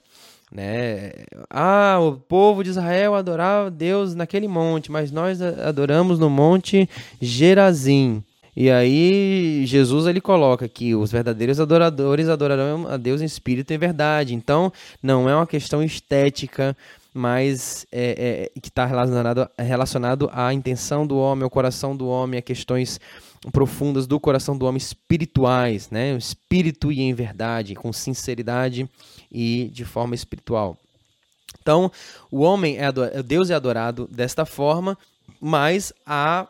Né? 0.53 1.11
Ah, 1.49 1.97
o 1.99 2.13
povo 2.13 2.63
de 2.63 2.69
Israel 2.69 3.15
adorava 3.15 3.71
Deus 3.71 4.13
naquele 4.13 4.47
monte, 4.47 4.91
mas 4.91 5.11
nós 5.11 5.41
adoramos 5.41 6.19
no 6.19 6.29
monte 6.29 6.87
Gerazim. 7.19 8.23
E 8.55 8.69
aí 8.69 9.65
Jesus 9.65 10.05
ele 10.05 10.21
coloca 10.21 10.67
que 10.67 10.93
os 10.93 11.11
verdadeiros 11.11 11.59
adoradores 11.59 12.29
adorarão 12.29 12.87
a 12.87 12.97
Deus 12.97 13.19
em 13.19 13.25
espírito 13.25 13.73
e 13.73 13.77
verdade. 13.79 14.35
Então 14.35 14.71
não 15.01 15.27
é 15.27 15.35
uma 15.35 15.47
questão 15.47 15.81
estética, 15.81 16.77
mas 17.11 17.87
é, 17.91 18.51
é 18.53 18.59
que 18.59 18.69
está 18.69 18.85
relacionado, 18.85 19.49
relacionado 19.57 20.29
à 20.31 20.53
intenção 20.53 21.07
do 21.07 21.17
homem, 21.17 21.43
ao 21.43 21.49
coração 21.49 21.95
do 21.95 22.07
homem, 22.07 22.37
a 22.37 22.43
questões 22.43 23.01
profundas 23.51 24.07
do 24.07 24.19
coração 24.19 24.57
do 24.57 24.65
homem 24.65 24.77
espirituais, 24.77 25.89
né? 25.89 26.13
O 26.13 26.17
espírito 26.17 26.91
e 26.91 27.01
em 27.01 27.13
verdade, 27.13 27.75
com 27.75 27.91
sinceridade 27.91 28.89
e 29.31 29.69
de 29.73 29.83
forma 29.83 30.15
espiritual. 30.15 30.77
Então, 31.61 31.91
o 32.31 32.41
homem 32.41 32.77
é 32.77 32.85
adorado, 32.85 33.23
Deus 33.23 33.49
é 33.49 33.53
adorado 33.53 34.07
desta 34.11 34.45
forma, 34.45 34.97
mas 35.39 35.93
a 36.05 36.47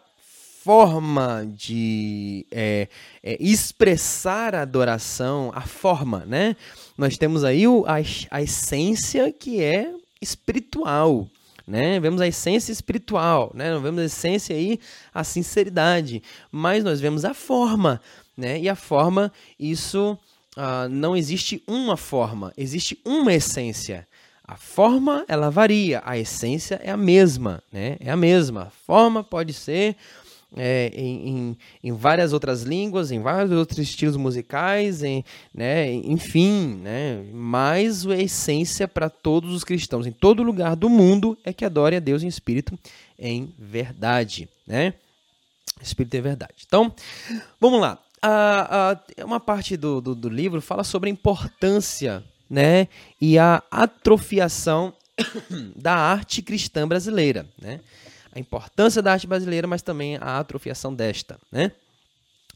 forma 0.64 1.46
de 1.56 2.46
é, 2.50 2.88
é, 3.22 3.38
expressar 3.40 4.56
a 4.56 4.62
adoração, 4.62 5.52
a 5.54 5.62
forma, 5.62 6.24
né? 6.26 6.56
Nós 6.98 7.18
temos 7.18 7.44
aí 7.44 7.68
o, 7.68 7.86
a, 7.86 7.96
a 8.32 8.42
essência 8.42 9.32
que 9.32 9.62
é 9.62 9.94
espiritual, 10.22 11.28
né? 11.68 12.00
Vemos 12.00 12.22
a 12.22 12.28
essência 12.28 12.72
espiritual, 12.72 13.52
né? 13.54 13.78
Vemos 13.80 14.02
a 14.02 14.06
essência 14.06 14.56
aí, 14.56 14.80
a 15.14 15.24
sinceridade, 15.24 16.22
mas 16.52 16.84
nós 16.84 17.00
vemos 17.00 17.26
a 17.26 17.34
forma, 17.34 18.02
né? 18.38 18.60
E 18.60 18.68
a 18.68 18.76
forma, 18.76 19.32
isso 19.60 20.18
uh, 20.58 20.90
não 20.90 21.16
existe 21.16 21.64
uma 21.68 21.98
forma, 21.98 22.54
existe 22.58 23.00
uma 23.06 23.34
essência. 23.34 24.08
A 24.46 24.58
forma 24.58 25.24
ela 25.28 25.50
varia, 25.50 26.02
a 26.06 26.18
essência 26.18 26.80
é 26.84 26.92
a 26.92 26.98
mesma, 26.98 27.64
né? 27.72 27.96
É 28.00 28.12
a 28.12 28.18
mesma. 28.18 28.64
A 28.64 28.70
forma 28.86 29.24
pode 29.24 29.54
ser 29.54 29.96
é, 30.56 30.92
em, 30.94 31.28
em, 31.28 31.58
em, 31.84 31.92
várias 31.92 32.34
outras 32.34 32.64
línguas, 32.64 33.12
em 33.12 33.22
vários 33.22 33.52
outros 33.52 33.80
estilos 33.80 34.16
musicais, 34.16 35.04
em, 35.04 35.24
né, 35.54 35.92
enfim, 35.92 36.80
né, 36.82 37.24
mas 37.34 38.06
a 38.06 38.18
essência 38.18 38.88
para 38.88 39.10
todos 39.10 39.54
os 39.54 39.64
cristãos 39.64 40.06
em 40.06 40.12
todo 40.12 40.44
lugar 40.44 40.76
do 40.76 40.90
mundo 40.90 41.38
é 41.44 41.52
que 41.52 41.66
adore 41.66 41.96
a 41.96 42.00
Deus 42.00 42.24
em 42.24 42.28
espírito 42.28 42.78
em 43.18 43.54
verdade, 43.58 44.50
né? 44.68 44.94
Espírito 45.82 46.16
em 46.16 46.22
verdade. 46.22 46.56
Então, 46.66 46.94
vamos 47.60 47.80
lá. 47.80 47.98
A, 48.22 48.92
a, 48.92 49.26
uma 49.26 49.40
parte 49.40 49.76
do, 49.76 50.00
do, 50.00 50.16
do 50.16 50.30
livro 50.30 50.62
fala 50.62 50.84
sobre 50.84 51.10
a 51.10 51.14
importância 51.14 52.24
né, 52.50 52.88
e 53.20 53.38
a 53.38 53.62
atrofiação 53.72 54.94
da 55.76 55.94
arte 55.96 56.42
cristã 56.42 56.88
brasileira, 56.88 57.46
né? 57.60 57.80
A 58.34 58.40
importância 58.40 59.02
da 59.02 59.14
arte 59.14 59.28
brasileira, 59.28 59.68
mas 59.68 59.82
também 59.82 60.18
a 60.18 60.40
atrofiação 60.40 60.94
desta, 60.94 61.40
né? 61.52 61.72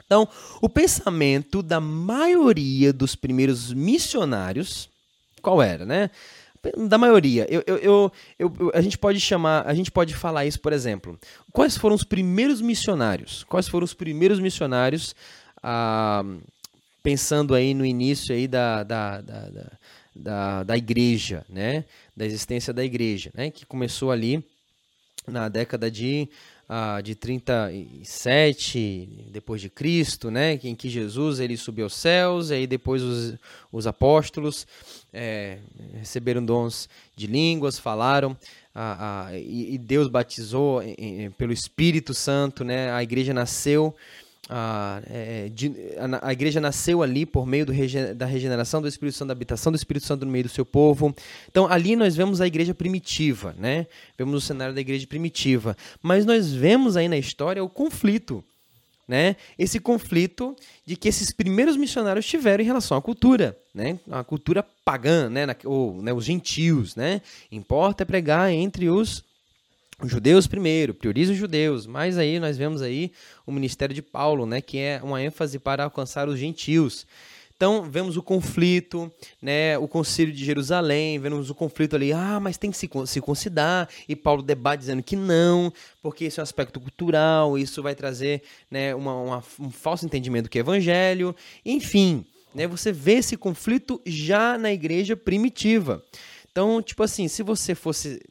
Então, 0.05 0.27
o 0.61 0.69
pensamento 0.69 1.61
da 1.61 1.81
maioria 1.81 2.93
dos 2.93 3.13
primeiros 3.13 3.73
missionários, 3.73 4.89
qual 5.41 5.61
era, 5.61 5.85
né? 5.85 6.09
Da 6.87 6.97
maioria, 6.97 7.45
eu, 7.49 7.61
eu, 7.67 8.11
eu, 8.39 8.71
a 8.73 8.81
gente 8.81 8.97
pode 8.97 9.19
chamar, 9.19 9.67
a 9.67 9.73
gente 9.73 9.91
pode 9.91 10.15
falar 10.15 10.45
isso, 10.45 10.59
por 10.59 10.73
exemplo. 10.73 11.19
Quais 11.51 11.77
foram 11.77 11.95
os 11.95 12.03
primeiros 12.03 12.61
missionários? 12.61 13.43
Quais 13.43 13.67
foram 13.67 13.85
os 13.85 13.93
primeiros 13.93 14.39
missionários 14.39 15.13
ah, 15.61 16.23
pensando 17.03 17.53
aí 17.53 17.73
no 17.73 17.85
início 17.85 18.33
aí 18.33 18.47
da, 18.47 18.83
da, 18.83 19.21
da, 19.21 19.49
da, 19.49 19.71
da, 20.15 20.63
da 20.63 20.77
igreja, 20.77 21.45
né? 21.47 21.85
Da 22.15 22.25
existência 22.25 22.73
da 22.73 22.83
igreja, 22.83 23.29
né? 23.33 23.51
Que 23.51 23.65
começou 23.65 24.09
ali 24.09 24.43
na 25.27 25.49
década 25.49 25.91
de, 25.91 26.29
uh, 26.69 27.03
de 27.03 27.13
37 27.13 29.27
depois 29.29 29.59
de 29.59 29.69
Cristo, 29.69 30.31
né, 30.31 30.57
em 30.63 30.73
que 30.73 30.89
Jesus 30.89 31.41
ele 31.41 31.57
subiu 31.57 31.83
aos 31.85 31.95
céus, 31.95 32.49
e 32.49 32.53
aí 32.53 32.65
depois 32.65 33.03
os, 33.03 33.35
os 33.69 33.85
apóstolos 33.85 34.65
é, 35.11 35.57
receberam 35.95 36.45
dons 36.45 36.87
de 37.13 37.27
línguas, 37.27 37.77
falaram, 37.77 38.31
uh, 38.31 39.33
uh, 39.33 39.35
e, 39.35 39.75
e, 39.75 39.77
Deus 39.77 40.07
batizou 40.07 40.81
pelo 41.37 41.51
Espírito 41.51 42.13
Santo, 42.13 42.63
né, 42.63 42.89
a 42.93 43.03
igreja 43.03 43.33
nasceu 43.33 43.93
a, 44.49 45.01
é, 45.09 45.49
de, 45.49 45.73
a, 45.97 46.29
a, 46.29 46.33
igreja 46.33 46.61
nasceu 46.61 47.03
ali 47.03 47.25
por 47.25 47.45
meio 47.45 47.65
da 48.15 48.25
regeneração 48.25 48.81
do 48.81 48.87
Espírito 48.87 49.15
Santo, 49.15 49.27
da 49.27 49.33
habitação 49.33 49.71
do 49.71 49.75
Espírito 49.75 50.05
Santo 50.05 50.25
no 50.25 50.31
meio 50.31 50.45
do 50.45 50.49
seu 50.49 50.65
povo. 50.65 51.13
Então, 51.49 51.67
ali 51.67 51.95
nós 51.95 52.15
vemos 52.15 52.39
a 52.39 52.47
igreja 52.47 52.73
primitiva, 52.73 53.55
né? 53.57 53.87
Vemos 54.17 54.35
o 54.35 54.45
cenário 54.45 54.73
da 54.73 54.81
igreja 54.81 55.05
primitiva. 55.05 55.75
Mas 56.01 56.25
nós 56.25 56.53
vemos 56.53 56.95
aí 56.95 57.07
na 57.07 57.17
história 57.17 57.63
o 57.63 57.69
conflito, 57.69 58.43
né? 59.07 59.35
Esse 59.57 59.79
conflito 59.79 60.55
de 60.85 60.95
que 60.95 61.07
esses 61.07 61.31
primeiros 61.31 61.75
missionários 61.75 62.25
tiveram 62.25 62.63
em 62.63 62.67
relação 62.67 62.97
à 62.97 63.01
cultura, 63.01 63.57
né? 63.73 63.99
A 64.09 64.23
cultura 64.23 64.63
pagã, 64.85 65.29
né? 65.29 65.45
ou 65.65 66.01
né? 66.01 66.13
os 66.13 66.23
gentios, 66.25 66.95
né? 66.95 67.21
Importa 67.51 68.03
é 68.03 68.05
pregar 68.05 68.51
entre 68.51 68.89
os 68.89 69.26
os 70.01 70.11
judeus 70.11 70.45
primeiro, 70.45 70.93
prioriza 70.93 71.31
os 71.31 71.37
judeus, 71.37 71.87
mas 71.87 72.17
aí 72.19 72.39
nós 72.39 72.55
vemos 72.55 72.83
aí 72.83 73.11
o 73.47 73.51
ministério 73.51 73.95
de 73.95 74.01
Paulo, 74.01 74.45
né, 74.45 74.61
que 74.61 74.77
é 74.77 75.01
uma 75.03 75.21
ênfase 75.21 75.57
para 75.57 75.83
alcançar 75.83 76.29
os 76.29 76.37
gentios. 76.37 77.07
Então, 77.55 77.89
vemos 77.89 78.15
o 78.15 78.21
conflito, 78.21 79.11
né, 79.41 79.75
o 79.79 79.87
concílio 79.87 80.31
de 80.31 80.45
Jerusalém, 80.45 81.17
vemos 81.17 81.49
o 81.49 81.55
conflito 81.55 81.95
ali, 81.95 82.13
ah, 82.13 82.39
mas 82.39 82.55
tem 82.55 82.69
que 82.69 82.77
se 82.77 82.87
circuncidar, 83.07 83.89
e 84.07 84.15
Paulo 84.15 84.43
debate 84.43 84.81
dizendo 84.81 85.01
que 85.01 85.15
não, 85.15 85.73
porque 85.99 86.25
esse 86.25 86.39
é 86.39 86.41
um 86.41 86.45
aspecto 86.45 86.79
cultural, 86.79 87.57
isso 87.57 87.81
vai 87.81 87.95
trazer 87.95 88.43
né, 88.69 88.93
uma, 88.93 89.15
uma, 89.19 89.43
um 89.59 89.71
falso 89.71 90.05
entendimento 90.05 90.43
do 90.43 90.49
que 90.49 90.59
é 90.59 90.61
evangelho, 90.61 91.35
enfim, 91.65 92.23
né, 92.53 92.67
você 92.67 92.91
vê 92.91 93.13
esse 93.13 93.35
conflito 93.35 93.99
já 94.05 94.59
na 94.59 94.71
igreja 94.71 95.17
primitiva. 95.17 96.03
Então, 96.51 96.79
tipo 96.83 97.01
assim, 97.01 97.27
se 97.27 97.41
você 97.41 97.73
fosse 97.73 98.21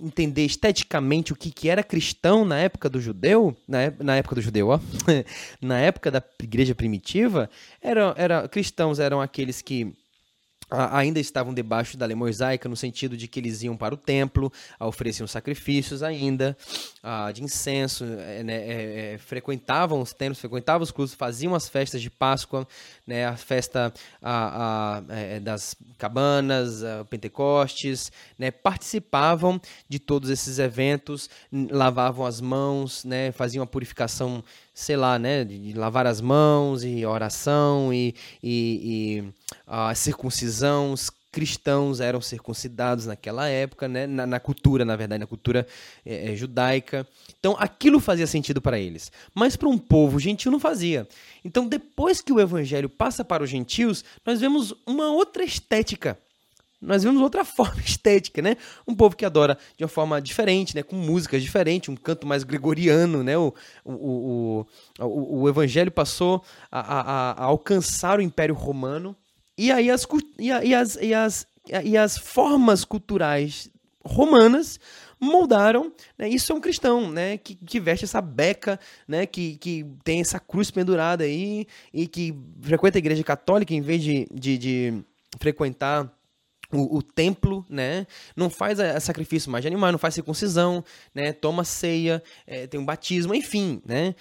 entender 0.00 0.44
esteticamente 0.44 1.32
o 1.32 1.36
que, 1.36 1.50
que 1.50 1.68
era 1.68 1.82
cristão 1.82 2.44
na 2.44 2.58
época 2.58 2.88
do 2.88 3.00
judeu, 3.00 3.56
na, 3.66 3.78
na 3.98 4.16
época 4.16 4.34
do 4.34 4.42
judeu, 4.42 4.68
ó, 4.68 4.80
na 5.60 5.78
época 5.78 6.10
da 6.10 6.22
igreja 6.42 6.74
primitiva, 6.74 7.50
era, 7.80 8.14
era, 8.16 8.48
cristãos 8.48 8.98
eram 8.98 9.20
aqueles 9.20 9.62
que 9.62 9.94
ainda 10.68 11.20
estavam 11.20 11.54
debaixo 11.54 11.96
da 11.96 12.06
lei 12.06 12.16
mosaica, 12.16 12.68
no 12.68 12.76
sentido 12.76 13.16
de 13.16 13.28
que 13.28 13.38
eles 13.38 13.62
iam 13.62 13.76
para 13.76 13.94
o 13.94 13.96
templo, 13.96 14.52
ofereciam 14.80 15.26
sacrifícios 15.26 16.02
ainda 16.02 16.56
de 17.32 17.44
incenso, 17.44 18.04
é, 18.04 18.42
né, 18.42 18.54
é, 18.54 19.14
é, 19.14 19.18
frequentavam 19.18 20.00
os 20.00 20.12
templos, 20.12 20.40
frequentavam 20.40 20.82
os 20.82 20.90
cultos, 20.90 21.14
faziam 21.14 21.54
as 21.54 21.68
festas 21.68 22.02
de 22.02 22.10
Páscoa, 22.10 22.66
né, 23.06 23.26
a 23.26 23.36
festa 23.36 23.92
a, 24.20 24.98
a, 24.98 25.14
é, 25.14 25.40
das 25.40 25.76
cabanas, 25.96 26.82
a 26.82 27.04
Pentecostes, 27.04 28.10
né, 28.38 28.50
participavam 28.50 29.60
de 29.88 29.98
todos 29.98 30.28
esses 30.28 30.58
eventos, 30.58 31.30
lavavam 31.70 32.26
as 32.26 32.40
mãos, 32.40 33.04
né, 33.04 33.30
faziam 33.32 33.62
a 33.62 33.66
purificação, 33.66 34.42
sei 34.74 34.96
lá, 34.96 35.18
né, 35.18 35.44
de 35.44 35.72
lavar 35.72 36.06
as 36.06 36.20
mãos 36.20 36.82
e 36.82 37.06
oração 37.06 37.92
e, 37.92 38.14
e, 38.42 39.22
e 39.22 39.34
a 39.66 39.94
circuncisão, 39.94 40.92
os 40.92 41.10
cristãos 41.32 42.00
eram 42.00 42.20
circuncidados 42.20 43.06
naquela 43.06 43.48
época, 43.48 43.86
né? 43.88 44.06
na, 44.06 44.26
na 44.26 44.40
cultura, 44.40 44.84
na 44.84 44.96
verdade, 44.96 45.20
na 45.20 45.26
cultura 45.26 45.66
é, 46.04 46.32
é, 46.32 46.36
judaica. 46.36 47.06
Então 47.38 47.56
aquilo 47.58 48.00
fazia 48.00 48.26
sentido 48.26 48.60
para 48.60 48.78
eles. 48.78 49.12
Mas 49.34 49.56
para 49.56 49.68
um 49.68 49.78
povo 49.78 50.18
gentil 50.18 50.50
não 50.50 50.60
fazia. 50.60 51.06
Então 51.44 51.68
depois 51.68 52.20
que 52.20 52.32
o 52.32 52.40
evangelho 52.40 52.88
passa 52.88 53.24
para 53.24 53.42
os 53.42 53.50
gentios, 53.50 54.04
nós 54.24 54.40
vemos 54.40 54.74
uma 54.86 55.10
outra 55.10 55.44
estética. 55.44 56.18
Nós 56.80 57.02
vemos 57.02 57.20
outra 57.20 57.44
forma 57.44 57.80
estética, 57.80 58.40
né? 58.42 58.56
Um 58.86 58.94
povo 58.94 59.16
que 59.16 59.24
adora 59.24 59.58
de 59.76 59.84
uma 59.84 59.88
forma 59.88 60.20
diferente, 60.20 60.74
né? 60.74 60.82
Com 60.82 60.96
músicas 60.96 61.42
diferentes, 61.42 61.88
um 61.88 61.96
canto 61.96 62.26
mais 62.26 62.44
gregoriano, 62.44 63.22
né? 63.22 63.36
O, 63.36 63.52
o, 63.84 63.92
o, 63.92 64.66
o, 65.00 65.40
o 65.42 65.48
evangelho 65.48 65.90
passou 65.90 66.42
a, 66.70 66.80
a, 66.80 67.32
a 67.32 67.44
alcançar 67.44 68.18
o 68.18 68.22
Império 68.22 68.54
Romano, 68.54 69.16
e 69.56 69.72
aí 69.72 69.90
as, 69.90 70.06
e, 70.38 70.48
e, 70.48 70.74
as, 70.74 70.96
e, 70.96 71.14
as, 71.14 71.46
e 71.84 71.96
as 71.96 72.18
formas 72.18 72.84
culturais 72.84 73.70
romanas 74.04 74.78
moldaram, 75.20 75.92
né? 76.18 76.28
isso 76.28 76.52
é 76.52 76.54
um 76.54 76.60
cristão, 76.60 77.10
né? 77.10 77.38
Que, 77.38 77.54
que 77.54 77.80
veste 77.80 78.04
essa 78.04 78.20
beca, 78.20 78.78
né? 79.08 79.26
Que, 79.26 79.56
que 79.56 79.84
tem 80.04 80.20
essa 80.20 80.38
cruz 80.38 80.70
pendurada 80.70 81.24
aí 81.24 81.66
e 81.92 82.06
que 82.06 82.34
frequenta 82.60 82.98
a 82.98 83.00
igreja 83.00 83.24
católica 83.24 83.74
em 83.74 83.80
vez 83.80 84.02
de, 84.02 84.28
de, 84.32 84.58
de 84.58 85.04
frequentar 85.38 86.12
o, 86.72 86.98
o, 86.98 87.02
templo, 87.02 87.64
né? 87.68 88.06
Não 88.34 88.50
faz 88.50 88.80
a, 88.80 88.96
a 88.96 89.00
sacrifício 89.00 89.50
mais 89.50 89.62
de 89.62 89.68
animais, 89.68 89.92
não 89.92 89.98
faz 89.98 90.14
circuncisão, 90.14 90.84
né? 91.14 91.32
Toma 91.32 91.64
ceia, 91.64 92.22
é, 92.46 92.66
tem 92.66 92.80
um 92.80 92.84
batismo, 92.84 93.34
enfim, 93.34 93.80
né? 93.84 94.14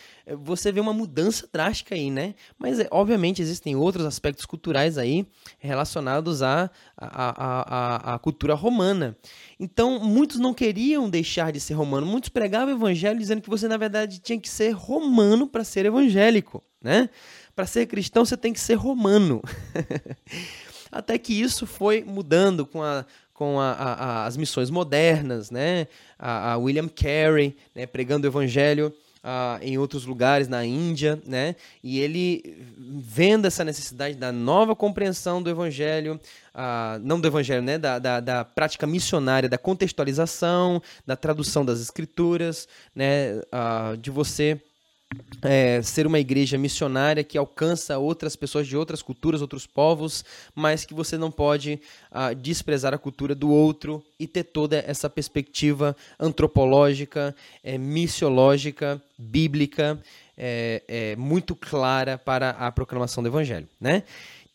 Você 0.44 0.72
vê 0.72 0.80
uma 0.80 0.94
mudança 0.94 1.48
drástica 1.52 1.96
aí, 1.96 2.10
né? 2.10 2.36
Mas, 2.58 2.80
é, 2.80 2.88
obviamente, 2.92 3.42
existem 3.42 3.76
outros 3.76 4.06
aspectos 4.06 4.46
culturais 4.46 4.98
aí 4.98 5.26
relacionados 5.60 6.42
à 6.42 6.70
a, 6.98 8.12
a, 8.12 8.16
a, 8.16 8.20
cultura 8.20 8.54
romana. 8.54 9.18
Então, 9.60 10.00
muitos 10.00 10.40
não 10.40 10.54
queriam 10.54 11.10
deixar 11.10 11.52
de 11.52 11.60
ser 11.60 11.74
romano. 11.74 12.06
Muitos 12.06 12.30
pregavam 12.30 12.74
o 12.74 12.78
evangelho 12.78 13.20
dizendo 13.20 13.42
que 13.42 13.50
você, 13.50 13.68
na 13.68 13.78
verdade, 13.78 14.20
tinha 14.20 14.40
que 14.40 14.50
ser 14.50 14.72
romano 14.72 15.48
para 15.48 15.64
ser 15.64 15.86
evangélico, 15.86 16.64
né? 16.82 17.10
Para 17.56 17.66
ser 17.66 17.86
cristão, 17.86 18.26
você 18.26 18.36
tem 18.36 18.52
que 18.52 18.60
ser 18.60 18.76
romano. 18.76 19.42
até 20.92 21.18
que 21.18 21.34
isso 21.34 21.66
foi 21.66 22.04
mudando 22.04 22.66
com, 22.66 22.82
a, 22.82 23.06
com 23.34 23.60
a, 23.60 23.72
a, 23.72 24.26
as 24.26 24.38
missões 24.38 24.70
modernas, 24.70 25.52
né? 25.52 25.88
A, 26.18 26.58
William 26.58 26.88
Carey 26.88 27.56
né? 27.74 27.86
pregando 27.86 28.26
o 28.26 28.30
evangelho 28.30 28.94
em 29.62 29.76
outros 29.78 30.06
lugares 30.06 30.48
na 30.48 30.64
Índia, 30.64 31.20
né? 31.26 31.56
E 31.84 32.00
ele 32.00 32.64
vendo 32.78 33.46
essa 33.46 33.64
necessidade 33.64 34.16
da 34.16 34.32
nova 34.32 34.76
compreensão 34.76 35.42
do 35.42 35.50
evangelho, 35.50 36.20
não 37.02 37.20
do 37.20 37.28
evangelho, 37.28 37.64
né? 37.64 37.78
Da, 37.80 37.98
da, 37.98 38.20
da, 38.20 38.46
prática 38.46 38.86
missionária, 38.86 39.50
da 39.50 39.58
contextualização, 39.58 40.80
da 41.08 41.16
tradução 41.16 41.66
das 41.66 41.82
escrituras, 41.82 42.68
né? 42.94 43.42
De 44.00 44.12
você 44.12 44.62
é, 45.42 45.82
ser 45.82 46.08
uma 46.08 46.20
igreja 46.20 46.58
missionária 46.58 47.24
que 47.24 47.38
alcança 47.38 47.98
outras 47.98 48.36
pessoas 48.36 48.68
de 48.68 48.76
outras 48.76 49.02
culturas, 49.02 49.42
outros 49.42 49.68
povos, 49.68 50.26
mas 50.54 50.86
que 50.86 50.94
você 50.94 51.18
não 51.18 51.32
pode 51.32 51.80
ah, 52.12 52.34
desprezar 52.34 52.94
a 52.94 52.98
cultura 52.98 53.36
do 53.36 53.50
outro 53.50 54.04
e 54.20 54.28
ter 54.28 54.44
toda 54.44 54.84
essa 54.88 55.10
perspectiva 55.10 55.96
antropológica, 56.20 57.36
é, 57.64 57.78
missiológica, 57.78 59.02
bíblica, 59.18 60.00
é, 60.38 60.84
é, 60.88 61.16
muito 61.16 61.56
clara 61.56 62.18
para 62.18 62.52
a 62.52 62.72
proclamação 62.72 63.24
do 63.24 63.30
evangelho, 63.30 63.68
né? 63.80 64.04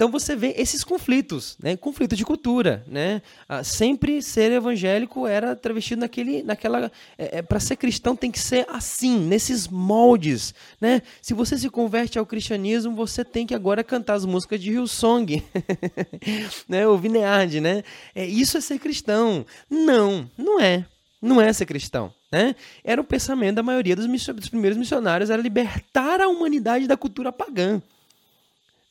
Então 0.01 0.11
você 0.11 0.35
vê 0.35 0.55
esses 0.57 0.83
conflitos, 0.83 1.59
né? 1.63 1.77
Conflito 1.77 2.17
de 2.17 2.25
cultura, 2.25 2.83
né? 2.87 3.21
Ah, 3.47 3.63
sempre 3.63 4.23
ser 4.23 4.51
evangélico 4.51 5.27
era 5.27 5.55
travestido 5.55 6.01
naquele, 6.01 6.43
naquela, 6.43 6.91
é, 7.19 7.41
é, 7.41 7.43
para 7.43 7.61
ser 7.61 7.77
cristão 7.77 8.17
tem 8.17 8.31
que 8.31 8.39
ser 8.39 8.65
assim, 8.71 9.19
nesses 9.19 9.69
moldes, 9.69 10.55
né? 10.81 11.03
Se 11.21 11.35
você 11.35 11.59
se 11.59 11.69
converte 11.69 12.19
ao 12.19 12.25
cristianismo, 12.25 12.97
você 12.97 13.23
tem 13.23 13.47
que 13.47 13.55
agora 13.55 13.85
cantar 13.85 14.15
as 14.15 14.25
músicas 14.25 14.59
de 14.59 14.71
Hillsong, 14.71 15.45
né? 16.67 16.87
O 16.87 16.97
Vineard, 16.97 17.61
né? 17.61 17.85
É, 18.15 18.25
isso 18.25 18.57
é 18.57 18.63
ser 18.63 18.79
cristão? 18.79 19.45
Não, 19.69 20.31
não 20.35 20.59
é. 20.59 20.87
Não 21.21 21.39
é 21.39 21.53
ser 21.53 21.67
cristão. 21.67 22.11
Né? 22.33 22.57
Era 22.83 23.03
o 23.03 23.05
pensamento 23.05 23.57
da 23.57 23.63
maioria 23.63 23.95
dos, 23.95 24.07
dos 24.07 24.49
primeiros 24.49 24.79
missionários, 24.79 25.29
era 25.29 25.43
libertar 25.43 26.23
a 26.23 26.29
humanidade 26.29 26.87
da 26.87 26.97
cultura 26.97 27.31
pagã. 27.31 27.83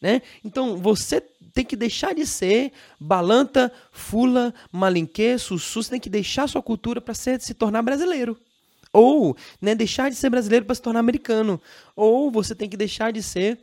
Né? 0.02 0.22
Então 0.44 0.78
você 0.78 1.22
tem 1.54 1.66
que 1.66 1.76
deixar 1.76 2.14
de 2.16 2.26
ser 2.26 2.72
balanta, 3.00 3.72
fula, 3.92 4.54
malinquê, 4.72 5.38
sussu, 5.38 5.84
você 5.84 5.92
tem 5.92 6.00
que 6.00 6.10
deixar 6.10 6.48
sua 6.48 6.62
cultura 6.62 7.02
para 7.02 7.14
se 7.14 7.54
tornar 7.54 7.82
brasileiro. 7.82 8.38
Ou 8.92 9.36
né, 9.62 9.76
deixar 9.76 10.10
de 10.10 10.16
ser 10.16 10.30
brasileiro 10.30 10.66
para 10.66 10.76
se 10.76 10.82
tornar 10.82 11.00
americano. 11.00 11.62
Ou 11.96 12.32
você 12.32 12.56
tem 12.56 12.70
que 12.70 12.78
deixar 12.78 13.12
de 13.12 13.22
ser 13.22 13.60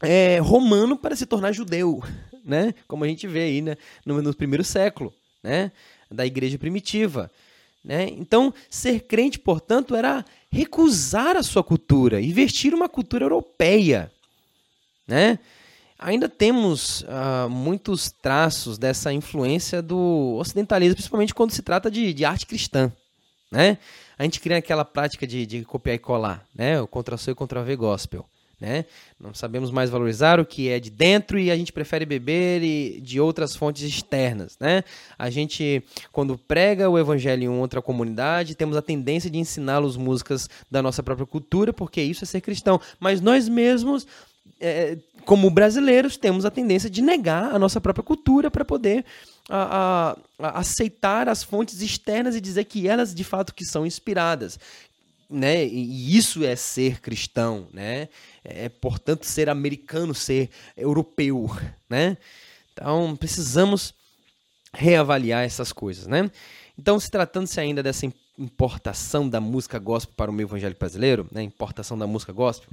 é, 0.00 0.38
romano 0.38 0.96
para 0.96 1.16
se 1.16 1.26
tornar 1.26 1.52
judeu. 1.52 2.02
Né? 2.46 2.74
Como 2.86 3.02
a 3.02 3.08
gente 3.08 3.26
vê 3.26 3.40
aí 3.40 3.60
né, 3.60 3.76
no, 4.04 4.22
no 4.22 4.32
primeiro 4.32 4.62
século 4.62 5.12
né, 5.42 5.72
da 6.08 6.24
igreja 6.24 6.56
primitiva. 6.56 7.28
Né? 7.82 8.08
Então, 8.10 8.54
ser 8.70 9.00
crente, 9.00 9.36
portanto, 9.36 9.96
era 9.96 10.24
recusar 10.48 11.36
a 11.36 11.42
sua 11.42 11.64
cultura 11.64 12.20
e 12.20 12.32
vestir 12.32 12.72
uma 12.72 12.88
cultura 12.88 13.24
europeia. 13.24 14.12
Né? 15.06 15.38
Ainda 15.98 16.28
temos 16.28 17.02
uh, 17.02 17.48
muitos 17.48 18.10
traços 18.10 18.76
dessa 18.76 19.12
influência 19.12 19.80
do 19.80 20.36
ocidentalismo, 20.38 20.96
principalmente 20.96 21.34
quando 21.34 21.52
se 21.52 21.62
trata 21.62 21.90
de, 21.90 22.12
de 22.12 22.24
arte 22.24 22.46
cristã. 22.46 22.92
Né? 23.50 23.78
A 24.18 24.24
gente 24.24 24.40
cria 24.40 24.58
aquela 24.58 24.84
prática 24.84 25.26
de, 25.26 25.46
de 25.46 25.64
copiar 25.64 25.96
e 25.96 25.98
colar, 25.98 26.44
né? 26.54 26.80
o 26.80 26.86
Ctrl-C 26.86 27.30
e 27.30 27.34
Ctrl-V 27.34 27.76
gospel. 27.76 28.26
Né? 28.58 28.86
Não 29.20 29.34
sabemos 29.34 29.70
mais 29.70 29.90
valorizar 29.90 30.40
o 30.40 30.46
que 30.46 30.70
é 30.70 30.80
de 30.80 30.88
dentro 30.88 31.38
e 31.38 31.50
a 31.50 31.56
gente 31.56 31.72
prefere 31.72 32.06
beber 32.06 33.00
de 33.02 33.20
outras 33.20 33.54
fontes 33.54 33.82
externas. 33.82 34.56
Né? 34.58 34.82
A 35.18 35.28
gente, 35.28 35.82
quando 36.10 36.38
prega 36.38 36.88
o 36.88 36.98
evangelho 36.98 37.44
em 37.44 37.48
outra 37.48 37.82
comunidade, 37.82 38.54
temos 38.54 38.76
a 38.76 38.82
tendência 38.82 39.30
de 39.30 39.38
ensiná-los 39.38 39.96
músicas 39.96 40.48
da 40.70 40.82
nossa 40.82 41.02
própria 41.02 41.26
cultura, 41.26 41.72
porque 41.72 42.00
isso 42.00 42.24
é 42.24 42.26
ser 42.26 42.40
cristão. 42.40 42.80
Mas 42.98 43.20
nós 43.20 43.46
mesmos 43.46 44.06
é, 44.60 44.96
como 45.24 45.50
brasileiros, 45.50 46.16
temos 46.16 46.44
a 46.44 46.50
tendência 46.50 46.88
de 46.88 47.02
negar 47.02 47.54
a 47.54 47.58
nossa 47.58 47.80
própria 47.80 48.04
cultura 48.04 48.50
para 48.50 48.64
poder 48.64 49.04
a, 49.48 50.16
a, 50.38 50.48
a 50.48 50.58
aceitar 50.60 51.28
as 51.28 51.42
fontes 51.42 51.80
externas 51.80 52.34
e 52.36 52.40
dizer 52.40 52.64
que 52.64 52.86
elas 52.88 53.14
de 53.14 53.24
fato 53.24 53.54
que 53.54 53.64
são 53.64 53.86
inspiradas. 53.86 54.58
Né? 55.28 55.66
E 55.66 56.16
isso 56.16 56.44
é 56.44 56.54
ser 56.54 57.00
cristão, 57.00 57.66
né? 57.72 58.08
É, 58.44 58.68
portanto, 58.68 59.24
ser 59.24 59.48
americano, 59.48 60.14
ser 60.14 60.48
europeu, 60.76 61.50
né? 61.90 62.16
Então, 62.72 63.16
precisamos 63.16 63.92
reavaliar 64.72 65.44
essas 65.44 65.72
coisas, 65.72 66.06
né? 66.06 66.30
Então, 66.78 67.00
se 67.00 67.10
tratando-se 67.10 67.58
ainda 67.58 67.82
dessa 67.82 68.06
importação 68.38 69.28
da 69.28 69.40
música 69.40 69.80
gospel 69.80 70.14
para 70.16 70.30
o 70.30 70.34
meio 70.34 70.46
evangélico 70.46 70.78
brasileiro, 70.78 71.26
né? 71.32 71.42
Importação 71.42 71.98
da 71.98 72.06
música 72.06 72.32
gospel, 72.32 72.68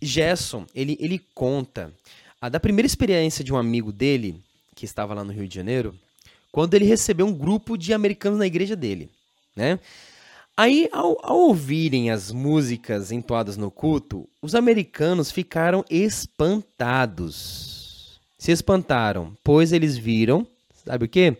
Gerson, 0.00 0.66
ele, 0.74 0.96
ele 1.00 1.20
conta 1.34 1.92
a 2.40 2.48
da 2.48 2.58
primeira 2.58 2.86
experiência 2.86 3.44
de 3.44 3.52
um 3.52 3.56
amigo 3.56 3.92
dele, 3.92 4.40
que 4.74 4.84
estava 4.84 5.12
lá 5.14 5.22
no 5.22 5.32
Rio 5.32 5.46
de 5.46 5.54
Janeiro, 5.54 5.94
quando 6.50 6.74
ele 6.74 6.84
recebeu 6.84 7.26
um 7.26 7.34
grupo 7.34 7.76
de 7.76 7.92
americanos 7.92 8.38
na 8.38 8.46
igreja 8.46 8.74
dele, 8.74 9.10
né? 9.54 9.78
Aí, 10.56 10.88
ao, 10.92 11.18
ao 11.22 11.38
ouvirem 11.38 12.10
as 12.10 12.32
músicas 12.32 13.12
entoadas 13.12 13.56
no 13.56 13.70
culto, 13.70 14.28
os 14.42 14.54
americanos 14.54 15.30
ficaram 15.30 15.84
espantados. 15.88 17.40
Se 18.38 18.52
espantaram, 18.52 19.34
pois 19.42 19.72
eles 19.72 19.96
viram, 19.96 20.46
sabe 20.84 21.06
o 21.06 21.08
quê? 21.08 21.36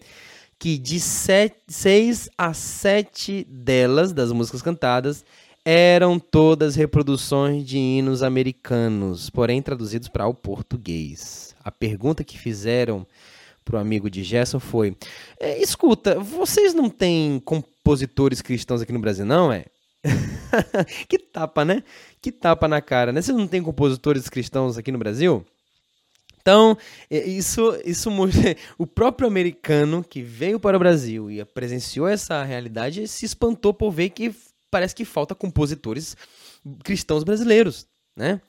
Que 0.58 0.78
de 0.78 0.98
sete, 1.00 1.56
seis 1.68 2.30
a 2.36 2.54
sete 2.54 3.44
delas, 3.44 4.12
das 4.12 4.32
músicas 4.32 4.62
cantadas, 4.62 5.24
eram 5.72 6.18
todas 6.18 6.74
reproduções 6.74 7.64
de 7.64 7.78
hinos 7.78 8.24
americanos, 8.24 9.30
porém 9.30 9.62
traduzidos 9.62 10.08
para 10.08 10.26
o 10.26 10.34
português. 10.34 11.54
A 11.62 11.70
pergunta 11.70 12.24
que 12.24 12.36
fizeram 12.36 13.06
para 13.64 13.76
o 13.76 13.78
amigo 13.78 14.10
de 14.10 14.24
Gerson 14.24 14.58
foi: 14.58 14.96
é, 15.38 15.62
escuta, 15.62 16.18
vocês 16.18 16.74
não 16.74 16.90
têm 16.90 17.38
compositores 17.44 18.42
cristãos 18.42 18.82
aqui 18.82 18.92
no 18.92 18.98
Brasil, 18.98 19.24
não 19.24 19.52
é? 19.52 19.64
que 21.08 21.20
tapa, 21.20 21.64
né? 21.64 21.84
Que 22.20 22.32
tapa 22.32 22.66
na 22.66 22.80
cara, 22.80 23.12
né? 23.12 23.22
Vocês 23.22 23.38
não 23.38 23.46
têm 23.46 23.62
compositores 23.62 24.28
cristãos 24.28 24.76
aqui 24.76 24.90
no 24.90 24.98
Brasil? 24.98 25.46
Então, 26.42 26.76
é, 27.08 27.24
isso, 27.28 27.80
isso 27.84 28.10
o 28.76 28.88
próprio 28.88 29.28
americano 29.28 30.02
que 30.02 30.20
veio 30.20 30.58
para 30.58 30.76
o 30.76 30.80
Brasil 30.80 31.30
e 31.30 31.44
presenciou 31.44 32.08
essa 32.08 32.42
realidade 32.42 33.06
se 33.06 33.24
espantou 33.24 33.72
por 33.72 33.92
ver 33.92 34.10
que 34.10 34.34
parece 34.70 34.94
que 34.94 35.04
falta 35.04 35.34
compositores 35.34 36.16
cristãos 36.84 37.24
brasileiros, 37.24 37.86
né? 38.16 38.40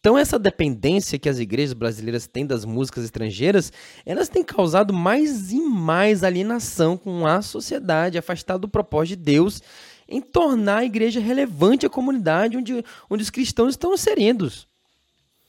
Então 0.00 0.16
essa 0.16 0.38
dependência 0.38 1.18
que 1.18 1.28
as 1.28 1.38
igrejas 1.38 1.72
brasileiras 1.72 2.26
têm 2.26 2.46
das 2.46 2.64
músicas 2.64 3.04
estrangeiras, 3.04 3.72
elas 4.06 4.28
têm 4.28 4.44
causado 4.44 4.94
mais 4.94 5.50
e 5.50 5.60
mais 5.60 6.22
alienação 6.22 6.96
com 6.96 7.26
a 7.26 7.42
sociedade, 7.42 8.16
afastada 8.16 8.60
do 8.60 8.68
propósito 8.68 9.18
de 9.18 9.24
Deus 9.24 9.60
em 10.08 10.20
tornar 10.20 10.78
a 10.78 10.84
igreja 10.84 11.20
relevante 11.20 11.84
à 11.84 11.90
comunidade 11.90 12.56
onde, 12.56 12.84
onde 13.10 13.22
os 13.22 13.30
cristãos 13.30 13.70
estão 13.70 13.92
inseridos. 13.92 14.68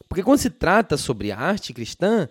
Porque 0.09 0.23
quando 0.23 0.39
se 0.39 0.49
trata 0.49 0.97
sobre 0.97 1.31
arte 1.31 1.71
cristã, 1.71 2.27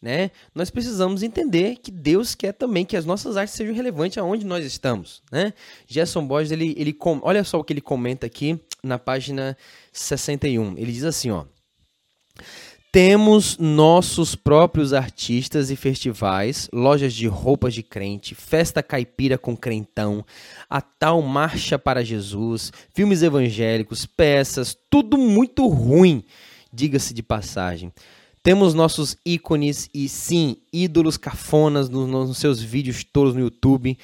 né, 0.00 0.30
nós 0.54 0.70
precisamos 0.70 1.24
entender 1.24 1.76
que 1.76 1.90
Deus 1.90 2.34
quer 2.34 2.52
também 2.52 2.84
que 2.84 2.96
as 2.96 3.04
nossas 3.04 3.36
artes 3.36 3.54
sejam 3.54 3.74
relevantes 3.74 4.16
aonde 4.16 4.46
nós 4.46 4.64
estamos. 4.64 5.22
Né? 5.30 5.52
Gerson 5.88 6.24
Borges, 6.24 6.52
ele, 6.52 6.74
ele, 6.78 6.96
olha 7.22 7.42
só 7.42 7.58
o 7.58 7.64
que 7.64 7.72
ele 7.72 7.80
comenta 7.80 8.24
aqui 8.24 8.60
na 8.82 8.96
página 8.96 9.56
61. 9.92 10.78
Ele 10.78 10.92
diz 10.92 11.04
assim, 11.04 11.30
ó. 11.30 11.44
Temos 12.90 13.58
nossos 13.58 14.34
próprios 14.34 14.94
artistas 14.94 15.70
e 15.70 15.76
festivais, 15.76 16.70
lojas 16.72 17.12
de 17.12 17.26
roupas 17.26 17.74
de 17.74 17.82
crente, 17.82 18.34
festa 18.34 18.82
caipira 18.82 19.36
com 19.36 19.54
crentão, 19.54 20.24
a 20.70 20.80
tal 20.80 21.20
marcha 21.20 21.78
para 21.78 22.02
Jesus, 22.02 22.72
filmes 22.94 23.22
evangélicos, 23.22 24.06
peças, 24.06 24.74
tudo 24.88 25.18
muito 25.18 25.66
ruim, 25.66 26.24
diga-se 26.72 27.12
de 27.12 27.22
passagem. 27.22 27.92
Temos 28.42 28.74
nossos 28.74 29.16
ícones 29.24 29.90
e 29.92 30.08
sim, 30.08 30.56
ídolos 30.72 31.16
cafonas 31.16 31.88
no, 31.88 32.06
nos 32.06 32.38
seus 32.38 32.60
vídeos 32.60 33.04
todos 33.04 33.34
no 33.34 33.40
YouTube, 33.40 33.98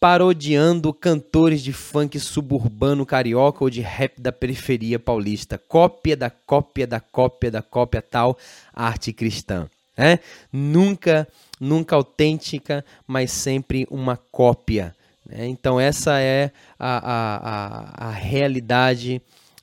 parodiando 0.00 0.94
cantores 0.94 1.62
de 1.62 1.74
funk 1.74 2.18
suburbano 2.18 3.04
carioca 3.04 3.62
ou 3.62 3.68
de 3.68 3.82
rap 3.82 4.18
da 4.18 4.32
periferia 4.32 4.98
paulista. 4.98 5.58
Cópia 5.58 6.16
da 6.16 6.30
cópia 6.30 6.86
da 6.86 7.00
cópia 7.00 7.50
da 7.50 7.60
cópia 7.60 8.00
tal 8.00 8.38
arte 8.74 9.12
cristã. 9.12 9.68
Né? 9.96 10.18
Nunca, 10.50 11.28
nunca 11.60 11.94
autêntica, 11.94 12.82
mas 13.06 13.30
sempre 13.30 13.86
uma 13.90 14.16
cópia. 14.16 14.96
Né? 15.26 15.46
Então 15.48 15.78
essa 15.78 16.18
é 16.18 16.50
a, 16.78 16.96
a, 16.96 18.06
a, 18.06 18.08
a 18.08 18.10
realidade 18.10 19.20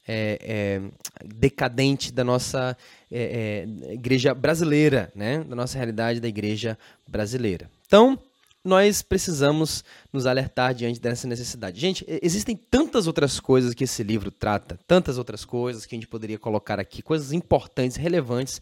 é, 0.07 0.39
é, 0.41 0.81
decadente 1.25 2.11
da 2.11 2.23
nossa 2.23 2.77
é, 3.11 3.65
é, 3.89 3.93
igreja 3.93 4.33
brasileira, 4.33 5.11
né? 5.13 5.43
da 5.43 5.55
nossa 5.55 5.77
realidade 5.77 6.19
da 6.19 6.27
igreja 6.27 6.77
brasileira. 7.07 7.69
Então, 7.85 8.17
nós 8.63 9.01
precisamos 9.01 9.83
nos 10.11 10.25
alertar 10.25 10.73
diante 10.73 10.99
dessa 10.99 11.27
necessidade. 11.27 11.79
Gente, 11.79 12.05
existem 12.21 12.55
tantas 12.55 13.07
outras 13.07 13.39
coisas 13.39 13.73
que 13.73 13.85
esse 13.85 14.03
livro 14.03 14.29
trata, 14.29 14.77
tantas 14.87 15.17
outras 15.17 15.45
coisas 15.45 15.85
que 15.85 15.95
a 15.95 15.97
gente 15.97 16.07
poderia 16.07 16.37
colocar 16.37 16.79
aqui, 16.79 17.01
coisas 17.01 17.31
importantes, 17.31 17.97
relevantes 17.97 18.61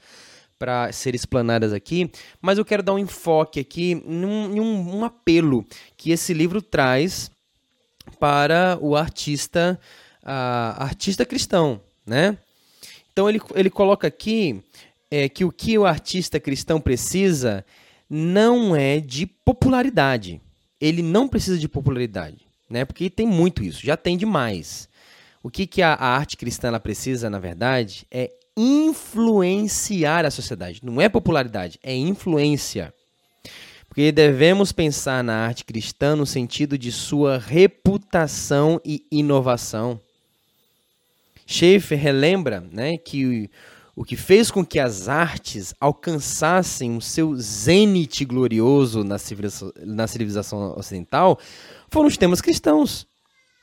para 0.60 0.92
serem 0.92 1.18
explanadas 1.18 1.74
aqui, 1.74 2.10
mas 2.42 2.58
eu 2.58 2.64
quero 2.64 2.82
dar 2.82 2.94
um 2.94 3.00
enfoque 3.00 3.60
aqui 3.60 3.92
em 4.06 4.26
um, 4.26 4.98
um 4.98 5.06
apelo 5.06 5.66
que 5.98 6.12
esse 6.12 6.34
livro 6.34 6.62
traz 6.62 7.30
para 8.20 8.78
o 8.80 8.96
artista 8.96 9.80
artista 10.26 11.26
cristão, 11.26 11.80
né? 12.06 12.38
Então 13.14 13.30
ele, 13.30 13.40
ele 13.54 13.70
coloca 13.70 14.08
aqui 14.08 14.62
é, 15.10 15.30
que 15.30 15.46
o 15.46 15.52
que 15.52 15.78
o 15.78 15.86
artista 15.86 16.40
cristão 16.40 16.82
precisa 16.82 17.66
não 18.10 18.76
é 18.76 19.00
de 19.00 19.26
popularidade. 19.26 20.42
Ele 20.82 21.02
não 21.02 21.28
precisa 21.28 21.58
de 21.58 21.70
popularidade, 21.70 22.46
né? 22.70 22.84
Porque 22.84 23.10
tem 23.10 23.26
muito 23.26 23.64
isso, 23.64 23.86
já 23.86 23.96
tem 23.96 24.18
demais. 24.18 24.90
O 25.42 25.50
que, 25.50 25.68
que 25.68 25.82
a, 25.82 25.94
a 25.94 26.08
arte 26.08 26.36
cristã 26.36 26.70
ela 26.70 26.80
precisa, 26.80 27.30
na 27.30 27.40
verdade, 27.40 28.06
é 28.10 28.32
influenciar 28.58 30.26
a 30.26 30.32
sociedade. 30.32 30.82
Não 30.84 31.00
é 31.00 31.08
popularidade, 31.08 31.80
é 31.84 31.96
influência. 31.96 32.94
Porque 33.88 34.12
devemos 34.12 34.72
pensar 34.72 35.24
na 35.24 35.46
arte 35.46 35.64
cristã 35.64 36.16
no 36.16 36.26
sentido 36.26 36.78
de 36.78 36.92
sua 36.92 37.38
reputação 37.38 38.82
e 38.84 39.06
inovação. 39.12 40.00
Schaeffer 41.46 41.98
relembra 41.98 42.62
né, 42.72 42.98
que 42.98 43.50
o 43.96 44.04
que 44.04 44.18
fez 44.18 44.52
com 44.52 44.66
que 44.66 44.78
as 44.78 45.08
artes 45.08 45.74
alcançassem 45.80 46.98
o 46.98 47.02
seu 47.02 47.34
zênite 47.36 48.26
glorioso 48.26 49.04
na 49.04 49.18
civilização, 49.18 49.72
na 49.78 50.06
civilização 50.06 50.78
ocidental 50.78 51.40
foram 51.90 52.08
os 52.08 52.18
temas 52.18 52.42
cristãos. 52.42 53.08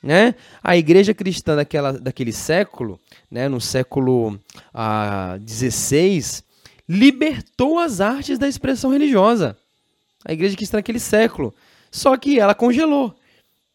Né? 0.02 0.34
A 0.64 0.76
igreja 0.76 1.12
cristã 1.12 1.54
daquela, 1.54 1.92
daquele 1.92 2.32
século, 2.32 2.98
né, 3.30 3.48
no 3.48 3.60
século 3.60 4.40
ah, 4.74 5.38
XVI, 5.46 6.42
libertou 6.88 7.78
as 7.78 8.00
artes 8.00 8.38
da 8.38 8.48
expressão 8.48 8.90
religiosa. 8.90 9.56
A 10.24 10.32
igreja 10.32 10.56
cristã 10.56 10.78
daquele 10.78 10.98
século. 10.98 11.54
Só 11.90 12.16
que 12.16 12.40
ela 12.40 12.54
congelou. 12.54 13.14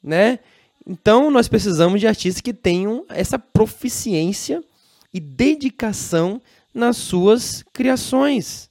Né? 0.03 0.39
Então 0.87 1.29
nós 1.29 1.49
precisamos 1.49 1.99
de 1.99 2.07
artistas 2.07 2.39
que 2.39 2.53
tenham 2.53 3.05
essa 3.09 3.37
proficiência 3.37 4.63
e 5.13 5.19
dedicação 5.19 6.41
nas 6.73 6.95
suas 6.95 7.63
criações. 7.73 8.69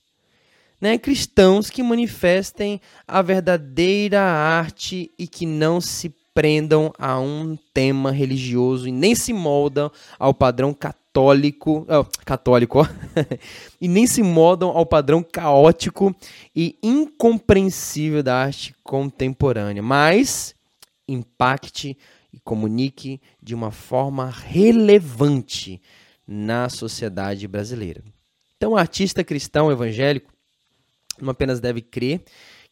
Né? 0.80 0.96
Cristãos 0.96 1.68
que 1.68 1.82
manifestem 1.82 2.80
a 3.06 3.20
verdadeira 3.20 4.22
arte 4.22 5.10
e 5.18 5.26
que 5.26 5.44
não 5.44 5.80
se 5.80 6.14
prendam 6.34 6.92
a 6.98 7.18
um 7.18 7.56
tema 7.72 8.10
religioso 8.10 8.88
e 8.88 8.92
nem 8.92 9.14
se 9.14 9.32
moldam 9.32 9.90
ao 10.18 10.34
padrão 10.34 10.72
católico, 10.72 11.86
oh, 11.88 12.04
católico, 12.24 12.80
ó, 12.80 12.86
e 13.80 13.88
nem 13.88 14.06
se 14.06 14.22
moldam 14.22 14.68
ao 14.68 14.84
padrão 14.84 15.22
caótico 15.22 16.14
e 16.54 16.78
incompreensível 16.82 18.22
da 18.22 18.36
arte 18.36 18.74
contemporânea, 18.84 19.82
mas 19.82 20.54
impacte 21.08 21.96
e 22.32 22.40
comunique 22.40 23.20
de 23.42 23.54
uma 23.54 23.70
forma 23.70 24.28
relevante 24.28 25.80
na 26.26 26.68
sociedade 26.68 27.46
brasileira. 27.46 28.02
Então, 28.56 28.72
o 28.72 28.76
artista 28.76 29.22
cristão 29.22 29.70
evangélico 29.70 30.32
não 31.20 31.30
apenas 31.30 31.60
deve 31.60 31.80
crer 31.80 32.22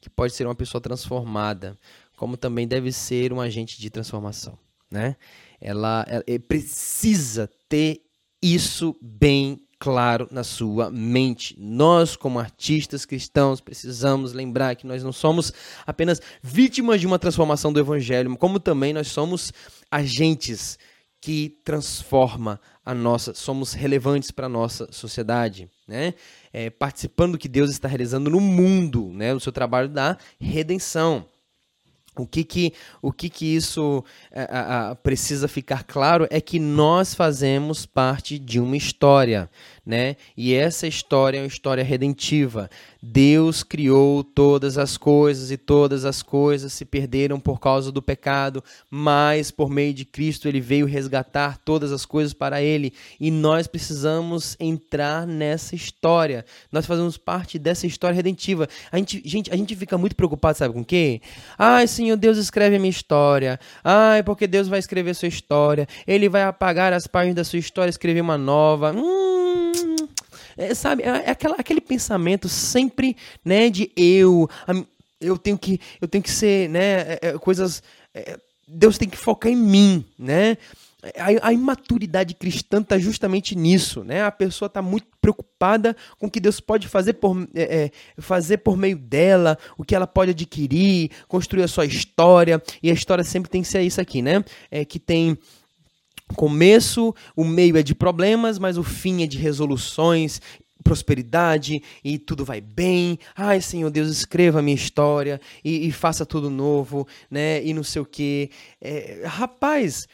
que 0.01 0.11
pode 0.11 0.35
ser 0.35 0.47
uma 0.47 0.55
pessoa 0.55 0.81
transformada, 0.81 1.79
como 2.17 2.37
também 2.37 2.69
deve 2.69 2.93
ser 2.93 3.33
um 3.33 3.41
agente 3.41 3.81
de 3.81 3.89
transformação, 3.89 4.59
né? 4.91 5.17
Ela, 5.61 6.05
ela 6.09 6.23
precisa 6.47 7.51
ter 7.69 8.03
isso 8.43 8.95
bem 9.01 9.67
claro 9.85 10.27
na 10.31 10.43
sua 10.43 10.91
mente. 10.91 11.55
Nós, 11.59 12.17
como 12.17 12.39
artistas 12.39 13.05
cristãos, 13.05 13.61
precisamos 13.61 14.33
lembrar 14.33 14.77
que 14.77 14.87
nós 14.87 15.05
não 15.05 15.13
somos 15.13 15.53
apenas 15.87 16.23
vítimas 16.43 17.03
de 17.03 17.07
uma 17.07 17.19
transformação 17.19 17.71
do 17.71 17.79
evangelho, 17.79 18.35
como 18.39 18.59
também 18.59 18.95
nós 18.95 19.09
somos 19.09 19.53
agentes 19.91 20.79
que 21.21 21.59
transforma 21.63 22.59
a 22.83 22.95
nossa, 22.95 23.35
somos 23.35 23.75
relevantes 23.75 24.31
para 24.31 24.47
a 24.47 24.49
nossa 24.49 24.91
sociedade, 24.91 25.69
né? 25.87 26.15
É, 26.51 26.71
participando 26.71 27.33
do 27.33 27.39
que 27.39 27.49
Deus 27.49 27.71
está 27.71 27.87
realizando 27.87 28.31
no 28.31 28.41
mundo, 28.41 29.11
né? 29.13 29.35
O 29.35 29.41
seu 29.41 29.53
trabalho 29.53 29.91
da 29.91 30.17
redenção. 30.41 31.27
O 32.17 32.27
que 32.27 32.45
que, 32.45 32.73
o 33.03 33.11
que, 33.11 33.29
que 33.29 33.57
isso 33.57 34.05
é, 34.31 34.49
a, 34.51 34.91
a, 34.91 34.95
precisa 34.95 35.49
ficar 35.49 35.83
claro 35.83 36.29
é 36.31 36.41
que 36.41 36.61
nós 36.61 37.13
fazemos 37.13 37.85
parte 37.85 38.39
de 38.39 38.61
uma 38.61 38.77
história, 38.77 39.51
né? 39.85 40.17
E 40.37 40.55
essa 40.55 40.87
história 40.87 41.39
é 41.39 41.41
uma 41.41 41.49
história 41.49 41.83
redentiva. 41.83 42.71
Deus 43.07 43.63
criou 43.63 44.25
todas 44.25 44.79
as 44.79 44.97
coisas 44.97 45.51
e 45.51 45.59
todas 45.59 46.07
as 46.07 46.23
coisas 46.23 46.73
se 46.73 46.87
perderam 46.87 47.39
por 47.39 47.61
causa 47.61 47.93
do 47.93 48.01
pecado, 48.01 48.65
mas 48.91 49.51
por 49.51 49.69
meio 49.69 49.93
de 49.93 50.07
Cristo 50.07 50.49
ele 50.49 50.59
veio 50.59 50.87
resgatar 50.87 51.59
todas 51.59 51.93
as 51.93 52.07
coisas 52.07 52.33
para 52.33 52.63
ele 52.63 52.95
e 53.21 53.31
nós 53.31 53.67
precisamos 53.67 54.57
entrar 54.59 55.27
nessa 55.27 55.75
história. 55.75 56.47
Nós 56.73 56.87
fazemos 56.87 57.19
parte 57.19 57.59
dessa 57.59 57.87
história 57.87 58.17
redentiva. 58.17 58.67
A 58.91 58.97
gente, 58.97 59.21
gente, 59.23 59.53
a 59.53 59.57
gente 59.57 59.77
fica 59.77 59.99
muito 59.99 60.17
preocupado, 60.17 60.57
sabe 60.57 60.73
com 60.73 60.81
o 60.81 60.85
quê? 60.85 61.21
Ai, 61.59 61.87
Senhor, 61.87 62.17
Deus 62.17 62.39
escreve 62.39 62.77
a 62.77 62.79
minha 62.79 62.91
história. 62.91 63.61
Ai, 63.85 64.23
porque 64.23 64.47
Deus 64.47 64.67
vai 64.67 64.79
escrever 64.79 65.11
a 65.11 65.15
sua 65.15 65.29
história. 65.29 65.87
Ele 66.07 66.27
vai 66.27 66.43
apagar 66.43 66.95
as 66.95 67.07
páginas 67.07 67.37
da 67.37 67.45
sua 67.45 67.59
história 67.59 67.91
e 67.91 67.93
escrever 67.93 68.23
uma 68.23 68.39
nova. 68.39 68.93
Hum, 68.93 69.73
é, 70.57 70.75
sabe, 70.75 71.03
é, 71.03 71.09
é 71.09 71.31
aquela, 71.31 71.57
aquele 71.57 71.81
pensamento 71.81 72.49
sempre, 72.49 73.17
né, 73.45 73.71
de 73.71 73.91
eu, 73.97 74.49
eu 75.21 75.39
tenho 75.39 75.59
que, 75.59 75.81
eu 76.01 76.09
tenho 76.09 76.23
que 76.23 76.31
ser, 76.31 76.69
né, 76.69 77.01
é, 77.01 77.19
é, 77.23 77.39
coisas, 77.39 77.83
é, 78.15 78.39
Deus 78.67 78.99
tem 78.99 79.09
que 79.09 79.17
focar 79.17 79.51
em 79.51 79.57
mim, 79.57 80.05
né? 80.19 80.57
A, 81.19 81.49
a 81.49 81.53
imaturidade 81.53 82.35
cristã 82.35 82.81
está 82.81 82.99
justamente 82.99 83.55
nisso, 83.55 84.03
né? 84.03 84.23
A 84.25 84.31
pessoa 84.33 84.69
está 84.69 84.81
muito 84.81 85.07
preocupada 85.21 85.95
com 86.19 86.29
o 86.29 86.31
que 86.31 86.41
Deus 86.41 86.61
pode 86.61 86.89
fazer 86.89 87.15
por, 87.15 87.47
é, 87.55 87.91
fazer 88.17 88.59
por 88.59 88.75
meio 88.75 88.97
dela, 88.97 89.59
o 89.77 89.85
que 89.85 89.95
ela 89.95 90.07
pode 90.07 90.31
adquirir, 90.31 91.11
construir 91.29 91.63
a 91.63 91.69
sua 91.69 91.85
história. 91.85 92.63
E 92.83 92.91
a 92.91 92.95
história 92.95 93.23
sempre 93.23 93.51
tem 93.51 93.61
que 93.61 93.69
ser 93.69 93.83
isso 93.83 94.01
aqui, 94.01 94.23
né? 94.23 94.43
É 94.71 94.83
que 94.83 94.99
tem 94.99 95.37
começo, 96.35 97.15
o 97.37 97.45
meio 97.45 97.77
é 97.77 97.83
de 97.83 97.95
problemas, 97.95 98.59
mas 98.59 98.77
o 98.77 98.83
fim 98.83 99.23
é 99.23 99.27
de 99.27 99.39
resoluções, 99.39 100.41
prosperidade 100.83 101.83
e 102.05 102.19
tudo 102.19 102.45
vai 102.45 102.61
bem. 102.61 103.19
Ai, 103.35 103.61
Senhor 103.61 103.91
Deus, 103.91 104.11
escreva 104.11 104.59
a 104.59 104.63
minha 104.63 104.75
história 104.75 105.41
e, 105.65 105.89
e 105.89 105.93
faça 105.93 106.27
tudo 106.27 106.51
novo, 106.51 107.09
né? 107.31 107.65
E 107.65 107.73
não 107.73 107.83
sei 107.83 108.03
o 108.03 108.07
que. 108.07 108.51
É, 108.81 109.23
rapaz, 109.25 110.07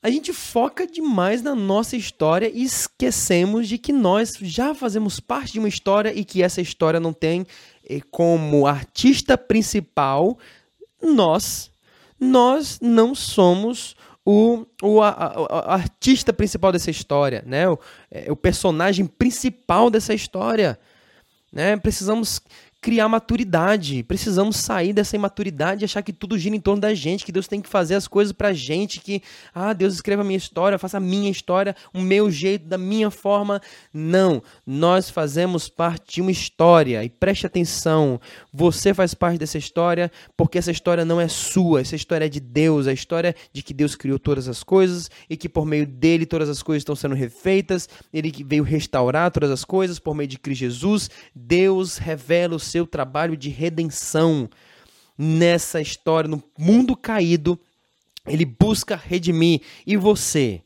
a 0.00 0.08
gente 0.08 0.32
foca 0.32 0.86
demais 0.86 1.42
na 1.42 1.56
nossa 1.56 1.96
história 1.96 2.50
e 2.54 2.62
esquecemos 2.62 3.68
de 3.68 3.76
que 3.76 3.92
nós 3.92 4.34
já 4.40 4.72
fazemos 4.72 5.18
parte 5.18 5.52
de 5.52 5.58
uma 5.58 5.68
história 5.68 6.12
e 6.14 6.24
que 6.24 6.40
essa 6.40 6.60
história 6.60 7.00
não 7.00 7.12
tem 7.12 7.44
eh, 7.88 8.00
como 8.08 8.66
artista 8.66 9.36
principal 9.36 10.38
nós. 11.02 11.72
Nós 12.20 12.78
não 12.80 13.14
somos 13.14 13.96
o, 14.30 14.66
o 14.82 15.00
a, 15.00 15.08
a, 15.08 15.72
artista 15.72 16.34
principal 16.34 16.70
dessa 16.70 16.90
história, 16.90 17.42
né? 17.46 17.66
O, 17.66 17.78
é, 18.10 18.30
o 18.30 18.36
personagem 18.36 19.06
principal 19.06 19.88
dessa 19.88 20.12
história. 20.12 20.78
Né? 21.50 21.78
Precisamos 21.78 22.42
criar 22.80 23.08
maturidade. 23.08 24.02
Precisamos 24.04 24.56
sair 24.56 24.92
dessa 24.92 25.16
imaturidade 25.16 25.82
e 25.82 25.84
achar 25.84 26.02
que 26.02 26.12
tudo 26.12 26.38
gira 26.38 26.54
em 26.54 26.60
torno 26.60 26.80
da 26.80 26.94
gente, 26.94 27.24
que 27.24 27.32
Deus 27.32 27.48
tem 27.48 27.60
que 27.60 27.68
fazer 27.68 27.94
as 27.94 28.06
coisas 28.06 28.32
pra 28.32 28.52
gente, 28.52 29.00
que 29.00 29.22
ah, 29.54 29.72
Deus 29.72 29.94
escreva 29.94 30.22
a 30.22 30.24
minha 30.24 30.36
história, 30.36 30.78
faça 30.78 30.98
a 30.98 31.00
minha 31.00 31.30
história, 31.30 31.74
o 31.92 32.00
meu 32.00 32.30
jeito, 32.30 32.66
da 32.66 32.78
minha 32.78 33.10
forma. 33.10 33.60
Não, 33.92 34.42
nós 34.66 35.10
fazemos 35.10 35.68
parte 35.68 36.14
de 36.14 36.20
uma 36.20 36.30
história 36.30 37.02
e 37.02 37.08
preste 37.08 37.46
atenção, 37.46 38.20
você 38.52 38.94
faz 38.94 39.14
parte 39.14 39.38
dessa 39.38 39.58
história 39.58 40.10
porque 40.36 40.58
essa 40.58 40.70
história 40.70 41.04
não 41.04 41.20
é 41.20 41.28
sua, 41.28 41.80
essa 41.80 41.96
história 41.96 42.26
é 42.26 42.28
de 42.28 42.40
Deus, 42.40 42.86
a 42.86 42.92
história 42.92 43.34
de 43.52 43.62
que 43.62 43.74
Deus 43.74 43.94
criou 43.94 44.18
todas 44.18 44.48
as 44.48 44.62
coisas 44.62 45.10
e 45.28 45.36
que 45.36 45.48
por 45.48 45.66
meio 45.66 45.86
dele 45.86 46.26
todas 46.26 46.48
as 46.48 46.62
coisas 46.62 46.82
estão 46.82 46.94
sendo 46.94 47.14
refeitas, 47.14 47.88
ele 48.12 48.32
veio 48.46 48.62
restaurar 48.62 49.30
todas 49.30 49.50
as 49.50 49.64
coisas 49.64 49.98
por 49.98 50.14
meio 50.14 50.28
de 50.28 50.38
Cristo 50.38 50.58
Jesus. 50.58 51.10
Deus 51.34 51.98
revela 51.98 52.56
o 52.56 52.60
seu 52.68 52.86
trabalho 52.86 53.36
de 53.36 53.48
redenção 53.48 54.48
nessa 55.16 55.80
história, 55.80 56.28
no 56.28 56.42
mundo 56.56 56.96
caído. 56.96 57.58
Ele 58.26 58.44
busca 58.44 58.94
redimir. 58.94 59.62
E 59.86 59.96
você? 59.96 60.62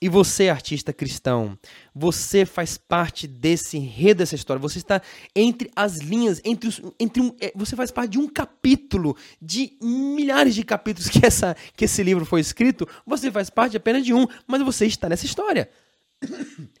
E 0.00 0.08
você, 0.10 0.50
artista 0.50 0.92
cristão, 0.92 1.58
você 1.94 2.44
faz 2.44 2.76
parte 2.76 3.26
desse 3.26 3.78
enredo 3.78 4.18
dessa 4.18 4.34
história. 4.34 4.60
Você 4.60 4.78
está 4.78 5.00
entre 5.34 5.70
as 5.74 5.98
linhas, 5.98 6.40
entre, 6.44 6.68
os, 6.68 6.82
entre 7.00 7.22
um, 7.22 7.34
é, 7.40 7.50
você 7.54 7.74
faz 7.74 7.90
parte 7.90 8.12
de 8.12 8.18
um 8.18 8.28
capítulo 8.28 9.16
de 9.40 9.72
milhares 9.80 10.54
de 10.54 10.62
capítulos 10.64 11.08
que, 11.08 11.24
essa, 11.24 11.56
que 11.74 11.86
esse 11.86 12.02
livro 12.02 12.26
foi 12.26 12.40
escrito. 12.40 12.86
Você 13.06 13.30
faz 13.30 13.48
parte 13.48 13.76
apenas 13.76 14.04
de 14.04 14.12
um, 14.12 14.26
mas 14.46 14.62
você 14.62 14.84
está 14.84 15.08
nessa 15.08 15.24
história. 15.24 15.70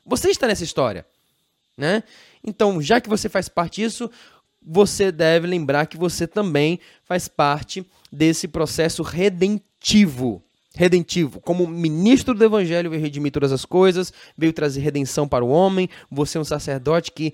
Você 0.04 0.30
está 0.30 0.46
nessa 0.46 0.64
história, 0.64 1.06
né? 1.76 2.02
Então, 2.44 2.80
já 2.80 3.00
que 3.00 3.08
você 3.08 3.28
faz 3.28 3.48
parte 3.48 3.82
disso, 3.82 4.10
você 4.66 5.12
deve 5.12 5.46
lembrar 5.46 5.86
que 5.86 5.96
você 5.96 6.26
também 6.26 6.80
faz 7.04 7.28
parte 7.28 7.86
desse 8.10 8.48
processo 8.48 9.02
redentivo. 9.02 10.42
Redentivo, 10.74 11.40
como 11.40 11.66
ministro 11.66 12.34
do 12.34 12.44
evangelho, 12.44 12.90
veio 12.90 13.00
redimir 13.00 13.32
todas 13.32 13.50
as 13.50 13.64
coisas, 13.64 14.12
veio 14.36 14.52
trazer 14.52 14.80
redenção 14.80 15.26
para 15.26 15.42
o 15.42 15.48
homem. 15.48 15.88
Você 16.10 16.36
é 16.36 16.40
um 16.40 16.44
sacerdote 16.44 17.12
que 17.12 17.32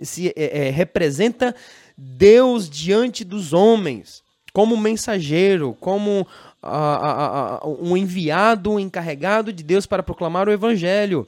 se 0.00 0.28
é, 0.36 0.68
é, 0.68 0.70
representa 0.70 1.52
Deus 1.98 2.70
diante 2.70 3.24
dos 3.24 3.52
homens, 3.52 4.22
como 4.52 4.76
mensageiro, 4.76 5.76
como 5.80 6.24
a, 6.62 6.76
a, 6.76 7.56
a, 7.56 7.66
um 7.66 7.96
enviado, 7.96 8.70
um 8.70 8.78
encarregado 8.78 9.52
de 9.52 9.64
Deus 9.64 9.84
para 9.84 10.02
proclamar 10.02 10.48
o 10.48 10.52
evangelho. 10.52 11.26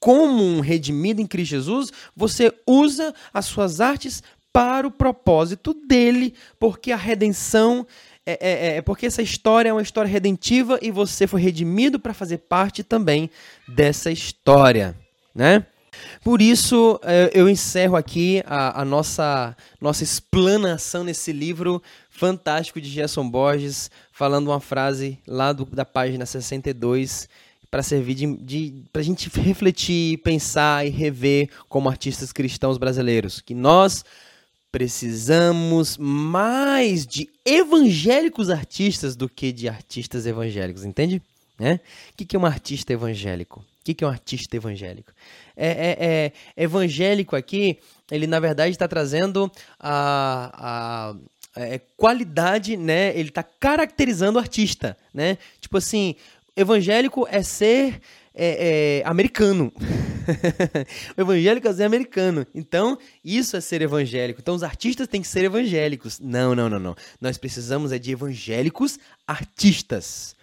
Como 0.00 0.42
um 0.42 0.60
redimido 0.60 1.20
em 1.20 1.26
Cristo 1.26 1.50
Jesus, 1.50 1.92
você 2.14 2.52
usa 2.66 3.14
as 3.32 3.46
suas 3.46 3.80
artes 3.80 4.22
para 4.52 4.86
o 4.86 4.90
propósito 4.90 5.74
dele, 5.74 6.34
porque 6.58 6.92
a 6.92 6.96
redenção 6.96 7.86
é, 8.24 8.32
é, 8.40 8.76
é, 8.76 8.82
porque 8.82 9.06
essa 9.06 9.22
história 9.22 9.70
é 9.70 9.72
uma 9.72 9.80
história 9.80 10.10
redentiva 10.10 10.78
e 10.82 10.90
você 10.90 11.26
foi 11.26 11.40
redimido 11.40 11.98
para 11.98 12.12
fazer 12.12 12.38
parte 12.38 12.82
também 12.82 13.30
dessa 13.66 14.10
história, 14.10 14.94
né? 15.34 15.64
Por 16.22 16.42
isso, 16.42 17.00
é, 17.02 17.30
eu 17.32 17.48
encerro 17.48 17.96
aqui 17.96 18.42
a, 18.46 18.82
a, 18.82 18.84
nossa, 18.84 19.56
nossa 19.80 20.04
explanação 20.04 21.02
nesse 21.02 21.32
livro 21.32 21.82
fantástico 22.10 22.80
de 22.80 22.88
Gerson 22.88 23.28
Borges, 23.28 23.90
falando 24.12 24.48
uma 24.48 24.60
frase 24.60 25.18
lá 25.26 25.52
do, 25.52 25.64
da 25.64 25.84
página 25.84 26.26
62, 26.26 27.28
para 27.70 27.82
servir 27.82 28.14
de, 28.14 28.36
de 28.36 28.84
para 28.92 29.00
a 29.00 29.04
gente 29.04 29.28
refletir, 29.40 30.18
pensar 30.18 30.86
e 30.86 30.90
rever 30.90 31.50
como 31.68 31.88
artistas 31.88 32.32
cristãos 32.32 32.78
brasileiros, 32.78 33.40
que 33.40 33.54
nós 33.54 34.04
precisamos 34.70 35.96
mais 35.96 37.06
de 37.06 37.28
evangélicos 37.44 38.50
artistas 38.50 39.16
do 39.16 39.28
que 39.28 39.52
de 39.52 39.68
artistas 39.68 40.26
evangélicos, 40.26 40.84
entende? 40.84 41.22
Né? 41.58 41.80
O 42.12 42.24
que 42.24 42.36
é 42.36 42.38
um 42.38 42.46
artista 42.46 42.92
evangélico? 42.92 43.60
O 43.60 43.94
que 43.94 44.04
é 44.04 44.06
um 44.06 44.10
artista 44.10 44.56
evangélico? 44.56 45.12
É, 45.56 45.68
é, 45.68 46.32
é 46.56 46.62
evangélico 46.62 47.34
aqui, 47.34 47.78
ele 48.10 48.26
na 48.26 48.38
verdade 48.38 48.70
está 48.70 48.86
trazendo 48.86 49.50
a, 49.80 50.52
a 50.54 51.16
é, 51.56 51.80
qualidade, 51.96 52.76
né? 52.76 53.08
Ele 53.18 53.30
está 53.30 53.42
caracterizando 53.42 54.38
o 54.38 54.40
artista, 54.40 54.96
né? 55.12 55.38
Tipo 55.60 55.78
assim, 55.78 56.14
evangélico 56.60 57.26
é 57.30 57.42
ser 57.42 58.00
é, 58.34 59.00
é, 59.00 59.08
americano. 59.08 59.72
o 61.16 61.20
evangélico 61.20 61.66
é 61.66 61.72
ser 61.72 61.84
americano. 61.84 62.46
Então, 62.54 62.96
isso 63.24 63.56
é 63.56 63.60
ser 63.60 63.82
evangélico. 63.82 64.40
Então, 64.40 64.54
os 64.54 64.62
artistas 64.62 65.08
têm 65.08 65.20
que 65.20 65.28
ser 65.28 65.44
evangélicos. 65.44 66.20
Não, 66.20 66.54
não, 66.54 66.68
não, 66.68 66.78
não. 66.78 66.96
Nós 67.20 67.36
precisamos 67.36 67.90
é 67.90 67.98
de 67.98 68.12
evangélicos 68.12 68.98
artistas. 69.26 70.36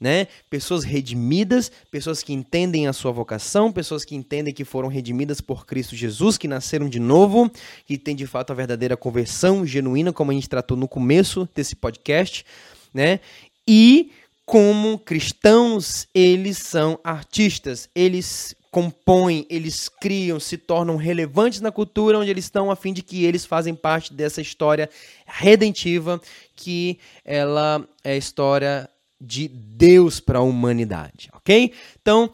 Né? 0.00 0.28
Pessoas 0.48 0.82
redimidas, 0.82 1.70
pessoas 1.90 2.22
que 2.22 2.32
entendem 2.32 2.86
a 2.86 2.92
sua 2.92 3.12
vocação, 3.12 3.70
pessoas 3.70 4.02
que 4.02 4.16
entendem 4.16 4.54
que 4.54 4.64
foram 4.64 4.88
redimidas 4.88 5.42
por 5.42 5.66
Cristo 5.66 5.94
Jesus, 5.94 6.38
que 6.38 6.48
nasceram 6.48 6.88
de 6.88 6.98
novo, 6.98 7.50
que 7.84 7.98
têm 7.98 8.16
de 8.16 8.26
fato 8.26 8.50
a 8.50 8.54
verdadeira 8.54 8.96
conversão 8.96 9.66
genuína, 9.66 10.10
como 10.10 10.30
a 10.30 10.34
gente 10.34 10.48
tratou 10.48 10.74
no 10.74 10.88
começo 10.88 11.46
desse 11.54 11.76
podcast, 11.76 12.46
né? 12.94 13.20
E 13.68 14.10
como 14.50 14.98
cristãos, 14.98 16.08
eles 16.12 16.58
são 16.58 16.98
artistas, 17.04 17.88
eles 17.94 18.52
compõem, 18.68 19.46
eles 19.48 19.88
criam, 19.88 20.40
se 20.40 20.58
tornam 20.58 20.96
relevantes 20.96 21.60
na 21.60 21.70
cultura 21.70 22.18
onde 22.18 22.32
eles 22.32 22.46
estão, 22.46 22.68
a 22.68 22.74
fim 22.74 22.92
de 22.92 23.00
que 23.00 23.22
eles 23.22 23.44
fazem 23.44 23.76
parte 23.76 24.12
dessa 24.12 24.40
história 24.40 24.90
redentiva, 25.24 26.20
que 26.56 26.98
ela 27.24 27.88
é 28.02 28.14
a 28.14 28.16
história 28.16 28.90
de 29.20 29.46
Deus 29.46 30.18
para 30.18 30.40
a 30.40 30.42
humanidade, 30.42 31.30
ok? 31.32 31.72
Então, 32.02 32.28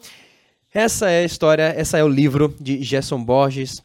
essa 0.73 1.11
é 1.11 1.21
a 1.21 1.25
história, 1.25 1.71
essa 1.77 1.99
é 1.99 2.03
o 2.03 2.09
livro 2.09 2.55
de 2.59 2.81
Gerson 2.81 3.23
Borges, 3.23 3.83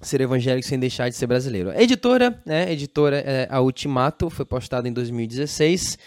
Ser 0.00 0.22
Evangélico 0.22 0.66
Sem 0.66 0.78
Deixar 0.78 1.10
de 1.10 1.16
Ser 1.16 1.26
Brasileiro. 1.26 1.68
A 1.68 1.82
editora, 1.82 2.40
né, 2.46 2.64
a 2.64 2.72
editora 2.72 3.18
é 3.18 3.46
a 3.50 3.60
Ultimato, 3.60 4.30
foi 4.30 4.46
postada 4.46 4.88
em 4.88 4.92
2016, 4.94 5.98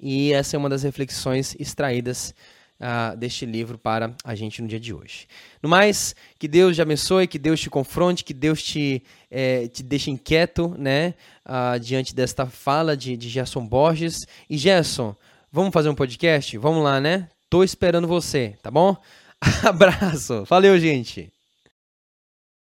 e 0.00 0.32
essa 0.32 0.56
é 0.56 0.58
uma 0.58 0.68
das 0.68 0.82
reflexões 0.82 1.56
extraídas 1.58 2.34
uh, 2.80 3.16
deste 3.16 3.44
livro 3.44 3.78
para 3.78 4.14
a 4.24 4.34
gente 4.34 4.62
no 4.62 4.68
dia 4.68 4.80
de 4.80 4.92
hoje. 4.94 5.26
No 5.62 5.68
mais, 5.68 6.14
que 6.38 6.48
Deus 6.48 6.76
te 6.76 6.82
abençoe, 6.82 7.26
que 7.26 7.38
Deus 7.38 7.60
te 7.60 7.70
confronte, 7.70 8.24
que 8.24 8.34
Deus 8.34 8.62
te, 8.62 9.02
é, 9.30 9.68
te 9.68 9.82
deixe 9.82 10.10
inquieto 10.10 10.74
né, 10.78 11.14
uh, 11.46 11.78
diante 11.78 12.14
desta 12.14 12.46
fala 12.46 12.96
de, 12.96 13.16
de 13.16 13.28
Gerson 13.28 13.66
Borges. 13.66 14.26
E 14.48 14.56
Gerson, 14.56 15.14
vamos 15.50 15.72
fazer 15.72 15.88
um 15.88 15.94
podcast? 15.94 16.56
Vamos 16.58 16.82
lá, 16.82 17.00
né? 17.00 17.28
Tô 17.50 17.64
esperando 17.64 18.06
você, 18.06 18.56
tá 18.62 18.70
bom? 18.70 18.96
Abraço. 19.64 20.44
Valeu, 20.44 20.78
gente. 20.78 21.32